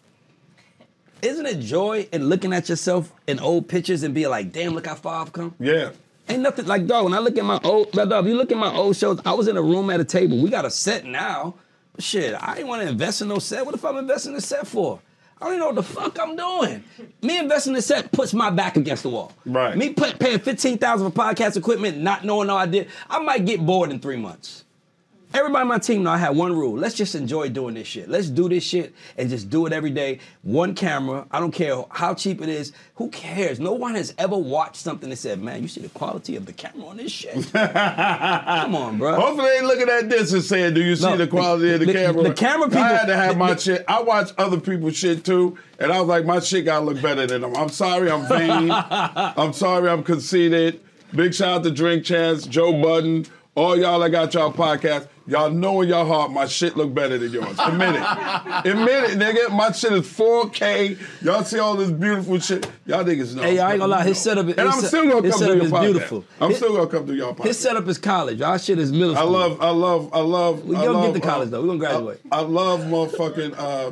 Isn't 1.22 1.46
it 1.46 1.61
joy 1.61 2.09
in 2.12 2.29
looking 2.29 2.53
at 2.53 2.68
yourself 2.68 3.11
in 3.27 3.38
old 3.40 3.68
pictures 3.68 4.03
and 4.03 4.14
being 4.14 4.29
like, 4.29 4.53
damn, 4.53 4.75
look 4.75 4.87
how 4.87 4.94
far 4.94 5.22
I've 5.22 5.33
come? 5.33 5.55
Yeah. 5.59 5.90
Ain't 6.29 6.43
nothing 6.43 6.67
like 6.67 6.87
dog. 6.87 7.05
When 7.05 7.15
I 7.15 7.19
look 7.21 7.39
at 7.39 7.45
my 7.45 7.61
old, 7.62 7.93
but 7.93 8.09
dog, 8.09 8.25
if 8.25 8.31
you 8.31 8.37
look 8.37 8.51
at 8.51 8.59
my 8.59 8.73
old 8.75 8.97
shows, 8.97 9.21
I 9.25 9.33
was 9.33 9.49
in 9.49 9.57
a 9.57 9.62
room 9.62 9.91
at 9.91 10.01
a 10.01 10.05
table. 10.05 10.43
We 10.43 10.51
got 10.51 10.65
a 10.65 10.71
set 10.71 11.05
now. 11.05 11.55
But 11.93 12.05
shit, 12.05 12.35
I 12.35 12.59
ain't 12.59 12.69
want 12.69 12.83
to 12.83 12.89
invest 12.89 13.23
in 13.23 13.29
no 13.29 13.39
set. 13.39 13.65
What 13.65 13.75
if 13.75 13.85
I'm 13.85 13.97
investing 13.97 14.33
in 14.33 14.39
a 14.39 14.41
set 14.41 14.67
for? 14.67 15.01
I 15.41 15.45
don't 15.45 15.55
even 15.55 15.61
know 15.61 15.67
what 15.67 15.75
the 15.77 15.83
fuck 15.83 16.19
I'm 16.19 16.35
doing. 16.35 16.83
Me 17.23 17.39
investing 17.39 17.75
in 17.75 17.79
a 17.79 17.83
set 17.83 18.11
puts 18.11 18.35
my 18.35 18.51
back 18.51 18.77
against 18.77 19.03
the 19.03 19.11
wall. 19.11 19.33
Right. 19.45 19.77
Me 19.77 19.93
pay, 19.93 20.15
paying 20.15 20.39
fifteen 20.39 20.79
thousand 20.79 21.11
for 21.11 21.17
podcast 21.17 21.57
equipment, 21.57 21.99
not 21.99 22.25
knowing 22.25 22.51
all 22.51 22.59
I 22.59 22.67
did, 22.67 22.89
I 23.09 23.19
might 23.19 23.45
get 23.45 23.65
bored 23.65 23.91
in 23.91 24.01
three 24.01 24.17
months. 24.17 24.65
Everybody 25.35 25.62
on 25.62 25.69
my 25.69 25.79
team 25.79 26.03
know 26.03 26.11
I 26.11 26.17
had 26.19 26.35
one 26.37 26.57
rule. 26.57 26.77
Let's 26.79 26.95
just 26.95 27.15
enjoy 27.15 27.51
doing 27.51 27.75
this 27.75 27.87
shit. 27.87 28.09
Let's 28.09 28.29
do 28.31 28.49
this 28.49 28.65
shit 28.65 28.95
and 29.19 29.29
just 29.29 29.51
do 29.51 29.67
it 29.67 29.73
every 29.73 29.91
day. 29.91 30.21
One 30.43 30.75
camera. 30.75 31.27
I 31.31 31.41
don't 31.41 31.51
care 31.53 31.85
how 31.91 32.15
cheap 32.15 32.41
it 32.41 32.49
is. 32.49 32.73
Who 32.95 33.09
cares? 33.11 33.61
No 33.61 33.73
one 33.73 33.97
has 33.97 34.15
ever 34.17 34.37
watched 34.37 34.77
something 34.77 35.11
and 35.11 35.19
said, 35.19 35.43
man, 35.43 35.61
you 35.62 35.69
see 35.69 35.83
the 35.83 35.91
quality 35.91 36.37
of 36.37 36.47
the 36.47 36.53
camera 36.55 36.87
on 36.87 36.97
this 36.97 37.12
shit. 37.12 37.35
Come 37.53 38.75
on, 38.77 38.99
bro. 38.99 39.15
Hopefully 39.15 39.47
they 39.49 39.57
ain't 39.59 39.67
looking 39.67 39.89
at 39.91 40.09
this 40.09 40.33
and 40.33 40.43
saying, 40.43 40.75
"Do 40.75 40.83
you 40.83 40.97
see 40.97 41.05
No, 41.05 41.17
the 41.17 41.27
quality 41.27 41.73
of 41.75 41.81
the, 41.81 41.87
the- 41.87 41.93
camera?" 41.93 42.23
the 42.23 42.33
camera 42.35 42.69
people- 42.69 42.83
I 42.85 42.89
had 42.93 43.07
to 43.07 43.17
have 43.17 43.33
the- 43.35 43.39
my 43.39 43.55
the- 43.55 43.61
shit. 43.61 43.85
I 43.89 44.03
watch 44.03 44.31
other 44.39 44.59
people's 44.61 44.97
shit 44.97 45.25
too, 45.25 45.59
and 45.79 45.93
I 45.93 45.99
was 46.01 46.09
like, 46.09 46.25
"My 46.25 46.41
shit 46.41 46.65
gotta 46.65 46.85
look 46.85 47.03
better 47.03 47.27
than 47.27 47.43
them." 47.43 47.55
I'm 47.57 47.69
sorry, 47.69 48.11
I'm 48.11 48.27
vain. 48.29 48.71
I'm 48.73 49.53
sorry, 49.53 49.91
I'm 49.91 50.03
conceited. 50.03 50.81
Big 51.15 51.35
shout 51.35 51.59
out 51.59 51.65
to 51.65 51.71
Drink 51.71 52.05
Champs, 52.05 52.47
Joe 52.47 52.81
Budden, 52.81 53.27
all 53.55 53.77
y'all 53.77 54.01
that 54.01 54.11
got 54.11 54.33
y'all 54.35 54.53
podcast. 54.53 55.09
Y'all 55.29 55.51
know 55.51 55.81
in 55.81 55.89
your 55.89 56.05
heart 56.07 56.31
my 56.31 56.47
shit 56.47 56.77
look 56.77 56.95
better 56.95 57.19
than 57.19 57.33
yours. 57.33 57.57
Admit 57.59 57.97
it. 57.97 58.03
Admit 58.65 59.11
it, 59.11 59.19
nigga. 59.19 59.51
My 59.51 59.73
shit 59.73 59.93
is 59.93 60.07
4K. 60.07 60.97
Y'all 61.23 61.43
see 61.43 61.59
all 61.59 61.75
this 61.75 61.91
beautiful 61.91 62.39
shit. 62.39 62.69
Y'all 62.87 63.03
niggas 63.03 63.35
know. 63.35 63.43
Hey, 63.43 63.59
I 63.59 63.73
ain't 63.73 63.81
gonna 63.81 63.91
lie, 63.93 64.05
his 64.05 64.19
setup 64.19 64.47
is- 64.47 64.57
And 64.57 64.69
I'm 64.69 64.81
still 64.83 65.03
gonna 65.03 65.15
come 65.15 65.23
to 65.25 65.33
setup 65.33 65.57
your 65.57 65.65
is 65.65 65.73
podcast. 65.73 65.81
beautiful. 65.83 66.25
I'm 66.41 66.49
His- 66.51 66.59
still 66.59 66.77
gonna 66.77 66.87
come 66.89 67.07
to 67.09 67.15
your 67.15 67.35
podcast. 67.35 67.45
His 67.47 67.59
setup 67.59 67.89
is 67.89 67.99
college. 67.99 68.41
Our 68.41 68.59
shit 68.59 68.79
is 68.79 68.93
middle 68.93 69.17
school. 69.17 69.37
I 69.37 69.39
love, 69.39 69.61
I 69.61 69.71
love, 69.71 70.11
I 70.12 70.21
love. 70.21 70.65
We 70.65 70.77
gonna 70.77 71.07
get 71.09 71.15
to 71.15 71.21
college, 71.21 71.49
uh, 71.49 71.51
though. 71.53 71.61
We 71.62 71.67
gonna 71.69 71.79
graduate. 71.81 72.21
I, 72.31 72.39
I 72.39 72.41
love 72.43 72.81
motherfucking 72.83 73.55
uh, 73.59 73.91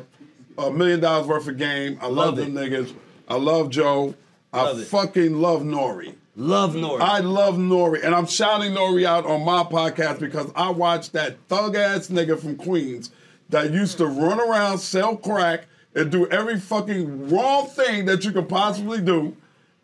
a 0.59 0.71
million 0.71 1.01
dollars 1.01 1.27
worth 1.27 1.49
of 1.49 1.57
game. 1.59 1.99
I 2.01 2.07
love, 2.07 2.17
Love 2.17 2.37
them 2.37 2.57
it. 2.57 2.71
niggas. 2.71 2.93
I 3.27 3.35
love 3.37 3.71
Joe. 3.71 4.15
Love 4.53 4.79
I 4.79 4.81
it. 4.83 4.87
fucking 4.87 5.41
love 5.41 5.63
Nori. 5.63 6.15
Love 6.37 6.75
Nori. 6.75 7.01
I 7.01 7.21
love 7.21 7.57
Nori, 7.57 8.03
and 8.05 8.15
I'm 8.15 8.27
shouting 8.27 8.73
Nori 8.73 9.05
out 9.05 9.25
on 9.25 9.45
my 9.45 9.63
podcast 9.63 10.19
because 10.19 10.51
I 10.57 10.71
watched 10.71 11.13
that 11.13 11.37
thug 11.49 11.77
ass 11.77 12.09
nigga 12.09 12.39
from 12.41 12.57
Queens 12.57 13.11
that 13.51 13.71
used 13.73 13.99
to 13.99 14.07
run 14.07 14.41
around, 14.41 14.79
sell 14.79 15.17
crack, 15.17 15.67
and 15.95 16.11
do 16.11 16.27
every 16.29 16.59
fucking 16.59 17.31
wrong 17.31 17.69
thing 17.69 18.07
that 18.07 18.25
you 18.25 18.33
could 18.33 18.49
possibly 18.49 19.01
do, 19.01 19.37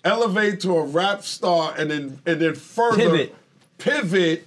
elevate 0.05 0.61
to 0.61 0.77
a 0.77 0.85
rap 0.85 1.23
star, 1.23 1.73
and 1.79 1.91
then 1.91 2.19
and 2.27 2.41
then 2.41 2.55
further 2.57 2.97
Pivot. 2.97 3.35
pivot 3.79 4.47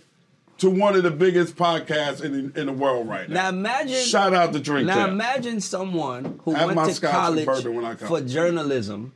to 0.57 0.69
one 0.69 0.95
of 0.95 1.03
the 1.03 1.11
biggest 1.11 1.55
podcasts 1.55 2.21
in 2.21 2.51
the, 2.51 2.59
in 2.59 2.67
the 2.67 2.73
world 2.73 3.07
right 3.07 3.29
now. 3.29 3.43
Now 3.43 3.49
imagine. 3.49 4.03
Shout 4.03 4.33
out 4.33 4.51
to 4.53 4.59
Drink 4.59 4.87
Now 4.87 5.07
imagine 5.07 5.61
someone 5.61 6.39
who 6.43 6.53
Have 6.53 6.75
went 6.75 6.93
to 6.93 7.01
college 7.01 7.47
when 7.65 7.85
I 7.85 7.95
come. 7.95 8.07
for 8.07 8.21
journalism, 8.21 9.13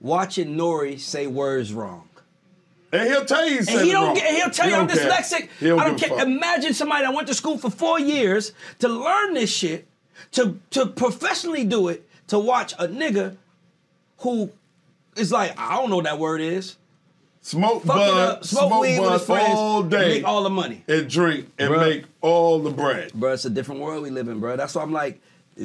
watching 0.00 0.56
Nori 0.56 0.98
say 0.98 1.26
words 1.26 1.72
wrong. 1.72 2.08
And 2.92 3.08
he'll 3.08 3.24
tell 3.24 3.46
you 3.48 3.58
He 3.58 3.64
said 3.64 3.76
and 3.78 3.84
he 3.86 3.92
don't. 3.92 4.04
Wrong. 4.06 4.14
Get, 4.14 4.34
he'll 4.34 4.50
tell 4.50 4.66
He 4.66 4.72
you 4.72 4.78
I'm 4.80 4.88
care. 4.88 5.10
dyslexic. 5.10 5.48
He 5.58 5.66
don't 5.68 5.80
I 5.80 5.88
don't 5.88 5.98
care. 6.00 6.20
Imagine 6.22 6.72
somebody 6.72 7.04
that 7.04 7.12
went 7.12 7.26
to 7.28 7.34
school 7.34 7.58
for 7.58 7.68
four 7.70 7.98
years 7.98 8.52
to 8.78 8.88
learn 8.88 9.34
this 9.34 9.50
shit, 9.50 9.86
to 10.32 10.58
to 10.70 10.86
professionally 10.86 11.64
do 11.64 11.88
it, 11.88 12.08
to 12.28 12.38
watch 12.38 12.72
a 12.74 12.86
nigga 12.88 13.36
who 14.18 14.50
is 15.16 15.32
like, 15.32 15.58
I 15.58 15.76
don't 15.76 15.90
know 15.90 15.96
what 15.96 16.04
that 16.04 16.18
word 16.18 16.40
is. 16.40 16.76
Smoke 17.42 17.84
Fuck 17.84 17.96
bud, 17.96 18.44
smoke, 18.44 18.68
smoke 18.68 18.82
weed 18.82 18.98
with 19.00 19.12
his 19.12 19.22
friends, 19.24 19.54
all 19.56 19.82
day. 19.84 20.08
make 20.08 20.24
all 20.24 20.42
the 20.42 20.50
money. 20.50 20.82
and 20.88 21.08
drink 21.08 21.48
and 21.58 21.72
Bruh. 21.72 21.80
make 21.80 22.04
all 22.20 22.58
the 22.60 22.70
bread. 22.70 23.12
Bro, 23.14 23.34
it's 23.34 23.44
a 23.44 23.50
different 23.50 23.80
world 23.80 24.02
we 24.02 24.10
live 24.10 24.26
in, 24.28 24.40
bro. 24.40 24.56
That's 24.56 24.74
why 24.74 24.82
I'm 24.82 24.92
like, 24.92 25.20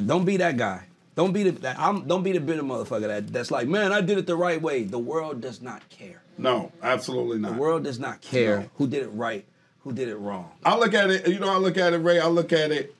don't 0.06 0.24
be 0.24 0.36
that 0.36 0.56
guy. 0.56 0.84
Don't 1.14 1.32
be 1.32 1.42
the 1.42 1.50
that, 1.60 1.78
I'm, 1.78 2.06
don't 2.06 2.22
be 2.22 2.32
the 2.32 2.40
bitter 2.40 2.62
motherfucker 2.62 3.06
that 3.06 3.28
that's 3.28 3.50
like, 3.50 3.68
man, 3.68 3.92
I 3.92 4.00
did 4.00 4.16
it 4.18 4.26
the 4.26 4.36
right 4.36 4.60
way. 4.60 4.84
The 4.84 4.98
world 4.98 5.40
does 5.40 5.60
not 5.60 5.86
care. 5.90 6.22
No, 6.38 6.72
absolutely 6.82 7.38
not. 7.38 7.54
The 7.54 7.58
world 7.60 7.84
does 7.84 7.98
not 7.98 8.20
care 8.22 8.60
No. 8.60 8.70
who 8.76 8.86
did 8.86 9.02
it 9.02 9.08
right, 9.08 9.44
who 9.80 9.92
did 9.92 10.08
it 10.08 10.16
wrong. 10.16 10.50
I 10.64 10.76
look 10.76 10.94
at 10.94 11.10
it, 11.10 11.28
you 11.28 11.38
know, 11.38 11.52
I 11.52 11.58
look 11.58 11.76
at 11.76 11.92
it, 11.92 11.98
Ray. 11.98 12.18
I 12.18 12.28
look 12.28 12.52
at 12.52 12.70
it. 12.70 12.94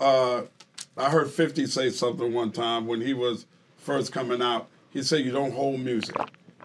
Uh, 0.00 0.42
I 0.96 1.10
heard 1.10 1.30
50 1.30 1.66
say 1.66 1.90
something 1.90 2.32
one 2.32 2.50
time 2.50 2.86
when 2.86 3.00
he 3.00 3.14
was 3.14 3.46
first 3.76 4.12
coming 4.12 4.42
out. 4.42 4.68
He 4.90 5.02
said, 5.02 5.24
You 5.24 5.30
don't 5.30 5.52
hold 5.52 5.78
music, 5.80 6.16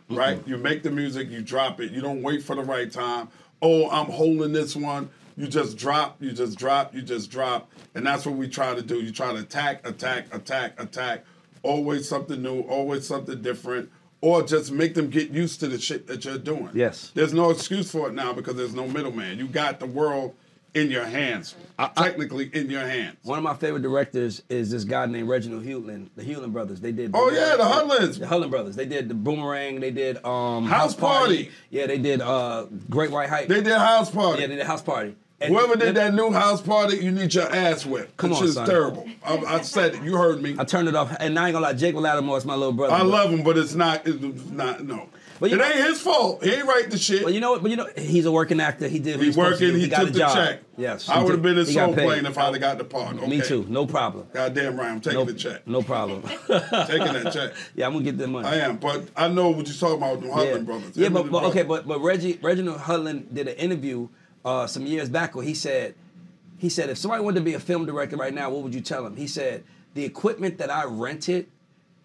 right? 0.10 0.42
You 0.48 0.58
make 0.58 0.82
the 0.82 0.90
music, 0.90 1.30
you 1.30 1.42
drop 1.42 1.80
it. 1.82 1.92
You 1.92 2.02
don't 2.02 2.24
wait 2.24 2.42
for 2.42 2.56
the 2.56 2.64
right 2.64 2.92
time. 2.92 3.28
Oh, 3.62 3.90
I'm 3.92 4.08
holding 4.08 4.52
this 4.54 4.76
one. 4.76 5.10
You 5.36 5.48
just 5.48 5.78
drop, 5.78 6.22
you 6.22 6.32
just 6.32 6.58
drop, 6.58 6.94
you 6.94 7.02
just 7.02 7.32
drop. 7.32 7.72
And 7.96 8.06
that's 8.06 8.26
what 8.26 8.36
we 8.36 8.48
try 8.48 8.76
to 8.76 8.82
do. 8.82 9.02
You 9.02 9.12
try 9.12 9.34
to 9.34 9.40
attack, 9.40 9.88
attack, 9.88 10.34
attack, 10.34 10.82
attack. 10.82 11.26
Always 11.64 12.08
something 12.08 12.42
new, 12.42 12.62
always 12.62 13.08
something 13.08 13.42
different. 13.42 13.90
Or 14.22 14.42
just 14.42 14.72
make 14.72 14.94
them 14.94 15.10
get 15.10 15.32
used 15.32 15.60
to 15.62 15.68
the 15.68 15.80
shit 15.80 16.08
that 16.08 16.24
you're 16.24 16.38
doing. 16.38 16.70
Yes. 16.74 17.12
There's 17.14 17.34
no 17.34 17.50
excuse 17.50 17.92
for 17.92 18.08
it 18.08 18.14
now 18.14 18.32
because 18.32 18.56
there's 18.56 18.74
no 18.74 18.88
middleman. 18.88 19.38
You 19.38 19.48
got 19.48 19.80
the 19.80 19.86
world 19.86 20.36
in 20.74 20.90
your 20.90 21.06
hands, 21.06 21.56
technically 21.96 22.50
in 22.54 22.70
your 22.70 22.82
hands. 22.82 23.18
One 23.24 23.38
of 23.38 23.44
my 23.44 23.54
favorite 23.54 23.84
directors 23.84 24.42
is 24.50 24.72
this 24.72 24.84
guy 24.84 25.06
named 25.06 25.30
Reginald 25.30 25.64
Hudlin, 25.64 26.10
the 26.16 26.24
Hudlin 26.24 26.52
brothers. 26.52 26.82
They 26.82 26.92
did. 26.92 27.12
Oh, 27.14 27.30
yeah, 27.30 27.56
the 27.56 27.64
Hudlins. 27.64 28.20
The 28.20 28.26
Hudlin 28.26 28.50
brothers. 28.50 28.76
They 28.76 28.86
did 28.86 29.08
the 29.08 29.14
Boomerang. 29.14 29.80
They 29.80 29.92
did 29.92 30.24
um, 30.26 30.66
House 30.66 30.96
Party. 30.96 31.52
Yeah, 31.70 31.86
they 31.86 32.00
did 32.00 32.22
uh, 32.22 32.66
Great 32.90 33.12
White 33.12 33.30
Hype. 33.30 33.48
They 33.48 33.62
did 33.62 33.74
House 33.74 34.10
Party. 34.10 34.42
Yeah, 34.42 34.48
they 34.48 34.56
did 34.56 34.66
House 34.66 34.82
Party. 34.82 35.16
Whoever 35.50 35.76
did 35.76 35.96
that 35.96 36.14
new 36.14 36.32
house 36.32 36.62
party, 36.62 36.98
you 36.98 37.12
need 37.12 37.34
your 37.34 37.54
ass 37.54 37.86
whipped. 37.86 38.18
Come 38.18 38.34
on, 38.34 38.48
son. 38.48 38.68
terrible. 38.68 39.08
I, 39.26 39.38
I 39.38 39.62
said 39.62 39.96
it. 39.96 40.04
You 40.04 40.18
heard 40.18 40.42
me. 40.42 40.56
I 40.58 40.64
turned 40.64 40.88
it 40.88 40.96
off, 40.96 41.16
and 41.20 41.38
I 41.38 41.48
ain't 41.48 41.54
gonna 41.54 41.66
lie, 41.66 41.74
Jake 41.74 41.96
Latimore 41.96 42.38
is 42.38 42.46
my 42.46 42.56
little 42.56 42.74
brother. 42.74 42.94
I 42.94 43.02
love 43.02 43.32
him, 43.32 43.44
but 43.44 43.58
it's 43.58 43.74
not. 43.74 44.08
It's 44.08 44.50
not. 44.50 44.84
No. 44.84 45.10
But 45.40 45.52
it 45.52 45.58
know- 45.58 45.66
ain't 45.66 45.76
his 45.76 46.00
fault. 46.00 46.44
He 46.44 46.52
ain't 46.52 46.66
write 46.66 46.90
the 46.90 46.98
shit. 46.98 47.24
But 47.24 47.34
you 47.34 47.42
know 47.42 47.52
what? 47.52 47.64
But 47.64 47.72
you 47.72 47.78
know, 47.78 47.90
he's 47.98 48.26
a 48.26 48.32
working 48.32 48.62
actor. 48.62 48.88
He 48.88 49.00
did. 49.00 49.20
He 49.20 49.32
to 49.32 49.38
working. 49.38 49.72
do. 49.72 49.74
He, 49.74 49.88
got 49.90 50.00
took 50.00 50.10
a 50.10 50.12
the 50.14 50.20
job. 50.20 50.36
check. 50.36 50.60
Yes, 50.78 51.10
I 51.10 51.22
would 51.22 51.32
have 51.32 51.42
been 51.42 51.58
in 51.58 51.66
He 51.66 51.74
soul 51.74 51.94
plane 51.94 52.26
if 52.26 52.38
I'd 52.38 52.54
have 52.54 52.60
got 52.60 52.78
the 52.78 52.84
part. 52.84 53.18
Okay. 53.18 53.28
Me 53.28 53.42
too. 53.42 53.66
No 53.68 53.86
problem. 53.86 54.28
Goddamn 54.34 54.78
right. 54.78 54.90
I'm 54.90 55.02
taking 55.02 55.20
No, 55.20 55.26
the 55.26 55.34
check. 55.34 55.68
no 55.68 55.82
problem. 55.82 56.22
taking 56.48 57.14
that 57.14 57.32
check. 57.34 57.54
Yeah, 57.76 57.88
I'm 57.88 57.94
gonna 57.94 58.06
get 58.06 58.18
that 58.20 58.28
money. 58.28 58.48
I 58.48 58.56
am, 58.58 58.78
but 58.78 59.10
I 59.16 59.28
know 59.28 59.50
what 59.50 59.68
you're 59.68 59.76
talking 59.76 59.98
about 59.98 60.22
with 60.22 60.32
the 60.32 60.46
yeah. 60.46 60.58
Brothers. 60.60 60.98
Yeah, 60.98 61.10
but, 61.10 61.30
but 61.30 61.42
the 61.42 61.48
okay, 61.48 61.64
but 61.64 61.88
but 61.88 62.00
Reggie 62.02 62.40
Reginald 62.42 62.80
Hudlin 62.80 63.28
did 63.34 63.48
an 63.48 63.56
interview 63.56 64.08
uh, 64.46 64.68
some 64.68 64.86
years 64.86 65.10
back 65.10 65.36
where 65.36 65.46
he 65.46 65.54
said 65.54 65.96
he 66.58 66.70
said 66.70 66.90
if 66.90 66.98
somebody 66.98 67.24
wanted 67.24 67.40
to 67.40 67.46
be 67.46 67.54
a 67.54 67.60
film 67.60 67.86
director 67.86 68.16
right 68.16 68.34
now, 68.34 68.50
what 68.50 68.64
would 68.64 68.74
you 68.76 68.82
tell 68.82 69.04
them? 69.04 69.16
He 69.16 69.28
said 69.28 69.64
the 69.94 70.04
equipment 70.06 70.58
that 70.58 70.70
I 70.70 70.86
rented 70.86 71.48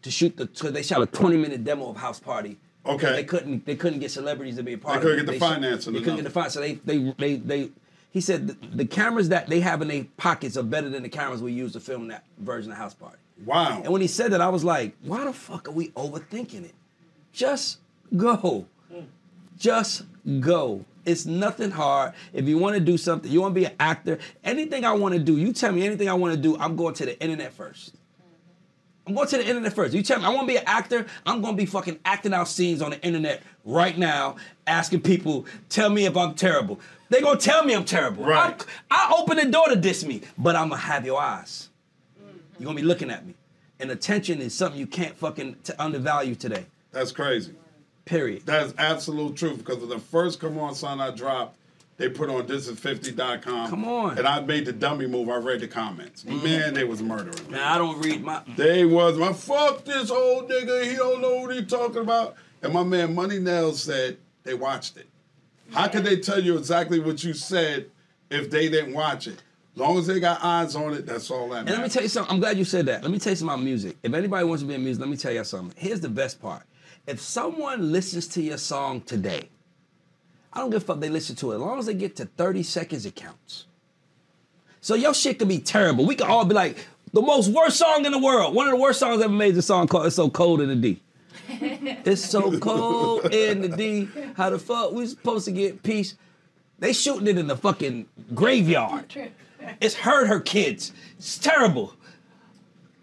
to 0.02 0.10
shoot 0.10 0.36
the 0.36 0.48
so 0.52 0.70
they 0.70 0.82
shot 0.82 1.02
a 1.02 1.06
20 1.06 1.36
minute 1.36 1.64
demo 1.64 1.88
of 1.90 1.96
House 1.96 2.20
Party. 2.20 2.58
Okay. 2.86 3.12
They 3.12 3.24
couldn't 3.24 3.66
they 3.66 3.76
couldn't 3.76 3.98
get 4.00 4.10
celebrities 4.10 4.56
to 4.56 4.62
be 4.62 4.74
a 4.74 4.78
part 4.78 4.98
of 4.98 5.02
it. 5.02 5.06
They 5.06 5.10
couldn't 5.16 5.28
it. 5.28 5.32
get 5.32 5.40
the 5.40 5.46
shot- 5.46 5.54
financing 5.54 5.92
They 5.92 5.98
couldn't 6.00 6.16
get 6.16 6.32
the 6.32 6.40
enough. 6.40 6.52
finance. 6.52 6.54
So 6.54 6.60
they 6.60 6.74
they 6.74 7.14
they 7.18 7.36
they 7.36 7.70
he 8.10 8.20
said 8.20 8.46
the, 8.48 8.54
the 8.76 8.84
cameras 8.86 9.28
that 9.28 9.48
they 9.48 9.60
have 9.60 9.82
in 9.82 9.88
their 9.88 10.06
pockets 10.16 10.56
are 10.56 10.62
better 10.62 10.88
than 10.88 11.02
the 11.02 11.08
cameras 11.08 11.42
we 11.42 11.52
use 11.52 11.72
to 11.74 11.80
film 11.80 12.08
that 12.08 12.24
version 12.38 12.72
of 12.72 12.78
House 12.78 12.94
Party. 12.94 13.18
Wow. 13.44 13.82
And 13.84 13.92
when 13.92 14.00
he 14.00 14.08
said 14.08 14.32
that, 14.32 14.40
I 14.40 14.48
was 14.48 14.64
like, 14.64 14.96
why 15.02 15.24
the 15.24 15.32
fuck 15.32 15.68
are 15.68 15.72
we 15.72 15.88
overthinking 15.90 16.64
it? 16.64 16.74
Just 17.32 17.78
go. 18.16 18.66
Just 19.58 20.04
go. 20.40 20.84
It's 21.08 21.24
nothing 21.24 21.70
hard. 21.70 22.12
If 22.34 22.46
you 22.46 22.58
want 22.58 22.74
to 22.74 22.80
do 22.80 22.98
something, 22.98 23.30
you 23.30 23.40
want 23.40 23.54
to 23.54 23.60
be 23.60 23.64
an 23.64 23.74
actor, 23.80 24.18
anything 24.44 24.84
I 24.84 24.92
want 24.92 25.14
to 25.14 25.20
do, 25.20 25.38
you 25.38 25.54
tell 25.54 25.72
me 25.72 25.86
anything 25.86 26.08
I 26.08 26.12
want 26.12 26.34
to 26.34 26.40
do, 26.40 26.58
I'm 26.58 26.76
going 26.76 26.94
to 26.94 27.06
the 27.06 27.18
internet 27.20 27.52
first. 27.54 27.94
I'm 29.06 29.14
going 29.14 29.26
to 29.28 29.38
the 29.38 29.48
internet 29.48 29.72
first. 29.72 29.94
You 29.94 30.02
tell 30.02 30.18
me 30.18 30.26
I 30.26 30.28
want 30.28 30.42
to 30.42 30.52
be 30.52 30.58
an 30.58 30.64
actor, 30.66 31.06
I'm 31.24 31.40
going 31.40 31.56
to 31.56 31.56
be 31.56 31.64
fucking 31.64 31.98
acting 32.04 32.34
out 32.34 32.46
scenes 32.46 32.82
on 32.82 32.90
the 32.90 33.00
internet 33.00 33.42
right 33.64 33.96
now, 33.96 34.36
asking 34.66 35.00
people, 35.00 35.46
tell 35.70 35.88
me 35.88 36.04
if 36.04 36.14
I'm 36.14 36.34
terrible. 36.34 36.78
They 37.08 37.22
going 37.22 37.38
to 37.38 37.44
tell 37.44 37.64
me 37.64 37.74
I'm 37.74 37.86
terrible. 37.86 38.26
Right. 38.26 38.62
I, 38.90 39.08
I 39.08 39.14
open 39.18 39.38
the 39.38 39.46
door 39.46 39.68
to 39.68 39.76
diss 39.76 40.04
me, 40.04 40.20
but 40.36 40.56
I'm 40.56 40.68
going 40.68 40.80
to 40.80 40.86
have 40.86 41.06
your 41.06 41.18
eyes. 41.18 41.70
You're 42.58 42.66
going 42.66 42.76
to 42.76 42.82
be 42.82 42.86
looking 42.86 43.10
at 43.10 43.26
me. 43.26 43.32
And 43.80 43.90
attention 43.90 44.42
is 44.42 44.52
something 44.52 44.78
you 44.78 44.86
can't 44.86 45.16
fucking 45.16 45.56
t- 45.64 45.72
undervalue 45.78 46.34
today. 46.34 46.66
That's 46.92 47.12
crazy. 47.12 47.54
Period. 48.08 48.42
That's 48.46 48.72
absolute 48.78 49.36
truth 49.36 49.58
because 49.58 49.82
of 49.82 49.90
the 49.90 49.98
first 49.98 50.40
Come 50.40 50.58
On 50.58 50.74
Son 50.74 50.98
I 50.98 51.10
dropped, 51.10 51.58
they 51.98 52.08
put 52.08 52.30
on 52.30 52.46
thisis50.com. 52.46 53.68
Come 53.68 53.84
on. 53.84 54.16
And 54.16 54.26
I 54.26 54.40
made 54.40 54.64
the 54.64 54.72
dummy 54.72 55.06
move. 55.06 55.28
I 55.28 55.36
read 55.36 55.60
the 55.60 55.68
comments. 55.68 56.24
Mm-hmm. 56.24 56.42
Man, 56.44 56.74
they 56.74 56.84
was 56.84 57.02
murdering. 57.02 57.34
me. 57.46 57.50
Now, 57.58 57.74
I 57.74 57.76
don't 57.76 58.00
read 58.02 58.22
my. 58.22 58.40
They 58.56 58.86
was 58.86 59.18
my 59.18 59.32
fuck 59.34 59.84
this 59.84 60.10
old 60.10 60.48
nigga. 60.48 60.88
He 60.88 60.96
don't 60.96 61.20
know 61.20 61.40
what 61.40 61.54
he 61.54 61.64
talking 61.64 62.00
about. 62.00 62.36
And 62.62 62.72
my 62.72 62.82
man 62.82 63.14
Money 63.14 63.40
Nails 63.40 63.82
said 63.82 64.16
they 64.44 64.54
watched 64.54 64.96
it. 64.96 65.06
How 65.72 65.88
could 65.88 66.04
they 66.04 66.16
tell 66.16 66.42
you 66.42 66.56
exactly 66.56 66.98
what 66.98 67.22
you 67.22 67.34
said 67.34 67.90
if 68.30 68.50
they 68.50 68.70
didn't 68.70 68.94
watch 68.94 69.26
it? 69.26 69.42
As 69.74 69.80
long 69.80 69.98
as 69.98 70.06
they 70.06 70.18
got 70.18 70.42
eyes 70.42 70.74
on 70.74 70.94
it, 70.94 71.04
that's 71.04 71.30
all 71.30 71.50
that 71.50 71.60
And 71.60 71.70
let 71.70 71.82
me 71.82 71.88
tell 71.88 72.02
you 72.02 72.08
something. 72.08 72.32
I'm 72.34 72.40
glad 72.40 72.56
you 72.58 72.64
said 72.64 72.86
that. 72.86 73.02
Let 73.02 73.12
me 73.12 73.18
tell 73.18 73.32
you 73.32 73.36
something 73.36 73.54
about 73.54 73.64
music. 73.64 73.96
If 74.02 74.14
anybody 74.14 74.44
wants 74.44 74.62
to 74.62 74.68
be 74.68 74.74
in 74.74 74.82
music, 74.82 75.00
let 75.00 75.10
me 75.10 75.16
tell 75.16 75.32
you 75.32 75.44
something. 75.44 75.72
Here's 75.76 76.00
the 76.00 76.08
best 76.08 76.40
part. 76.40 76.62
If 77.08 77.20
someone 77.20 77.90
listens 77.90 78.28
to 78.28 78.42
your 78.42 78.58
song 78.58 79.00
today, 79.00 79.48
I 80.52 80.58
don't 80.58 80.68
give 80.68 80.82
a 80.82 80.84
fuck 80.84 81.00
they 81.00 81.08
listen 81.08 81.34
to 81.36 81.52
it. 81.52 81.54
As 81.54 81.60
long 81.62 81.78
as 81.78 81.86
they 81.86 81.94
get 81.94 82.16
to 82.16 82.26
30 82.26 82.62
seconds, 82.62 83.06
it 83.06 83.16
counts. 83.16 83.64
So 84.82 84.94
your 84.94 85.14
shit 85.14 85.38
could 85.38 85.48
be 85.48 85.58
terrible. 85.58 86.04
We 86.04 86.16
could 86.16 86.26
all 86.26 86.44
be 86.44 86.54
like, 86.54 86.86
the 87.14 87.22
most 87.22 87.48
worst 87.48 87.78
song 87.78 88.04
in 88.04 88.12
the 88.12 88.18
world. 88.18 88.54
One 88.54 88.66
of 88.66 88.72
the 88.72 88.80
worst 88.80 89.00
songs 89.00 89.22
ever 89.22 89.32
made 89.32 89.52
is 89.52 89.58
a 89.58 89.62
song 89.62 89.88
called 89.88 90.04
It's 90.04 90.16
So 90.16 90.28
Cold 90.28 90.60
in 90.60 90.68
the 90.68 90.76
D. 90.76 91.02
It's 92.04 92.22
so 92.22 92.58
cold 92.58 93.32
in 93.32 93.62
the 93.62 93.68
D. 93.70 94.10
How 94.36 94.50
the 94.50 94.58
fuck 94.58 94.92
we 94.92 95.06
supposed 95.06 95.46
to 95.46 95.50
get 95.50 95.82
peace? 95.82 96.14
They 96.78 96.92
shooting 96.92 97.26
it 97.26 97.38
in 97.38 97.46
the 97.46 97.56
fucking 97.56 98.06
graveyard. 98.34 99.32
It's 99.80 99.94
hurt 99.94 100.26
her 100.26 100.40
kids. 100.40 100.92
It's 101.16 101.38
terrible. 101.38 101.94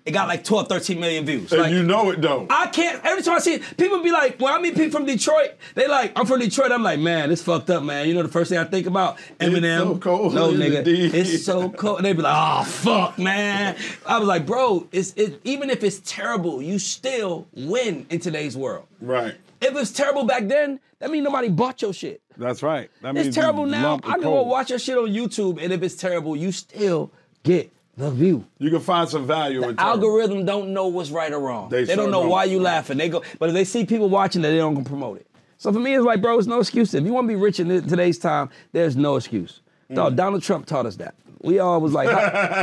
It 0.05 0.11
got 0.11 0.27
like 0.27 0.43
12, 0.43 0.69
13 0.69 0.99
million 0.99 1.25
views. 1.25 1.51
And 1.51 1.63
Like, 1.63 1.71
you 1.71 1.81
know 1.81 2.11
it 2.11 2.21
though. 2.21 2.45
I 2.47 2.67
can't. 2.67 3.03
Every 3.03 3.23
time 3.23 3.35
I 3.35 3.39
see 3.39 3.55
it, 3.55 3.63
people 3.75 4.03
be 4.03 4.11
like, 4.11 4.39
when 4.39 4.53
I 4.53 4.59
meet 4.59 4.75
people 4.75 4.91
from 4.91 5.05
Detroit, 5.07 5.55
they 5.73 5.87
like, 5.87 6.13
I'm 6.15 6.27
from 6.27 6.39
Detroit. 6.39 6.71
I'm 6.71 6.83
like, 6.83 6.99
man, 6.99 7.31
it's 7.31 7.41
fucked 7.41 7.71
up, 7.71 7.81
man. 7.81 8.07
You 8.07 8.13
know 8.13 8.21
the 8.21 8.29
first 8.29 8.49
thing 8.49 8.59
I 8.59 8.65
think 8.65 8.85
about? 8.85 9.17
Eminem. 9.39 9.79
It's 9.79 9.83
so 9.83 9.97
cold 9.97 10.35
no, 10.35 10.51
nigga. 10.51 10.83
D. 10.83 11.05
It's 11.07 11.43
so 11.43 11.69
cold. 11.69 11.97
And 11.97 12.05
they 12.05 12.13
be 12.13 12.21
like, 12.21 12.35
oh, 12.37 12.63
fuck, 12.65 13.17
man. 13.17 13.75
I 14.05 14.19
was 14.19 14.27
like, 14.27 14.45
bro, 14.45 14.87
it's 14.91 15.13
it, 15.13 15.41
even 15.43 15.71
if 15.71 15.83
it's 15.83 15.99
terrible, 16.05 16.61
you 16.61 16.77
still 16.77 17.47
win 17.53 18.05
in 18.11 18.19
today's 18.19 18.55
world. 18.55 18.85
Right. 19.01 19.33
If 19.59 19.75
it's 19.75 19.91
terrible 19.91 20.25
back 20.25 20.47
then, 20.47 20.79
that 20.99 21.09
means 21.09 21.23
nobody 21.23 21.49
bought 21.49 21.81
your 21.81 21.93
shit. 21.93 22.21
That's 22.37 22.61
right. 22.61 22.91
That 23.01 23.15
means 23.15 23.27
It's 23.27 23.35
terrible 23.35 23.65
now. 23.65 23.99
I 24.03 24.19
go 24.19 24.43
watch 24.43 24.69
your 24.69 24.77
shit 24.79 24.97
on 24.97 25.07
YouTube, 25.07 25.59
and 25.59 25.73
if 25.73 25.81
it's 25.81 25.95
terrible, 25.95 26.35
you 26.35 26.51
still 26.51 27.11
get 27.43 27.71
the 27.97 28.11
view. 28.11 28.45
You 28.57 28.69
can 28.69 28.81
find 28.81 29.07
some 29.07 29.25
value 29.25 29.57
in 29.59 29.75
terrible. 29.75 29.81
Algorithm 29.81 30.45
don't 30.45 30.73
know 30.73 30.87
what's 30.87 31.09
right 31.11 31.31
or 31.31 31.39
wrong. 31.39 31.69
They 31.69 31.85
They, 31.85 31.95
don't 31.95 32.11
know 32.11 32.27
why 32.27 32.43
you 32.45 32.59
laughing. 32.59 32.97
They 32.97 33.09
go, 33.09 33.23
but 33.39 33.49
if 33.49 33.55
they 33.55 33.63
see 33.63 33.85
people 33.85 34.09
watching 34.09 34.41
it, 34.43 34.49
they 34.49 34.57
don't 34.57 34.73
gonna 34.73 34.85
promote 34.85 35.17
it. 35.17 35.27
So 35.57 35.71
for 35.71 35.79
me, 35.79 35.95
it's 35.95 36.03
like, 36.03 36.21
bro, 36.21 36.37
it's 36.37 36.47
no 36.47 36.59
excuse. 36.59 36.93
If 36.93 37.05
you 37.05 37.13
want 37.13 37.25
to 37.25 37.29
be 37.29 37.35
rich 37.35 37.59
in 37.59 37.69
today's 37.87 38.19
time, 38.19 38.49
there's 38.73 38.95
no 38.97 39.15
excuse. 39.15 39.61
Mm. 39.89 39.95
Dog, 39.95 40.15
Donald 40.15 40.43
Trump 40.43 40.65
taught 40.65 40.85
us 40.85 40.97
that. 40.97 41.15
We 41.41 41.59
all 41.59 41.79
was 41.79 41.93
like, 41.93 42.07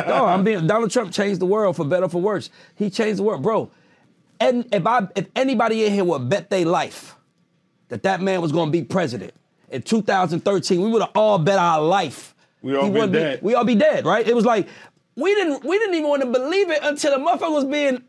no, 0.06 0.24
I'm 0.26 0.44
being. 0.44 0.66
Donald 0.66 0.90
Trump 0.90 1.12
changed 1.12 1.40
the 1.40 1.46
world 1.46 1.76
for 1.76 1.84
better 1.84 2.06
or 2.06 2.08
for 2.08 2.20
worse. 2.20 2.50
He 2.74 2.90
changed 2.90 3.18
the 3.18 3.22
world, 3.22 3.42
bro. 3.42 3.70
And 4.40 4.66
if 4.72 4.86
I, 4.86 5.06
if 5.14 5.26
anybody 5.36 5.84
in 5.84 5.92
here 5.92 6.04
would 6.04 6.28
bet 6.28 6.50
their 6.50 6.66
life 6.66 7.16
that 7.88 8.02
that 8.02 8.20
man 8.20 8.42
was 8.42 8.52
gonna 8.52 8.70
be 8.70 8.82
president 8.82 9.32
in 9.70 9.82
2013, 9.82 10.82
we 10.82 10.90
would 10.90 11.02
have 11.02 11.12
all 11.14 11.38
bet 11.38 11.58
our 11.58 11.80
life. 11.80 12.34
We 12.60 12.76
all 12.76 12.90
be 12.90 13.06
dead. 13.08 13.40
we 13.42 13.54
all 13.54 13.64
be 13.64 13.74
dead, 13.74 14.04
right? 14.04 14.26
It 14.26 14.34
was 14.34 14.44
like 14.44 14.68
we 15.16 15.34
didn't 15.34 15.64
we 15.64 15.78
didn't 15.78 15.94
even 15.94 16.08
want 16.08 16.22
to 16.22 16.28
believe 16.28 16.70
it 16.70 16.80
until 16.82 17.18
the 17.18 17.24
motherfucker 17.24 17.52
was 17.52 17.64
being 17.64 18.02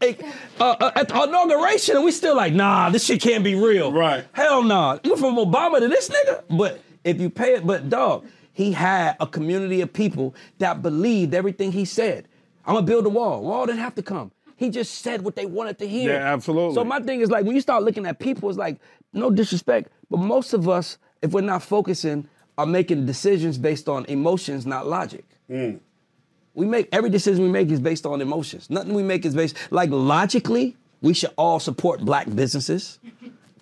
uh, 0.60 0.76
uh, 0.80 0.92
at 0.96 1.10
the 1.10 1.24
inauguration, 1.24 1.96
and 1.96 2.06
we 2.06 2.12
still 2.12 2.36
like, 2.36 2.54
nah, 2.54 2.90
this 2.90 3.06
shit 3.06 3.22
can't 3.22 3.44
be 3.44 3.56
real. 3.56 3.92
Right? 3.92 4.26
Hell 4.34 4.64
nah. 4.64 5.00
Went 5.04 5.20
from 5.20 5.36
Obama 5.36 5.80
to 5.80 5.88
this 5.88 6.10
nigga. 6.10 6.44
But 6.50 6.82
if 7.04 7.20
you 7.20 7.30
pay 7.30 7.56
it, 7.56 7.68
but 7.68 7.90
dog, 7.90 8.26
he 8.54 8.72
had 8.72 9.18
a 9.20 9.28
community 9.28 9.82
of 9.82 9.92
people 9.92 10.34
that 10.60 10.82
believed 10.82 11.34
everything 11.34 11.72
he 11.72 11.86
said. 11.86 12.28
I'm 12.66 12.76
gonna 12.76 12.86
build 12.86 13.06
a 13.06 13.10
wall. 13.10 13.42
Wall 13.42 13.66
didn't 13.66 13.82
have 13.82 13.96
to 13.96 14.04
come. 14.04 14.32
He 14.56 14.70
just 14.70 15.00
said 15.00 15.24
what 15.24 15.36
they 15.36 15.46
wanted 15.46 15.80
to 15.80 15.88
hear. 15.88 16.14
Yeah, 16.14 16.34
absolutely. 16.34 16.76
So 16.76 16.86
my 16.86 17.02
thing 17.02 17.20
is 17.20 17.30
like 17.30 17.46
when 17.46 17.56
you 17.56 17.62
start 17.62 17.84
looking 17.84 18.06
at 18.06 18.20
people, 18.20 18.50
it's 18.50 18.58
like 18.58 18.80
no 19.12 19.30
disrespect, 19.30 19.90
but 20.10 20.18
most 20.18 20.54
of 20.54 20.70
us, 20.70 20.98
if 21.22 21.32
we're 21.32 21.42
not 21.42 21.64
focusing, 21.64 22.30
are 22.58 22.66
making 22.66 23.06
decisions 23.06 23.58
based 23.58 23.90
on 23.90 24.06
emotions, 24.06 24.66
not 24.66 24.88
logic. 24.88 25.26
Mm. 25.50 25.80
We 26.54 26.66
make 26.66 26.88
every 26.92 27.10
decision 27.10 27.44
we 27.44 27.50
make 27.50 27.70
is 27.70 27.80
based 27.80 28.06
on 28.06 28.22
emotions. 28.22 28.70
Nothing 28.70 28.94
we 28.94 29.04
make 29.04 29.26
is 29.26 29.36
based 29.36 29.58
like 29.72 29.90
logically. 29.90 30.76
We 31.02 31.14
should 31.14 31.32
all 31.36 31.60
support 31.60 32.02
black 32.02 32.34
businesses. 32.34 33.00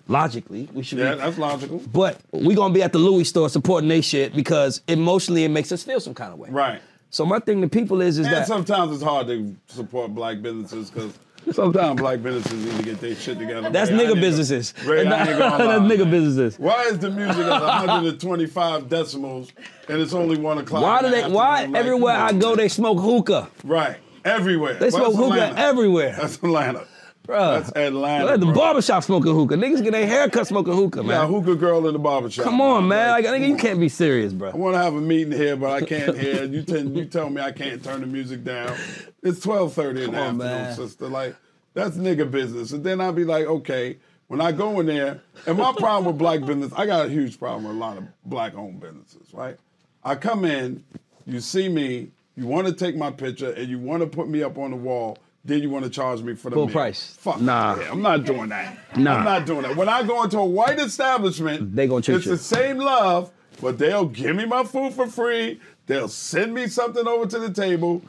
Logically, 0.08 0.68
we 0.72 0.82
should. 0.82 0.98
Yeah, 0.98 1.12
be, 1.14 1.20
that's 1.20 1.38
logical. 1.38 1.78
But 1.92 2.20
we're 2.32 2.56
gonna 2.56 2.74
be 2.74 2.82
at 2.82 2.92
the 2.92 2.98
Louis 2.98 3.24
store 3.24 3.48
supporting 3.48 3.88
they 3.88 4.00
shit 4.00 4.34
because 4.34 4.82
emotionally 4.88 5.44
it 5.44 5.48
makes 5.48 5.72
us 5.72 5.82
feel 5.82 6.00
some 6.00 6.14
kind 6.14 6.32
of 6.32 6.38
way. 6.38 6.50
Right. 6.50 6.82
So 7.10 7.24
my 7.24 7.38
thing 7.38 7.60
to 7.62 7.68
people 7.68 8.00
is 8.00 8.18
is 8.18 8.26
and 8.26 8.36
that 8.36 8.46
sometimes 8.46 8.92
it's 8.92 9.02
hard 9.02 9.26
to 9.28 9.54
support 9.68 10.14
black 10.14 10.42
businesses 10.42 10.90
because 10.90 11.18
sometimes 11.50 12.00
black 12.00 12.22
businesses 12.22 12.64
need 12.64 12.76
to 12.76 12.82
get 12.82 13.00
their 13.00 13.14
shit 13.14 13.38
together. 13.38 13.70
That's 13.70 13.90
Ray, 13.90 13.98
nigga 13.98 14.20
businesses. 14.20 14.72
Gonna, 14.72 14.90
Ray, 14.90 15.04
That's 15.08 15.30
nigga 15.30 16.10
businesses. 16.10 16.58
Why 16.58 16.82
is 16.84 16.98
the 16.98 17.10
music 17.10 17.44
at 17.44 17.60
125 17.60 18.88
decimals 18.88 19.50
and 19.88 20.00
it's 20.00 20.12
only 20.12 20.38
one 20.38 20.58
o'clock? 20.58 20.82
Why 20.82 21.02
do 21.02 21.10
they? 21.10 21.28
Why? 21.28 21.64
Like, 21.64 21.74
everywhere 21.74 22.16
I 22.16 22.32
go 22.32 22.56
they 22.56 22.68
smoke 22.68 22.98
hookah? 23.00 23.48
Right. 23.64 23.96
Everywhere. 24.24 24.74
They 24.74 24.90
Well, 24.90 25.12
smoke 25.12 25.32
hookah 25.32 25.58
everywhere. 25.58 26.16
That's 26.18 26.36
Atlanta. 26.36 26.86
Bruh. 27.26 27.62
That's 27.62 27.76
Atlanta. 27.76 28.32
At 28.32 28.40
the 28.40 28.46
bro. 28.46 28.54
barbershop 28.54 29.04
smoking 29.04 29.32
hookah. 29.34 29.54
Niggas 29.54 29.82
get 29.82 29.92
their 29.92 30.06
haircut 30.06 30.46
smoking 30.48 30.72
hookah, 30.72 31.02
You 31.02 31.08
got 31.08 31.24
a 31.26 31.28
man. 31.30 31.42
hookah 31.42 31.56
girl 31.56 31.86
in 31.86 31.92
the 31.92 31.98
barbershop. 31.98 32.44
Come 32.44 32.60
on, 32.60 32.88
man. 32.88 33.10
Like, 33.10 33.24
nigga, 33.26 33.48
you 33.48 33.56
can't 33.56 33.78
be 33.78 33.88
serious, 33.88 34.32
bro. 34.32 34.50
I 34.50 34.56
want 34.56 34.74
to 34.74 34.78
have 34.82 34.94
a 34.94 35.00
meeting 35.00 35.32
here, 35.32 35.54
but 35.56 35.70
I 35.70 35.86
can't 35.86 36.18
hear. 36.18 36.44
You 36.44 36.62
tell, 36.62 36.84
you 36.84 37.04
tell 37.04 37.30
me 37.30 37.40
I 37.40 37.52
can't 37.52 37.82
turn 37.82 38.00
the 38.00 38.06
music 38.06 38.42
down. 38.42 38.76
It's 39.22 39.40
twelve 39.40 39.72
thirty 39.72 40.04
in 40.04 40.12
the 40.12 40.18
on, 40.18 40.24
afternoon, 40.40 40.62
man. 40.62 40.74
sister. 40.74 41.08
Like 41.08 41.36
that's 41.74 41.96
nigga 41.96 42.28
business. 42.30 42.72
And 42.72 42.82
then 42.82 43.00
I'll 43.00 43.12
be 43.12 43.24
like, 43.24 43.46
okay. 43.46 43.98
When 44.28 44.40
I 44.40 44.50
go 44.50 44.80
in 44.80 44.86
there, 44.86 45.20
and 45.46 45.58
my 45.58 45.74
problem 45.76 46.06
with 46.06 46.16
black 46.16 46.40
business, 46.40 46.72
I 46.74 46.86
got 46.86 47.04
a 47.04 47.08
huge 47.10 47.38
problem 47.38 47.64
with 47.64 47.76
a 47.76 47.78
lot 47.78 47.98
of 47.98 48.04
black-owned 48.24 48.80
businesses. 48.80 49.28
Right? 49.34 49.58
I 50.02 50.14
come 50.14 50.46
in, 50.46 50.82
you 51.26 51.40
see 51.40 51.68
me, 51.68 52.08
you 52.34 52.46
want 52.46 52.66
to 52.66 52.72
take 52.72 52.96
my 52.96 53.10
picture, 53.10 53.50
and 53.52 53.68
you 53.68 53.78
want 53.78 54.00
to 54.02 54.06
put 54.06 54.28
me 54.30 54.42
up 54.42 54.56
on 54.56 54.70
the 54.70 54.76
wall. 54.76 55.18
Then 55.44 55.60
you 55.60 55.70
want 55.70 55.84
to 55.84 55.90
charge 55.90 56.22
me 56.22 56.34
for 56.36 56.50
the 56.50 56.54
Full 56.56 56.66
meal. 56.66 56.72
price. 56.72 57.16
Fuck 57.18 57.40
Nah. 57.40 57.76
yeah, 57.80 57.90
I'm 57.90 58.00
not 58.02 58.24
doing 58.24 58.48
that. 58.50 58.96
Nah. 58.96 59.16
I'm 59.16 59.24
not 59.24 59.44
doing 59.46 59.62
that. 59.62 59.76
When 59.76 59.88
I 59.88 60.04
go 60.04 60.22
into 60.22 60.38
a 60.38 60.44
white 60.44 60.78
establishment, 60.78 61.74
They 61.74 61.88
gonna 61.88 62.00
treat 62.02 62.16
it's 62.16 62.26
you. 62.26 62.32
the 62.32 62.38
same 62.38 62.78
love 62.78 63.30
but 63.60 63.78
they'll 63.78 64.06
give 64.06 64.34
me 64.34 64.44
my 64.44 64.64
food 64.64 64.92
for 64.92 65.06
free. 65.06 65.60
They'll 65.86 66.08
send 66.08 66.52
me 66.54 66.66
something 66.66 67.06
over 67.06 67.26
to 67.26 67.38
the 67.38 67.50
table. 67.52 68.02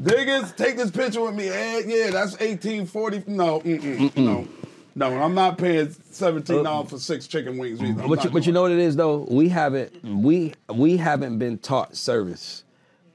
Niggas, 0.00 0.56
take 0.56 0.76
this 0.76 0.90
picture 0.90 1.20
with 1.20 1.34
me. 1.34 1.48
Eh, 1.48 1.82
yeah, 1.86 2.10
that's 2.10 2.40
eighteen 2.40 2.86
forty. 2.86 3.22
No, 3.26 3.60
mm-mm, 3.60 4.16
no, 4.16 4.48
no. 4.94 5.22
I'm 5.22 5.34
not 5.34 5.58
paying 5.58 5.90
seventeen 6.10 6.64
dollars 6.64 6.90
for 6.90 6.98
six 6.98 7.26
chicken 7.26 7.58
wings. 7.58 7.80
Either. 7.80 8.08
But 8.08 8.24
you, 8.24 8.30
but 8.30 8.46
you 8.46 8.52
know 8.52 8.62
what 8.62 8.72
it 8.72 8.78
is 8.78 8.96
though? 8.96 9.26
We 9.30 9.50
haven't 9.50 9.92
we 10.02 10.54
we 10.72 10.96
haven't 10.96 11.38
been 11.38 11.58
taught 11.58 11.94
service. 11.96 12.64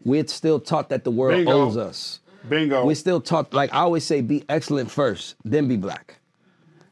We're 0.05 0.27
still 0.27 0.59
taught 0.59 0.89
that 0.89 1.03
the 1.03 1.11
world 1.11 1.37
Bingo. 1.37 1.51
owes 1.65 1.75
us. 1.75 2.19
Bingo. 2.49 2.85
We're 2.85 2.95
still 2.95 3.21
taught 3.21 3.53
like 3.53 3.73
I 3.73 3.79
always 3.79 4.03
say, 4.03 4.21
be 4.21 4.43
excellent 4.49 4.89
first, 4.91 5.35
then 5.43 5.67
be 5.67 5.77
black. 5.77 6.15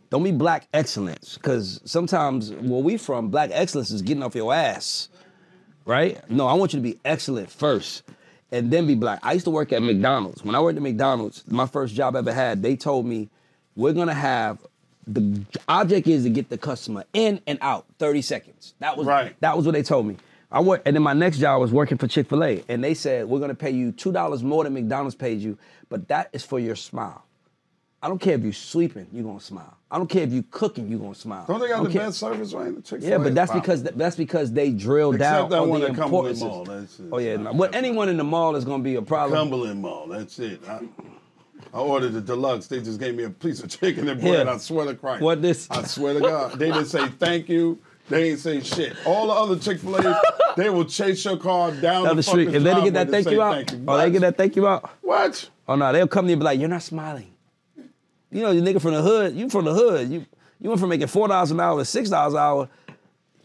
Don't 0.10 0.24
be 0.24 0.32
black 0.32 0.68
excellence, 0.74 1.36
because 1.38 1.82
sometimes 1.84 2.51
where 2.51 2.82
we 2.82 2.95
from, 2.97 3.30
black 3.30 3.49
excellence 3.53 3.91
is 3.91 4.01
getting 4.01 4.24
off 4.24 4.36
your 4.36 4.53
ass, 4.53 5.10
right? 5.86 6.20
No, 6.30 6.47
I 6.47 6.53
want 6.53 6.74
you 6.74 6.80
to 6.80 6.84
be 6.84 6.99
excellent 7.03 7.49
first, 7.49 8.03
and 8.51 8.72
then 8.72 8.86
be 8.88 8.95
black. 8.95 9.20
I 9.24 9.34
used 9.34 9.45
to 9.45 9.51
work 9.51 9.74
at 9.74 9.82
McDonald's. 9.82 10.43
When 10.43 10.56
I 10.56 10.60
worked 10.62 10.78
at 10.78 10.84
McDonald's, 10.84 11.43
my 11.47 11.66
first 11.66 11.95
job 11.95 12.16
I 12.16 12.20
ever 12.20 12.34
had, 12.34 12.62
they 12.62 12.76
told 12.76 13.06
me 13.06 13.30
we're 13.76 13.93
gonna 13.93 14.14
have 14.14 14.60
the 15.08 15.41
object 15.68 16.08
is 16.08 16.24
to 16.24 16.30
get 16.30 16.49
the 16.49 16.58
customer 16.58 17.03
in 17.14 17.39
and 17.45 17.60
out 17.62 17.86
30 17.99 18.22
seconds. 18.22 18.74
That 18.80 18.97
was 18.97 19.06
Right. 19.08 19.36
that 19.41 19.56
was 19.58 19.66
what 19.66 19.74
they 19.74 19.84
told 19.84 20.08
me. 20.08 20.18
I 20.52 20.62
work, 20.62 20.82
and 20.86 20.96
then 20.96 21.04
my 21.04 21.14
next 21.14 21.38
job 21.39 21.60
was 21.60 21.72
working 21.72 21.98
for 21.98 22.08
Chick 22.08 22.30
Fil 22.30 22.43
A, 22.43 22.64
and 22.70 22.84
they 22.84 22.93
said 22.93 23.28
we're 23.28 23.39
gonna 23.39 23.56
pay 23.56 23.72
you 23.72 23.91
two 23.91 24.12
dollars 24.12 24.43
more 24.43 24.64
than 24.64 24.74
McDonald's 24.74 25.16
paid 25.16 25.41
you, 25.41 25.58
but 25.89 26.08
that 26.08 26.30
is 26.34 26.43
for 26.43 26.60
your 26.60 26.76
smile. 26.76 27.24
I 28.02 28.08
don't 28.08 28.20
care 28.20 28.36
if 28.36 28.43
you're 28.43 28.54
sleeping, 28.54 29.08
you're 29.12 29.24
gonna 29.24 29.39
smile. 29.39 29.76
I 29.89 29.98
don't 29.98 30.08
care 30.08 30.24
if 30.24 30.32
you're 30.32 30.43
cooking, 30.52 30.88
you're 30.89 31.00
gonna 31.00 31.16
smile. 31.16 31.46
Don't 31.48 31.60
they 31.60 31.68
got 31.68 31.84
the 31.84 31.89
care- 31.89 32.06
best 32.08 32.20
service 32.20 32.54
right? 32.54 32.68
In 32.68 32.76
the 32.76 32.82
Chick-fil-A? 32.82 33.10
Yeah, 33.12 33.18
but 33.18 33.34
that's 33.34 33.52
Wow. 33.52 33.60
because 33.60 33.84
that's 33.84 34.16
because 34.16 34.52
they 34.52 34.70
drill 34.72 35.14
Except 35.16 35.32
down 35.32 35.50
that 35.50 35.60
on 35.62 35.70
one 35.70 35.82
the 35.82 35.88
at 35.89 35.96
Cumberland 35.96 36.38
importance. 36.38 36.41
Mall, 36.41 36.64
that's 36.66 37.00
it. 37.00 37.06
Oh 37.12 37.18
yeah, 37.18 37.38
no. 37.38 37.54
but 37.54 37.74
anyone 37.74 38.08
in 38.10 38.18
the 38.18 38.24
mall 38.24 38.56
is 38.56 38.64
gonna 38.66 38.84
be 38.84 38.96
a 38.96 39.02
problem. 39.02 39.38
Cumberland 39.39 39.82
Mall. 39.82 40.08
That's 40.08 40.38
it. 40.39 40.62
I, 40.68 40.82
I 41.74 41.80
ordered 41.80 42.14
the 42.14 42.22
deluxe. 42.22 42.68
They 42.68 42.80
just 42.82 43.00
gave 43.00 43.16
me 43.16 43.24
a 43.24 43.30
piece 43.30 43.64
of 43.64 43.70
chicken 43.70 44.08
and 44.08 44.22
bread. 44.22 44.46
Yeah. 44.46 44.54
I 44.54 44.58
swear 44.58 44.86
to 44.86 44.93
Christ. 44.96 45.22
What 45.24 45.41
this? 45.41 45.68
I 45.72 45.84
swear 45.84 46.14
to 46.14 46.20
God. 46.20 46.60
They 46.60 46.68
didn't 46.72 46.86
say 46.86 47.08
thank 47.08 47.50
you. 47.50 47.80
They 48.10 48.32
ain't 48.32 48.39
say 48.39 48.62
shit. 48.62 48.95
All 49.06 49.28
the 49.28 49.34
other 49.34 49.58
Chick 49.58 49.80
Fil 49.80 49.97
A's, 49.99 50.16
they 50.58 50.70
will 50.70 50.86
chase 50.86 51.26
your 51.26 51.38
car 51.38 51.72
down, 51.72 52.03
Down 52.06 52.16
the 52.16 52.24
street, 52.24 52.45
fucking 52.45 52.66
if 52.66 52.76
they 52.76 52.84
get 52.84 52.93
that 52.93 53.10
thank 53.10 53.30
you 53.32 53.41
out, 53.41 53.53
Thank 53.56 53.72
you. 53.72 53.84
oh 53.88 53.97
they 53.97 54.12
get 54.12 54.22
that 54.22 54.38
thank 54.38 54.56
you 54.56 54.68
out. 54.68 54.89
What? 55.01 55.49
Oh 55.68 55.76
no, 55.76 55.91
they'll 55.91 56.08
come 56.08 56.26
to 56.26 56.30
you 56.30 56.34
and 56.34 56.39
be 56.41 56.45
like, 56.45 56.60
"You're 56.60 56.70
not 56.70 56.84
smiling." 56.84 57.32
You 58.32 58.41
know, 58.43 58.51
you 58.51 58.62
nigga 58.62 58.82
from 58.82 58.93
the 58.93 59.01
hood. 59.01 59.36
You 59.36 59.49
from 59.49 59.66
the 59.66 59.74
hood. 59.74 60.10
You 60.10 60.26
you 60.60 60.70
went 60.70 60.80
from 60.80 60.89
making 60.89 61.08
four 61.08 61.28
dollars 61.28 61.51
an 61.51 61.60
hour 61.60 61.80
to 61.80 61.86
six 61.86 62.10
dollars 62.10 62.34
an 62.34 62.39
hour. 62.39 62.70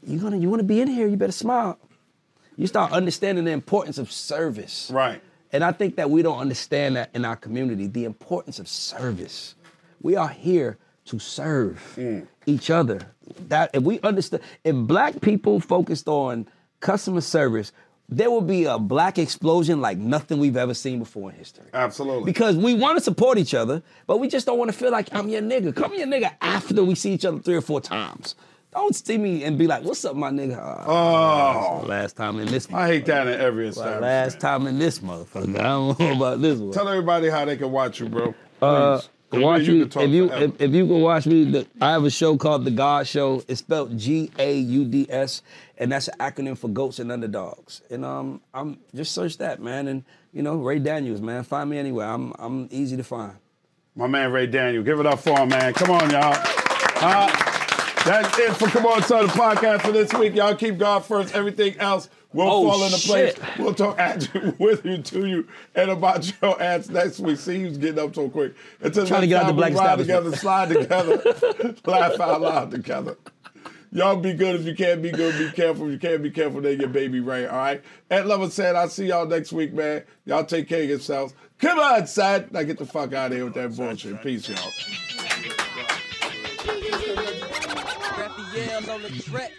You 0.06 0.18
gonna 0.18 0.36
you 0.36 0.50
want 0.50 0.60
to 0.60 0.64
be 0.64 0.80
in 0.80 0.88
here? 0.88 1.06
You 1.06 1.16
better 1.16 1.32
smile. 1.32 1.78
You 2.56 2.66
start 2.66 2.92
understanding 2.92 3.44
the 3.44 3.52
importance 3.52 3.96
of 3.98 4.12
service. 4.12 4.90
Right. 4.92 5.22
And 5.52 5.64
I 5.64 5.72
think 5.72 5.96
that 5.96 6.10
we 6.10 6.22
don't 6.22 6.38
understand 6.38 6.96
that 6.96 7.10
in 7.14 7.24
our 7.24 7.36
community, 7.36 7.86
the 7.86 8.04
importance 8.04 8.58
of 8.58 8.68
service. 8.68 9.54
We 10.02 10.16
are 10.16 10.28
here 10.28 10.76
to 11.06 11.18
serve 11.18 11.94
Mm. 11.96 12.26
each 12.46 12.70
other. 12.70 13.00
That 13.48 13.70
if 13.74 13.82
we 13.82 14.00
understand, 14.00 14.42
if 14.64 14.74
black 14.74 15.20
people 15.20 15.60
focused 15.60 16.08
on 16.08 16.46
customer 16.80 17.20
service, 17.20 17.72
there 18.08 18.30
will 18.30 18.40
be 18.40 18.64
a 18.64 18.78
black 18.78 19.18
explosion 19.18 19.80
like 19.80 19.96
nothing 19.96 20.38
we've 20.38 20.56
ever 20.56 20.74
seen 20.74 20.98
before 20.98 21.30
in 21.30 21.36
history. 21.36 21.66
Absolutely. 21.72 22.24
Because 22.24 22.56
we 22.56 22.74
want 22.74 22.98
to 22.98 23.04
support 23.04 23.38
each 23.38 23.54
other, 23.54 23.82
but 24.06 24.18
we 24.18 24.26
just 24.28 24.46
don't 24.46 24.58
want 24.58 24.70
to 24.70 24.76
feel 24.76 24.90
like 24.90 25.14
I'm 25.14 25.28
your 25.28 25.42
nigga. 25.42 25.74
Come 25.74 25.94
your 25.94 26.08
nigga 26.08 26.34
after 26.40 26.82
we 26.82 26.96
see 26.96 27.12
each 27.12 27.24
other 27.24 27.38
three 27.38 27.54
or 27.54 27.60
four 27.60 27.80
times. 27.80 28.34
Don't 28.72 28.94
see 28.94 29.18
me 29.18 29.42
and 29.42 29.58
be 29.58 29.66
like, 29.66 29.82
"What's 29.82 30.04
up, 30.04 30.14
my 30.14 30.30
nigga?" 30.30 30.56
Oh. 30.86 31.84
last 31.86 32.16
time 32.16 32.38
in 32.38 32.46
this. 32.46 32.68
I 32.72 32.86
hate 32.86 33.06
that 33.06 33.26
in 33.26 33.40
every 33.40 33.68
establishment. 33.68 34.02
last 34.02 34.40
time 34.40 34.66
in 34.68 34.78
this 34.78 35.00
motherfucker. 35.00 35.58
I 35.58 35.62
don't 35.62 35.98
know 35.98 36.12
about 36.16 36.40
this 36.40 36.58
one. 36.58 36.72
Tell 36.72 36.88
everybody 36.88 37.28
how 37.28 37.44
they 37.44 37.56
can 37.56 37.72
watch 37.72 37.98
you, 37.98 38.08
bro. 38.08 38.34
Uh, 38.62 39.00
Watch 39.32 39.62
me 39.62 39.68
and 39.68 39.74
me 39.74 39.80
can 39.82 39.90
talk 39.90 40.02
if 40.02 40.10
you 40.10 40.28
forever. 40.28 40.44
if, 40.44 40.60
if 40.60 40.70
you 40.72 40.86
can 40.86 41.00
watch 41.00 41.26
me. 41.26 41.44
The, 41.44 41.66
I 41.80 41.92
have 41.92 42.04
a 42.04 42.10
show 42.10 42.36
called 42.36 42.64
The 42.64 42.70
God 42.70 43.06
Show. 43.06 43.42
It's 43.48 43.60
spelled 43.60 43.96
G 43.96 44.30
A 44.38 44.58
U 44.58 44.84
D 44.84 45.06
S, 45.08 45.42
and 45.78 45.92
that's 45.92 46.08
an 46.08 46.14
acronym 46.18 46.58
for 46.58 46.68
Goats 46.68 46.98
and 46.98 47.12
Underdogs. 47.12 47.82
And 47.90 48.04
um, 48.04 48.40
I'm 48.52 48.78
just 48.94 49.12
search 49.12 49.38
that 49.38 49.60
man, 49.60 49.88
and 49.88 50.04
you 50.32 50.42
know 50.42 50.56
Ray 50.56 50.78
Daniels, 50.78 51.20
man. 51.20 51.44
Find 51.44 51.70
me 51.70 51.78
anywhere. 51.78 52.08
I'm 52.08 52.32
I'm 52.38 52.68
easy 52.70 52.96
to 52.96 53.04
find. 53.04 53.34
My 53.94 54.06
man 54.06 54.32
Ray 54.32 54.46
Daniel. 54.46 54.82
Give 54.82 54.98
it 55.00 55.06
up 55.06 55.20
for 55.20 55.38
him, 55.38 55.48
man. 55.48 55.74
Come 55.74 55.90
on, 55.90 56.10
y'all. 56.10 56.36
Uh, 57.02 57.49
that's 58.04 58.38
it 58.38 58.56
for 58.56 58.66
Come 58.68 58.86
On 58.86 59.02
Son, 59.02 59.26
the 59.26 59.32
podcast 59.32 59.82
for 59.82 59.92
this 59.92 60.12
week. 60.14 60.34
Y'all 60.34 60.54
keep 60.54 60.78
God 60.78 61.04
first. 61.04 61.34
Everything 61.34 61.76
else 61.78 62.08
will 62.32 62.48
Oh, 62.50 62.70
fall 62.70 62.84
into 62.84 62.98
place. 63.06 63.34
We'll 63.58 63.74
talk 63.74 63.98
at 64.00 64.32
you, 64.34 64.54
with 64.58 64.84
you, 64.84 64.98
to 64.98 65.26
you, 65.26 65.48
and 65.74 65.90
about 65.90 66.32
your 66.40 66.60
ass 66.62 66.88
next 66.88 67.20
week. 67.20 67.38
See, 67.38 67.60
who's 67.60 67.76
getting 67.78 67.98
up 68.02 68.14
so 68.14 68.28
quick. 68.28 68.54
Until 68.80 69.06
Trying 69.06 69.22
to 69.22 69.26
next 69.26 69.28
get 69.28 69.42
out 69.42 69.46
the 69.48 69.52
black 69.52 69.72
we 69.72 69.78
ride 69.78 69.98
together, 69.98 70.34
slide 70.36 70.68
together, 70.70 71.22
laugh 71.84 72.18
out 72.20 72.40
loud 72.40 72.70
together. 72.70 73.16
Y'all 73.92 74.16
be 74.16 74.32
good 74.32 74.54
if 74.60 74.64
you 74.64 74.74
can't 74.74 75.02
be 75.02 75.10
good. 75.10 75.36
Be 75.36 75.50
careful 75.50 75.86
if 75.86 75.92
you 75.92 75.98
can't 75.98 76.22
be 76.22 76.30
careful. 76.30 76.60
Then 76.60 76.78
your 76.78 76.88
baby 76.88 77.18
right. 77.18 77.46
All 77.48 77.56
right. 77.56 77.82
Ed 78.08 78.24
Lover 78.26 78.48
said, 78.48 78.76
"I'll 78.76 78.88
see 78.88 79.06
y'all 79.06 79.26
next 79.26 79.52
week, 79.52 79.72
man. 79.74 80.04
Y'all 80.26 80.44
take 80.44 80.68
care 80.68 80.84
of 80.84 80.88
yourselves. 80.88 81.34
Come 81.58 81.80
on, 81.80 82.06
son. 82.06 82.48
Now 82.52 82.62
get 82.62 82.78
the 82.78 82.86
fuck 82.86 83.12
out 83.12 83.32
of 83.32 83.36
here 83.36 83.44
with 83.44 83.54
that 83.54 83.76
bullshit. 83.76 84.22
Peace, 84.22 84.48
y'all." 84.48 84.70
Raphael 88.50 88.90
on 88.90 89.02
the 89.02 89.10
track. 89.10 89.52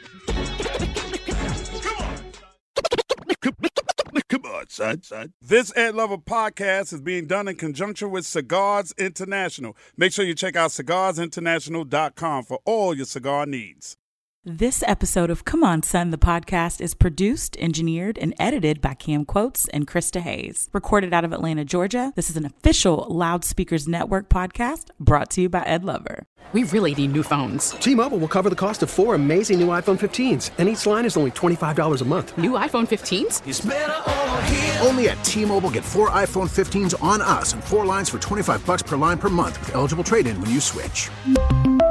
Come 4.27 4.45
on, 4.45 4.69
son, 4.69 5.01
son. 5.01 5.33
This 5.41 5.75
Ed 5.77 5.95
Lover 5.95 6.17
podcast 6.17 6.93
is 6.93 7.01
being 7.01 7.25
done 7.25 7.47
in 7.47 7.55
conjunction 7.55 8.11
with 8.11 8.25
Cigars 8.25 8.93
International. 8.97 9.75
Make 9.97 10.11
sure 10.13 10.25
you 10.25 10.35
check 10.35 10.55
out 10.55 10.71
cigarsinternational.com 10.71 12.43
for 12.43 12.59
all 12.65 12.93
your 12.93 13.05
cigar 13.05 13.45
needs. 13.45 13.97
This 14.43 14.83
episode 14.87 15.29
of 15.29 15.45
Come 15.45 15.63
On 15.63 15.83
Son, 15.83 16.09
the 16.09 16.17
podcast, 16.17 16.81
is 16.81 16.95
produced, 16.95 17.55
engineered, 17.57 18.17
and 18.17 18.33
edited 18.39 18.81
by 18.81 18.95
Cam 18.95 19.23
Quotes 19.23 19.67
and 19.67 19.85
Krista 19.85 20.19
Hayes. 20.19 20.67
Recorded 20.73 21.13
out 21.13 21.23
of 21.23 21.31
Atlanta, 21.31 21.63
Georgia, 21.63 22.11
this 22.15 22.27
is 22.27 22.37
an 22.37 22.45
official 22.45 23.05
Loudspeakers 23.07 23.87
Network 23.87 24.29
podcast 24.29 24.89
brought 24.99 25.29
to 25.31 25.41
you 25.41 25.49
by 25.49 25.61
Ed 25.65 25.85
Lover. 25.85 26.25
We 26.53 26.63
really 26.63 26.95
need 26.95 27.11
new 27.11 27.21
phones. 27.21 27.69
T-Mobile 27.69 28.17
will 28.17 28.27
cover 28.27 28.49
the 28.49 28.55
cost 28.55 28.81
of 28.81 28.89
four 28.89 29.13
amazing 29.13 29.59
new 29.59 29.67
iPhone 29.67 29.99
15s, 29.99 30.49
and 30.57 30.67
each 30.67 30.87
line 30.87 31.05
is 31.05 31.15
only 31.15 31.29
$25 31.29 32.01
a 32.01 32.05
month. 32.05 32.35
New 32.35 32.53
iPhone 32.53 32.87
15s? 32.89 34.83
Only 34.83 35.09
at 35.09 35.23
T-Mobile 35.23 35.69
get 35.69 35.85
four 35.85 36.09
iPhone 36.09 36.49
15s 36.49 36.99
on 37.03 37.21
us 37.21 37.53
and 37.53 37.63
four 37.63 37.85
lines 37.85 38.09
for 38.09 38.17
25 38.17 38.65
bucks 38.65 38.81
per 38.81 38.97
line 38.97 39.19
per 39.19 39.29
month 39.29 39.59
with 39.59 39.75
eligible 39.75 40.03
trade-in 40.03 40.41
when 40.41 40.49
you 40.49 40.59
switch. 40.59 41.11